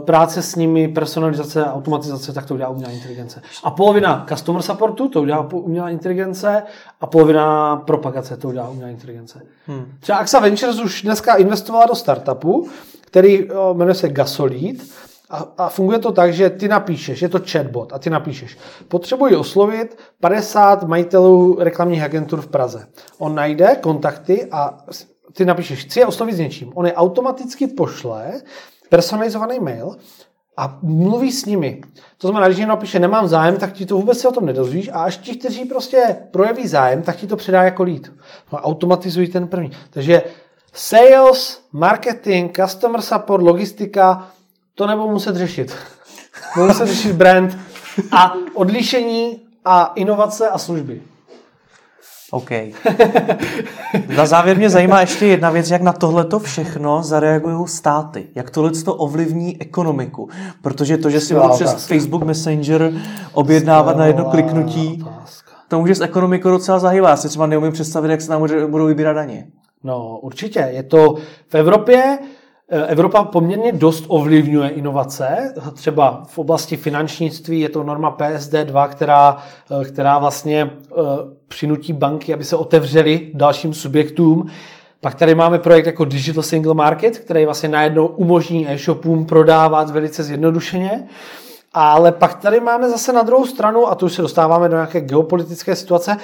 práce 0.04 0.42
s 0.42 0.56
nimi, 0.56 0.88
personalizace, 0.88 1.64
automatizace, 1.64 2.32
tak 2.32 2.46
to 2.46 2.54
udělá 2.54 2.68
umělá 2.68 2.92
inteligence. 2.92 3.42
A 3.64 3.70
polovina 3.70 4.26
customer 4.28 4.62
supportu 4.62 5.08
to 5.08 5.22
udělá 5.22 5.48
umělá 5.52 5.90
inteligence 5.90 6.62
a 7.00 7.06
polovina 7.06 7.76
propagace 7.76 8.36
to 8.36 8.48
udělá 8.48 8.68
umělá 8.68 8.90
inteligence. 8.90 9.42
Hmm. 9.66 9.86
Třeba 10.00 10.18
AXA 10.18 10.40
Ventures 10.40 10.80
už 10.80 11.02
dneska 11.02 11.34
investovala 11.34 11.86
do 11.86 11.94
startupu, 11.94 12.68
který 13.00 13.50
eh, 13.50 13.54
jmenuje 13.72 13.94
se 13.94 14.08
Gasolid 14.08 14.90
a, 15.30 15.48
a 15.58 15.68
funguje 15.68 15.98
to 15.98 16.12
tak, 16.12 16.32
že 16.32 16.50
ty 16.50 16.68
napíšeš, 16.68 17.22
je 17.22 17.28
to 17.28 17.40
chatbot 17.50 17.92
a 17.92 17.98
ty 17.98 18.10
napíšeš, 18.10 18.58
potřebuji 18.88 19.36
oslovit 19.36 19.98
50 20.20 20.82
majitelů 20.82 21.56
reklamních 21.60 22.02
agentur 22.02 22.40
v 22.40 22.46
Praze. 22.46 22.86
On 23.18 23.34
najde 23.34 23.76
kontakty 23.82 24.48
a 24.50 24.78
ty 25.32 25.44
napíšeš, 25.44 25.84
chci 25.84 26.00
je 26.00 26.06
oslovit 26.06 26.34
s 26.34 26.38
něčím. 26.38 26.72
On 26.74 26.86
je 26.86 26.94
automaticky 26.94 27.66
pošle 27.66 28.32
personalizovaný 28.94 29.58
mail 29.60 29.96
a 30.56 30.78
mluví 30.82 31.32
s 31.32 31.44
nimi. 31.46 31.80
To 32.18 32.28
znamená, 32.28 32.46
když 32.46 32.58
někdo 32.58 32.68
napíše 32.68 32.98
nemám 32.98 33.28
zájem, 33.28 33.56
tak 33.56 33.72
ti 33.72 33.86
to 33.86 33.96
vůbec 33.96 34.18
se 34.18 34.28
o 34.28 34.32
tom 34.32 34.46
nedozvíš 34.46 34.88
a 34.88 35.02
až 35.02 35.16
ti, 35.16 35.36
kteří 35.36 35.64
prostě 35.64 36.16
projeví 36.30 36.68
zájem, 36.68 37.02
tak 37.02 37.16
ti 37.16 37.26
to 37.26 37.36
předá 37.36 37.62
jako 37.62 37.82
lead. 37.82 38.02
No, 38.52 38.58
automatizují 38.58 39.28
ten 39.28 39.48
první. 39.48 39.70
Takže 39.90 40.22
sales, 40.72 41.60
marketing, 41.72 42.56
customer 42.56 43.02
support, 43.02 43.42
logistika, 43.42 44.28
to 44.74 44.86
nebudou 44.86 45.10
muset 45.10 45.36
řešit. 45.36 45.76
Budou 46.54 46.66
muset 46.66 46.86
řešit 46.86 47.12
brand 47.12 47.58
a 48.12 48.34
odlišení 48.54 49.42
a 49.64 49.92
inovace 49.94 50.48
a 50.48 50.58
služby. 50.58 51.02
OK. 52.34 52.50
Na 54.16 54.26
závěr 54.26 54.56
mě 54.56 54.70
zajímá 54.70 55.00
ještě 55.00 55.26
jedna 55.26 55.50
věc, 55.50 55.70
jak 55.70 55.82
na 55.82 55.92
tohleto 55.92 56.38
všechno 56.38 57.02
zareagují 57.02 57.68
státy. 57.68 58.26
Jak 58.34 58.50
tohle 58.50 58.70
to 58.70 58.94
ovlivní 58.94 59.60
ekonomiku. 59.60 60.28
Protože 60.62 60.98
to, 60.98 61.10
že 61.10 61.20
si 61.20 61.34
budu 61.34 61.48
přes 61.48 61.86
Facebook 61.86 62.24
Messenger 62.24 62.92
objednávat 63.32 63.96
na 63.96 64.06
jedno 64.06 64.24
kliknutí, 64.24 65.04
to 65.68 65.80
může 65.80 65.94
s 65.94 66.00
ekonomikou 66.00 66.50
docela 66.50 66.78
zahývat. 66.78 67.10
Já 67.10 67.16
si 67.16 67.28
třeba 67.28 67.46
neumím 67.46 67.72
představit, 67.72 68.10
jak 68.10 68.20
se 68.20 68.30
nám 68.30 68.46
budou 68.66 68.86
vybírat 68.86 69.12
daně. 69.12 69.46
No, 69.84 70.18
určitě. 70.18 70.68
Je 70.72 70.82
to 70.82 71.14
v 71.48 71.54
Evropě, 71.54 72.18
Evropa 72.68 73.24
poměrně 73.24 73.72
dost 73.72 74.04
ovlivňuje 74.08 74.68
inovace. 74.68 75.54
Třeba 75.74 76.22
v 76.26 76.38
oblasti 76.38 76.76
finančnictví 76.76 77.60
je 77.60 77.68
to 77.68 77.82
norma 77.82 78.16
PSD2, 78.16 78.88
která, 78.88 79.36
eh, 79.80 79.84
která 79.84 80.18
vlastně 80.18 80.62
eh, 80.62 80.94
přinutí 81.48 81.92
banky, 81.92 82.34
aby 82.34 82.44
se 82.44 82.56
otevřely 82.56 83.30
dalším 83.34 83.74
subjektům. 83.74 84.46
Pak 85.00 85.14
tady 85.14 85.34
máme 85.34 85.58
projekt 85.58 85.86
jako 85.86 86.04
Digital 86.04 86.42
Single 86.42 86.74
Market, 86.74 87.18
který 87.18 87.44
vlastně 87.44 87.68
najednou 87.68 88.06
umožní 88.06 88.70
e-shopům 88.70 89.26
prodávat 89.26 89.90
velice 89.90 90.22
zjednodušeně. 90.22 91.08
Ale 91.72 92.12
pak 92.12 92.34
tady 92.34 92.60
máme 92.60 92.90
zase 92.90 93.12
na 93.12 93.22
druhou 93.22 93.46
stranu, 93.46 93.88
a 93.88 93.94
tu 93.94 94.06
už 94.06 94.12
se 94.12 94.22
dostáváme 94.22 94.68
do 94.68 94.76
nějaké 94.76 95.00
geopolitické 95.00 95.76
situace, 95.76 96.16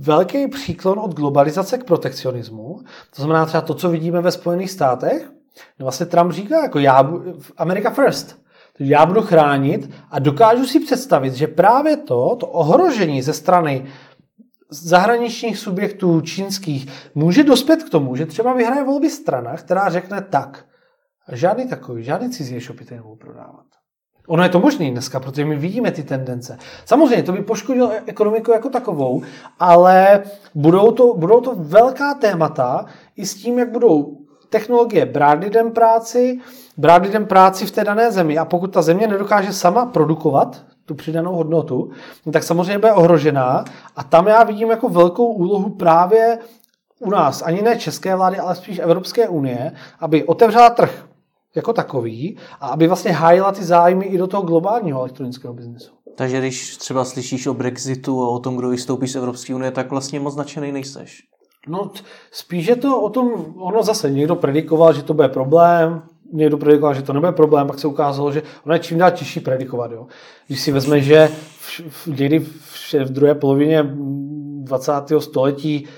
velký 0.00 0.48
příklon 0.48 0.98
od 0.98 1.14
globalizace 1.14 1.78
k 1.78 1.84
protekcionismu. 1.84 2.80
To 3.16 3.22
znamená 3.22 3.46
třeba 3.46 3.60
to, 3.60 3.74
co 3.74 3.88
vidíme 3.88 4.20
ve 4.20 4.32
Spojených 4.32 4.70
státech. 4.70 5.30
No 5.78 5.84
vlastně 5.84 6.06
Trump 6.06 6.32
říká, 6.32 6.62
jako 6.62 6.78
já, 6.78 7.12
America 7.56 7.90
first. 7.90 8.40
Já 8.78 9.06
budu 9.06 9.22
chránit 9.22 9.90
a 10.10 10.18
dokážu 10.18 10.66
si 10.66 10.80
představit, 10.80 11.34
že 11.34 11.46
právě 11.46 11.96
to, 11.96 12.36
to 12.36 12.46
ohrožení 12.46 13.22
ze 13.22 13.32
strany 13.32 13.86
zahraničních 14.70 15.58
subjektů 15.58 16.20
čínských 16.20 16.88
může 17.14 17.44
dospět 17.44 17.82
k 17.82 17.90
tomu, 17.90 18.16
že 18.16 18.26
třeba 18.26 18.52
vyhraje 18.52 18.84
volby 18.84 19.10
strana, 19.10 19.56
která 19.56 19.88
řekne 19.88 20.20
tak, 20.20 20.64
žádný 21.32 21.68
takový, 21.68 22.04
žádný 22.04 22.30
cizí 22.30 22.56
e-shopy 22.56 22.86
nebudou 22.90 23.16
prodávat. 23.16 23.66
Ono 24.28 24.42
je 24.42 24.48
to 24.48 24.60
možné 24.60 24.90
dneska, 24.90 25.20
protože 25.20 25.44
my 25.44 25.56
vidíme 25.56 25.90
ty 25.90 26.02
tendence. 26.02 26.58
Samozřejmě 26.84 27.22
to 27.22 27.32
by 27.32 27.42
poškodilo 27.42 27.92
ekonomiku 28.06 28.52
jako 28.52 28.68
takovou, 28.68 29.22
ale 29.58 30.22
budou 30.54 30.92
to, 30.92 31.14
budou 31.14 31.40
to 31.40 31.54
velká 31.54 32.14
témata 32.14 32.86
i 33.16 33.26
s 33.26 33.34
tím, 33.34 33.58
jak 33.58 33.70
budou 33.72 34.18
technologie 34.50 35.06
brát 35.06 35.40
lidem 35.40 35.72
práci, 35.72 36.38
brát 36.76 37.02
lidem 37.02 37.26
práci 37.26 37.66
v 37.66 37.70
té 37.70 37.84
dané 37.84 38.12
zemi 38.12 38.38
a 38.38 38.44
pokud 38.44 38.72
ta 38.72 38.82
země 38.82 39.06
nedokáže 39.06 39.52
sama 39.52 39.86
produkovat 39.86 40.64
tu 40.84 40.94
přidanou 40.94 41.34
hodnotu, 41.34 41.90
tak 42.32 42.42
samozřejmě 42.42 42.78
bude 42.78 42.92
ohrožená 42.92 43.64
a 43.96 44.04
tam 44.04 44.26
já 44.26 44.44
vidím 44.44 44.70
jako 44.70 44.88
velkou 44.88 45.32
úlohu 45.32 45.70
právě 45.70 46.38
u 46.98 47.10
nás, 47.10 47.42
ani 47.42 47.62
ne 47.62 47.78
české 47.78 48.16
vlády, 48.16 48.38
ale 48.38 48.54
spíš 48.54 48.78
Evropské 48.78 49.28
unie, 49.28 49.72
aby 50.00 50.24
otevřela 50.24 50.70
trh 50.70 51.06
jako 51.54 51.72
takový 51.72 52.38
a 52.60 52.68
aby 52.68 52.86
vlastně 52.86 53.12
hájila 53.12 53.52
ty 53.52 53.64
zájmy 53.64 54.04
i 54.04 54.18
do 54.18 54.26
toho 54.26 54.42
globálního 54.42 55.00
elektronického 55.00 55.54
biznesu. 55.54 55.92
Takže 56.16 56.38
když 56.38 56.76
třeba 56.76 57.04
slyšíš 57.04 57.46
o 57.46 57.54
Brexitu 57.54 58.22
a 58.22 58.28
o 58.28 58.38
tom, 58.38 58.56
kdo 58.56 58.68
vystoupí 58.68 59.08
z 59.08 59.16
Evropské 59.16 59.54
unie, 59.54 59.70
tak 59.70 59.90
vlastně 59.90 60.20
moc 60.20 60.36
nadšený 60.36 60.72
nejseš. 60.72 61.22
No 61.68 61.90
spíš 62.30 62.66
je 62.66 62.76
to 62.76 63.00
o 63.00 63.10
tom, 63.10 63.54
ono 63.56 63.82
zase 63.82 64.10
někdo 64.10 64.36
predikoval, 64.36 64.92
že 64.92 65.02
to 65.02 65.14
bude 65.14 65.28
problém, 65.28 66.02
někdo 66.32 66.58
predikoval, 66.58 66.94
že 66.94 67.02
to 67.02 67.12
nebude 67.12 67.32
problém, 67.32 67.66
pak 67.66 67.78
se 67.78 67.86
ukázalo, 67.86 68.32
že 68.32 68.42
ono 68.66 68.74
je 68.74 68.78
čím 68.78 68.98
dál 68.98 69.10
těžší 69.10 69.40
predikovat. 69.40 69.92
Jo. 69.92 70.06
Když 70.46 70.60
si 70.60 70.72
vezme, 70.72 71.00
že 71.00 71.28
v, 71.58 71.80
v, 71.88 72.06
někdy 72.06 72.38
v, 72.38 72.94
v 72.94 73.10
druhé 73.10 73.34
polovině 73.34 73.90
20. 74.60 74.92
století 75.18 75.88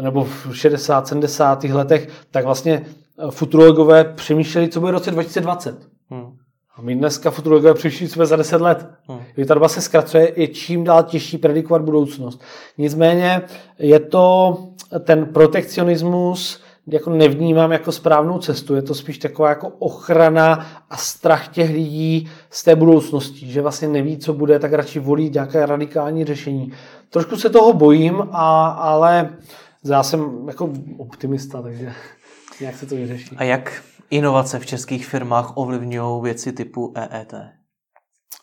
nebo 0.00 0.24
v 0.24 0.48
60. 0.52 1.08
70. 1.08 1.64
letech, 1.64 2.08
tak 2.30 2.44
vlastně 2.44 2.86
futurologové 3.30 4.04
přemýšleli, 4.04 4.68
co 4.68 4.80
bude 4.80 4.92
v 4.92 4.94
roce 4.94 5.10
2020. 5.10 5.88
Hmm. 6.10 6.36
A 6.76 6.82
my 6.82 6.94
dneska 6.94 7.30
futurologové 7.30 7.74
přemýšlí, 7.74 8.08
co 8.08 8.14
bude 8.14 8.26
za 8.26 8.36
10 8.36 8.60
let. 8.60 8.86
Hmm. 9.08 9.46
ta 9.46 9.54
doba 9.54 9.68
se 9.68 9.80
zkracuje, 9.80 10.32
je 10.36 10.48
čím 10.48 10.84
dál 10.84 11.02
těžší 11.02 11.38
predikovat 11.38 11.82
budoucnost. 11.82 12.40
Nicméně 12.78 13.42
je 13.78 14.00
to 14.00 14.56
ten 15.00 15.26
protekcionismus, 15.26 16.62
jako 16.86 17.10
nevnímám 17.10 17.72
jako 17.72 17.92
správnou 17.92 18.38
cestu. 18.38 18.74
Je 18.74 18.82
to 18.82 18.94
spíš 18.94 19.18
taková 19.18 19.48
jako 19.48 19.68
ochrana 19.68 20.66
a 20.90 20.96
strach 20.96 21.48
těch 21.48 21.70
lidí 21.70 22.30
z 22.50 22.64
té 22.64 22.76
budoucnosti, 22.76 23.46
že 23.46 23.62
vlastně 23.62 23.88
neví, 23.88 24.18
co 24.18 24.32
bude, 24.32 24.58
tak 24.58 24.72
radši 24.72 24.98
volí 24.98 25.30
nějaké 25.30 25.66
radikální 25.66 26.24
řešení. 26.24 26.72
Trošku 27.10 27.36
se 27.36 27.50
toho 27.50 27.72
bojím, 27.72 28.22
a, 28.30 28.66
ale 28.66 29.36
já 29.84 30.02
jsem 30.02 30.48
jako 30.48 30.72
optimista, 30.98 31.62
takže 31.62 31.92
jak 32.60 32.74
se 32.74 32.86
to 32.86 32.94
vyřeší. 32.94 33.36
A 33.36 33.44
jak 33.44 33.82
inovace 34.10 34.58
v 34.58 34.66
českých 34.66 35.06
firmách 35.06 35.56
ovlivňují 35.56 36.22
věci 36.22 36.52
typu 36.52 36.92
EET? 36.96 37.34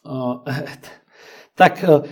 Uh, 0.05 0.37
tak 1.55 1.85
uh, 1.87 2.03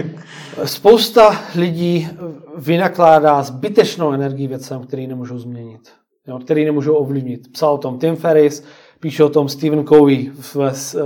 spousta 0.64 1.40
lidí 1.54 2.08
vynakládá 2.56 3.42
zbytečnou 3.42 4.12
energii 4.12 4.46
věcem, 4.46 4.82
který 4.86 5.06
nemůžou 5.06 5.38
změnit, 5.38 5.80
jo, 6.26 6.38
který 6.38 6.64
nemůžou 6.64 6.94
ovlivnit. 6.94 7.52
Psal 7.52 7.74
o 7.74 7.78
tom 7.78 7.98
Tim 7.98 8.16
Ferris, 8.16 8.64
píše 9.00 9.24
o 9.24 9.28
tom 9.28 9.48
Stephen 9.48 9.84
Covey 9.84 10.30
v 10.34 10.56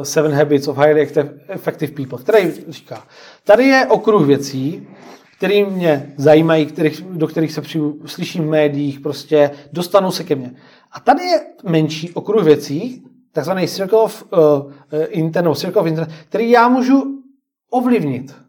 Seven 0.02 0.32
Habits 0.32 0.68
of 0.68 0.78
Highly 0.78 1.08
Effective 1.48 1.92
People, 1.92 2.18
který 2.18 2.52
říká, 2.68 3.02
tady 3.44 3.64
je 3.64 3.86
okruh 3.86 4.26
věcí, 4.26 4.88
který 5.36 5.64
mě 5.64 6.14
zajímají, 6.16 6.66
kterých, 6.66 7.02
do 7.02 7.26
kterých 7.26 7.52
se 7.52 7.60
přijdu, 7.60 7.98
slyším 8.06 8.44
v 8.44 8.50
médiích, 8.50 9.00
prostě 9.00 9.50
dostanou 9.72 10.10
se 10.10 10.24
ke 10.24 10.34
mně. 10.34 10.54
A 10.92 11.00
tady 11.00 11.24
je 11.24 11.40
menší 11.64 12.12
okruh 12.12 12.44
věcí, 12.44 13.04
takzvaný 13.32 13.68
circle 13.68 13.98
of 13.98 14.24
uh, 14.32 14.72
internet, 15.08 15.58
circle 15.58 15.80
of 15.80 15.86
internet, 15.86 16.14
který 16.28 16.50
já 16.50 16.68
můžu 16.68 17.22
ovlivnit. 17.70 18.45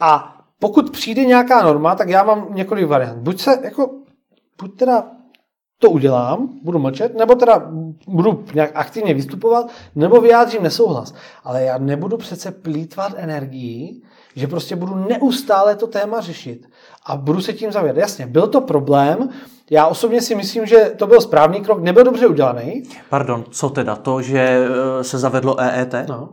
A 0.00 0.36
pokud 0.58 0.90
přijde 0.90 1.24
nějaká 1.24 1.62
norma, 1.62 1.94
tak 1.94 2.08
já 2.08 2.22
mám 2.22 2.46
několik 2.50 2.88
variant. 2.88 3.18
Buď 3.18 3.40
se 3.40 3.58
jako, 3.62 3.90
buď 4.62 4.78
teda 4.78 5.04
to 5.78 5.90
udělám, 5.90 6.48
budu 6.62 6.78
mlčet, 6.78 7.14
nebo 7.18 7.34
teda 7.34 7.70
budu 8.08 8.44
nějak 8.54 8.70
aktivně 8.74 9.14
vystupovat, 9.14 9.66
nebo 9.94 10.20
vyjádřím 10.20 10.62
nesouhlas. 10.62 11.14
Ale 11.44 11.62
já 11.62 11.78
nebudu 11.78 12.16
přece 12.16 12.50
plítvat 12.50 13.12
energii 13.16 14.02
že 14.36 14.46
prostě 14.46 14.76
budu 14.76 14.94
neustále 14.94 15.76
to 15.76 15.86
téma 15.86 16.20
řešit 16.20 16.66
a 17.06 17.16
budu 17.16 17.40
se 17.40 17.52
tím 17.52 17.72
zavět. 17.72 17.96
Jasně, 17.96 18.26
byl 18.26 18.46
to 18.46 18.60
problém, 18.60 19.28
já 19.70 19.86
osobně 19.86 20.20
si 20.20 20.34
myslím, 20.34 20.66
že 20.66 20.92
to 20.96 21.06
byl 21.06 21.20
správný 21.20 21.60
krok, 21.60 21.82
nebyl 21.82 22.04
dobře 22.04 22.26
udělaný. 22.26 22.82
Pardon, 23.10 23.44
co 23.50 23.70
teda 23.70 23.96
to, 23.96 24.22
že 24.22 24.38
eh, 24.40 25.04
se 25.04 25.18
zavedlo 25.18 25.60
EET? 25.60 25.94
No, 26.08 26.28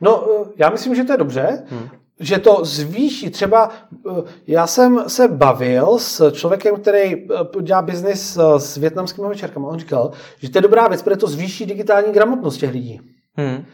no 0.00 0.24
eh, 0.26 0.48
já 0.56 0.70
myslím, 0.70 0.94
že 0.94 1.04
to 1.04 1.12
je 1.12 1.18
dobře, 1.18 1.64
hmm. 1.70 1.88
Že 2.22 2.38
to 2.38 2.60
zvýší. 2.62 3.30
Třeba 3.30 3.70
eh, 4.10 4.22
já 4.46 4.66
jsem 4.66 5.04
se 5.06 5.28
bavil 5.28 5.98
s 5.98 6.30
člověkem, 6.30 6.76
který 6.76 7.26
dělá 7.60 7.82
biznis 7.82 8.38
s 8.56 8.76
větnamskými 8.76 9.28
večerkami. 9.28 9.66
On 9.66 9.78
říkal, 9.78 10.10
že 10.38 10.50
to 10.50 10.58
je 10.58 10.62
dobrá 10.62 10.88
věc, 10.88 11.02
protože 11.02 11.16
to 11.16 11.26
zvýší 11.26 11.66
digitální 11.66 12.12
gramotnost 12.12 12.56
těch 12.56 12.72
lidí. 12.72 13.00
Hmm 13.36 13.64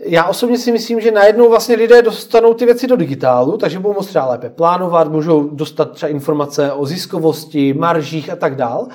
já 0.00 0.24
osobně 0.24 0.58
si 0.58 0.72
myslím, 0.72 1.00
že 1.00 1.10
najednou 1.10 1.48
vlastně 1.48 1.76
lidé 1.76 2.02
dostanou 2.02 2.54
ty 2.54 2.64
věci 2.64 2.86
do 2.86 2.96
digitálu, 2.96 3.56
takže 3.56 3.78
budou 3.78 3.94
moct 3.94 4.06
třeba 4.06 4.26
lépe 4.26 4.50
plánovat, 4.50 5.08
můžou 5.08 5.48
dostat 5.48 5.90
třeba 5.92 6.10
informace 6.10 6.72
o 6.72 6.86
ziskovosti, 6.86 7.74
maržích 7.74 8.30
a 8.30 8.36
tak 8.36 8.56
dál. 8.56 8.88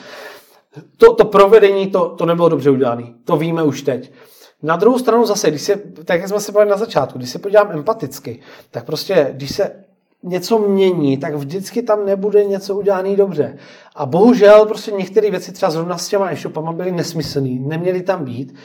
To, 0.97 1.13
to 1.13 1.25
provedení, 1.25 1.87
to, 1.87 2.09
to 2.09 2.25
nebylo 2.25 2.49
dobře 2.49 2.69
udělané. 2.69 3.03
To 3.25 3.37
víme 3.37 3.63
už 3.63 3.81
teď. 3.81 4.11
Na 4.63 4.75
druhou 4.75 4.99
stranu 4.99 5.25
zase, 5.25 5.49
když 5.49 5.61
se, 5.61 5.75
tak 6.05 6.19
jak 6.19 6.29
jsme 6.29 6.39
se 6.39 6.51
bavili 6.51 6.71
na 6.71 6.77
začátku, 6.77 7.17
když 7.17 7.29
se 7.29 7.39
podívám 7.39 7.71
empaticky, 7.71 8.39
tak 8.71 8.85
prostě, 8.85 9.29
když 9.33 9.55
se 9.55 9.71
něco 10.23 10.59
mění, 10.59 11.17
tak 11.17 11.35
vždycky 11.35 11.81
tam 11.81 12.05
nebude 12.05 12.45
něco 12.45 12.75
udělané 12.75 13.15
dobře. 13.15 13.57
A 13.95 14.05
bohužel 14.05 14.65
prostě 14.65 14.91
některé 14.91 15.31
věci 15.31 15.51
třeba 15.51 15.71
zrovna 15.71 15.97
s 15.97 16.07
těma 16.07 16.31
e-shopama 16.31 16.71
byly 16.71 16.91
nesmyslné, 16.91 17.49
neměly 17.59 18.01
tam 18.01 18.25
být. 18.25 18.55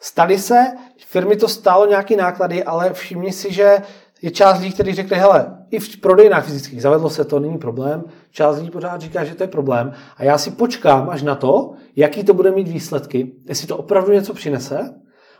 Stali 0.00 0.38
se, 0.38 0.66
firmy 1.06 1.36
to 1.36 1.48
stálo 1.48 1.86
nějaký 1.86 2.16
náklady, 2.16 2.64
ale 2.64 2.92
všimni 2.92 3.32
si, 3.32 3.52
že 3.52 3.78
je 4.22 4.30
část 4.30 4.60
lidí, 4.60 4.72
kteří 4.72 4.94
řekli, 4.94 5.18
hele, 5.18 5.56
i 5.70 5.78
v 5.78 6.00
prodejnách 6.00 6.44
fyzických 6.44 6.82
zavedlo 6.82 7.10
se 7.10 7.24
to, 7.24 7.40
není 7.40 7.58
problém. 7.58 8.04
Část 8.30 8.56
lidí 8.56 8.70
pořád 8.70 9.00
říká, 9.00 9.24
že 9.24 9.34
to 9.34 9.42
je 9.42 9.48
problém. 9.48 9.92
A 10.16 10.24
já 10.24 10.38
si 10.38 10.50
počkám 10.50 11.10
až 11.10 11.22
na 11.22 11.34
to, 11.34 11.72
jaký 11.96 12.24
to 12.24 12.34
bude 12.34 12.50
mít 12.50 12.68
výsledky, 12.68 13.32
jestli 13.48 13.66
to 13.66 13.76
opravdu 13.76 14.12
něco 14.12 14.34
přinese, 14.34 14.94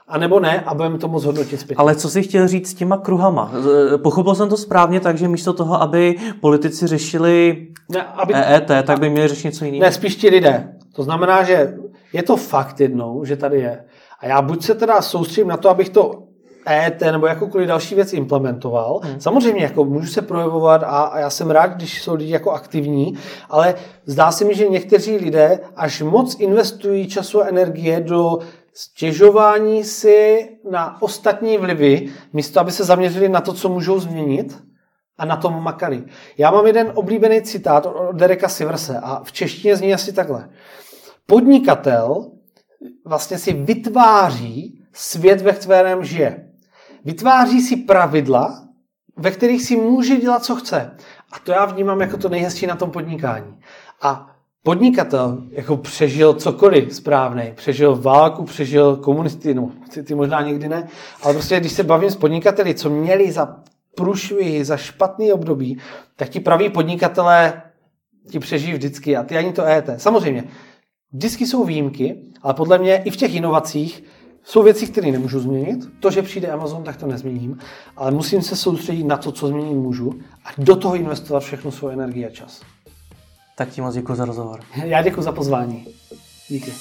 a 0.08 0.18
nebo 0.18 0.40
ne, 0.40 0.60
a 0.60 0.74
budeme 0.74 0.98
to 0.98 1.08
moc 1.08 1.24
hodnotit 1.24 1.60
zpětně. 1.60 1.80
Ale 1.80 1.94
co 1.94 2.10
jsi 2.10 2.22
chtěl 2.22 2.48
říct 2.48 2.70
s 2.70 2.74
těma 2.74 2.96
kruhama? 2.96 3.52
Pochopil 4.02 4.34
jsem 4.34 4.48
to 4.48 4.56
správně 4.56 5.00
tak, 5.00 5.18
že 5.18 5.28
místo 5.28 5.52
toho, 5.52 5.82
aby 5.82 6.16
politici 6.40 6.86
řešili 6.86 7.66
ne, 7.88 8.02
aby... 8.02 8.34
EET, 8.34 8.70
tak 8.86 9.00
by 9.00 9.10
měli 9.10 9.28
řešit 9.28 9.44
něco 9.44 9.64
jiného? 9.64 9.82
Ne, 9.82 9.92
spíš 9.92 10.16
ti 10.16 10.30
lidé. 10.30 10.68
To 10.94 11.02
znamená, 11.02 11.42
že 11.42 11.74
je 12.12 12.22
to 12.22 12.36
fakt 12.36 12.80
jednou, 12.80 13.24
že 13.24 13.36
tady 13.36 13.60
je. 13.60 13.84
A 14.20 14.26
já 14.26 14.42
buď 14.42 14.64
se 14.64 14.74
teda 14.74 15.02
soustředím 15.02 15.48
na 15.48 15.56
to, 15.56 15.70
abych 15.70 15.88
to 15.88 16.22
EET 16.66 17.00
nebo 17.00 17.26
jakoukoliv 17.26 17.68
další 17.68 17.94
věc 17.94 18.12
implementoval. 18.12 19.00
Hmm. 19.02 19.20
Samozřejmě 19.20 19.62
jako 19.62 19.84
můžu 19.84 20.06
se 20.06 20.22
projevovat 20.22 20.82
a, 20.82 20.86
a 20.86 21.18
já 21.18 21.30
jsem 21.30 21.50
rád, 21.50 21.66
když 21.66 22.02
jsou 22.02 22.14
lidi 22.14 22.32
jako 22.32 22.50
aktivní, 22.50 23.14
ale 23.50 23.74
zdá 24.06 24.32
se 24.32 24.44
mi, 24.44 24.54
že 24.54 24.68
někteří 24.68 25.16
lidé 25.16 25.60
až 25.76 26.02
moc 26.02 26.36
investují 26.40 27.08
času 27.08 27.42
a 27.42 27.46
energie 27.46 28.00
do 28.00 28.38
stěžování 28.74 29.84
si 29.84 30.48
na 30.70 31.02
ostatní 31.02 31.58
vlivy, 31.58 32.12
místo 32.32 32.60
aby 32.60 32.72
se 32.72 32.84
zaměřili 32.84 33.28
na 33.28 33.40
to, 33.40 33.52
co 33.52 33.68
můžou 33.68 34.00
změnit 34.00 34.62
a 35.18 35.24
na 35.24 35.36
tom 35.36 35.62
makali. 35.62 36.04
Já 36.38 36.50
mám 36.50 36.66
jeden 36.66 36.92
oblíbený 36.94 37.42
citát 37.42 37.86
od 37.86 38.12
Dereka 38.12 38.48
Siverse 38.48 38.98
a 39.02 39.22
v 39.24 39.32
češtině 39.32 39.76
zní 39.76 39.94
asi 39.94 40.12
takhle. 40.12 40.50
Podnikatel 41.26 42.30
vlastně 43.04 43.38
si 43.38 43.52
vytváří 43.52 44.84
svět, 44.92 45.40
ve 45.40 45.52
kterém 45.52 46.04
žije. 46.04 46.48
Vytváří 47.04 47.60
si 47.60 47.76
pravidla, 47.76 48.68
ve 49.16 49.30
kterých 49.30 49.64
si 49.64 49.76
může 49.76 50.16
dělat, 50.16 50.44
co 50.44 50.56
chce. 50.56 50.96
A 51.32 51.38
to 51.38 51.52
já 51.52 51.64
vnímám 51.64 52.00
jako 52.00 52.16
to 52.16 52.28
nejhezčí 52.28 52.66
na 52.66 52.76
tom 52.76 52.90
podnikání. 52.90 53.60
A 54.02 54.31
podnikatel 54.62 55.42
jako 55.50 55.76
přežil 55.76 56.34
cokoliv 56.34 56.94
správný, 56.94 57.52
přežil 57.54 57.96
válku, 57.96 58.44
přežil 58.44 58.96
komunisty, 58.96 59.54
no 59.54 59.70
ty, 59.94 60.02
ty 60.02 60.14
možná 60.14 60.42
někdy 60.42 60.68
ne, 60.68 60.88
ale 61.22 61.34
prostě 61.34 61.60
když 61.60 61.72
se 61.72 61.82
bavím 61.82 62.10
s 62.10 62.16
podnikateli, 62.16 62.74
co 62.74 62.90
měli 62.90 63.32
za 63.32 63.56
průšvihy, 63.94 64.64
za 64.64 64.76
špatný 64.76 65.32
období, 65.32 65.78
tak 66.16 66.28
ti 66.28 66.40
praví 66.40 66.70
podnikatelé 66.70 67.62
ti 68.30 68.38
přežijí 68.38 68.72
vždycky 68.72 69.16
a 69.16 69.22
ty 69.22 69.36
ani 69.36 69.52
to 69.52 69.64
ET. 69.64 69.90
Samozřejmě, 69.96 70.44
vždycky 71.12 71.46
jsou 71.46 71.64
výjimky, 71.64 72.16
ale 72.42 72.54
podle 72.54 72.78
mě 72.78 72.96
i 72.96 73.10
v 73.10 73.16
těch 73.16 73.34
inovacích 73.34 74.04
jsou 74.44 74.62
věci, 74.62 74.86
které 74.86 75.10
nemůžu 75.10 75.40
změnit. 75.40 75.88
To, 76.00 76.10
že 76.10 76.22
přijde 76.22 76.48
Amazon, 76.48 76.82
tak 76.82 76.96
to 76.96 77.06
nezměním, 77.06 77.58
ale 77.96 78.10
musím 78.10 78.42
se 78.42 78.56
soustředit 78.56 79.04
na 79.04 79.16
to, 79.16 79.32
co 79.32 79.48
změnit 79.48 79.74
můžu 79.74 80.12
a 80.44 80.48
do 80.58 80.76
toho 80.76 80.94
investovat 80.94 81.40
všechnu 81.40 81.70
svou 81.70 81.88
energii 81.88 82.26
a 82.26 82.30
čas. 82.30 82.60
Tak 83.62 83.70
ti 83.70 83.80
moc 83.80 83.94
děkuji 83.94 84.14
za 84.14 84.24
rozhovor. 84.24 84.60
Já 84.84 85.02
děkuji 85.02 85.22
za 85.22 85.32
pozvání. 85.32 85.86
Díky. 86.48 86.72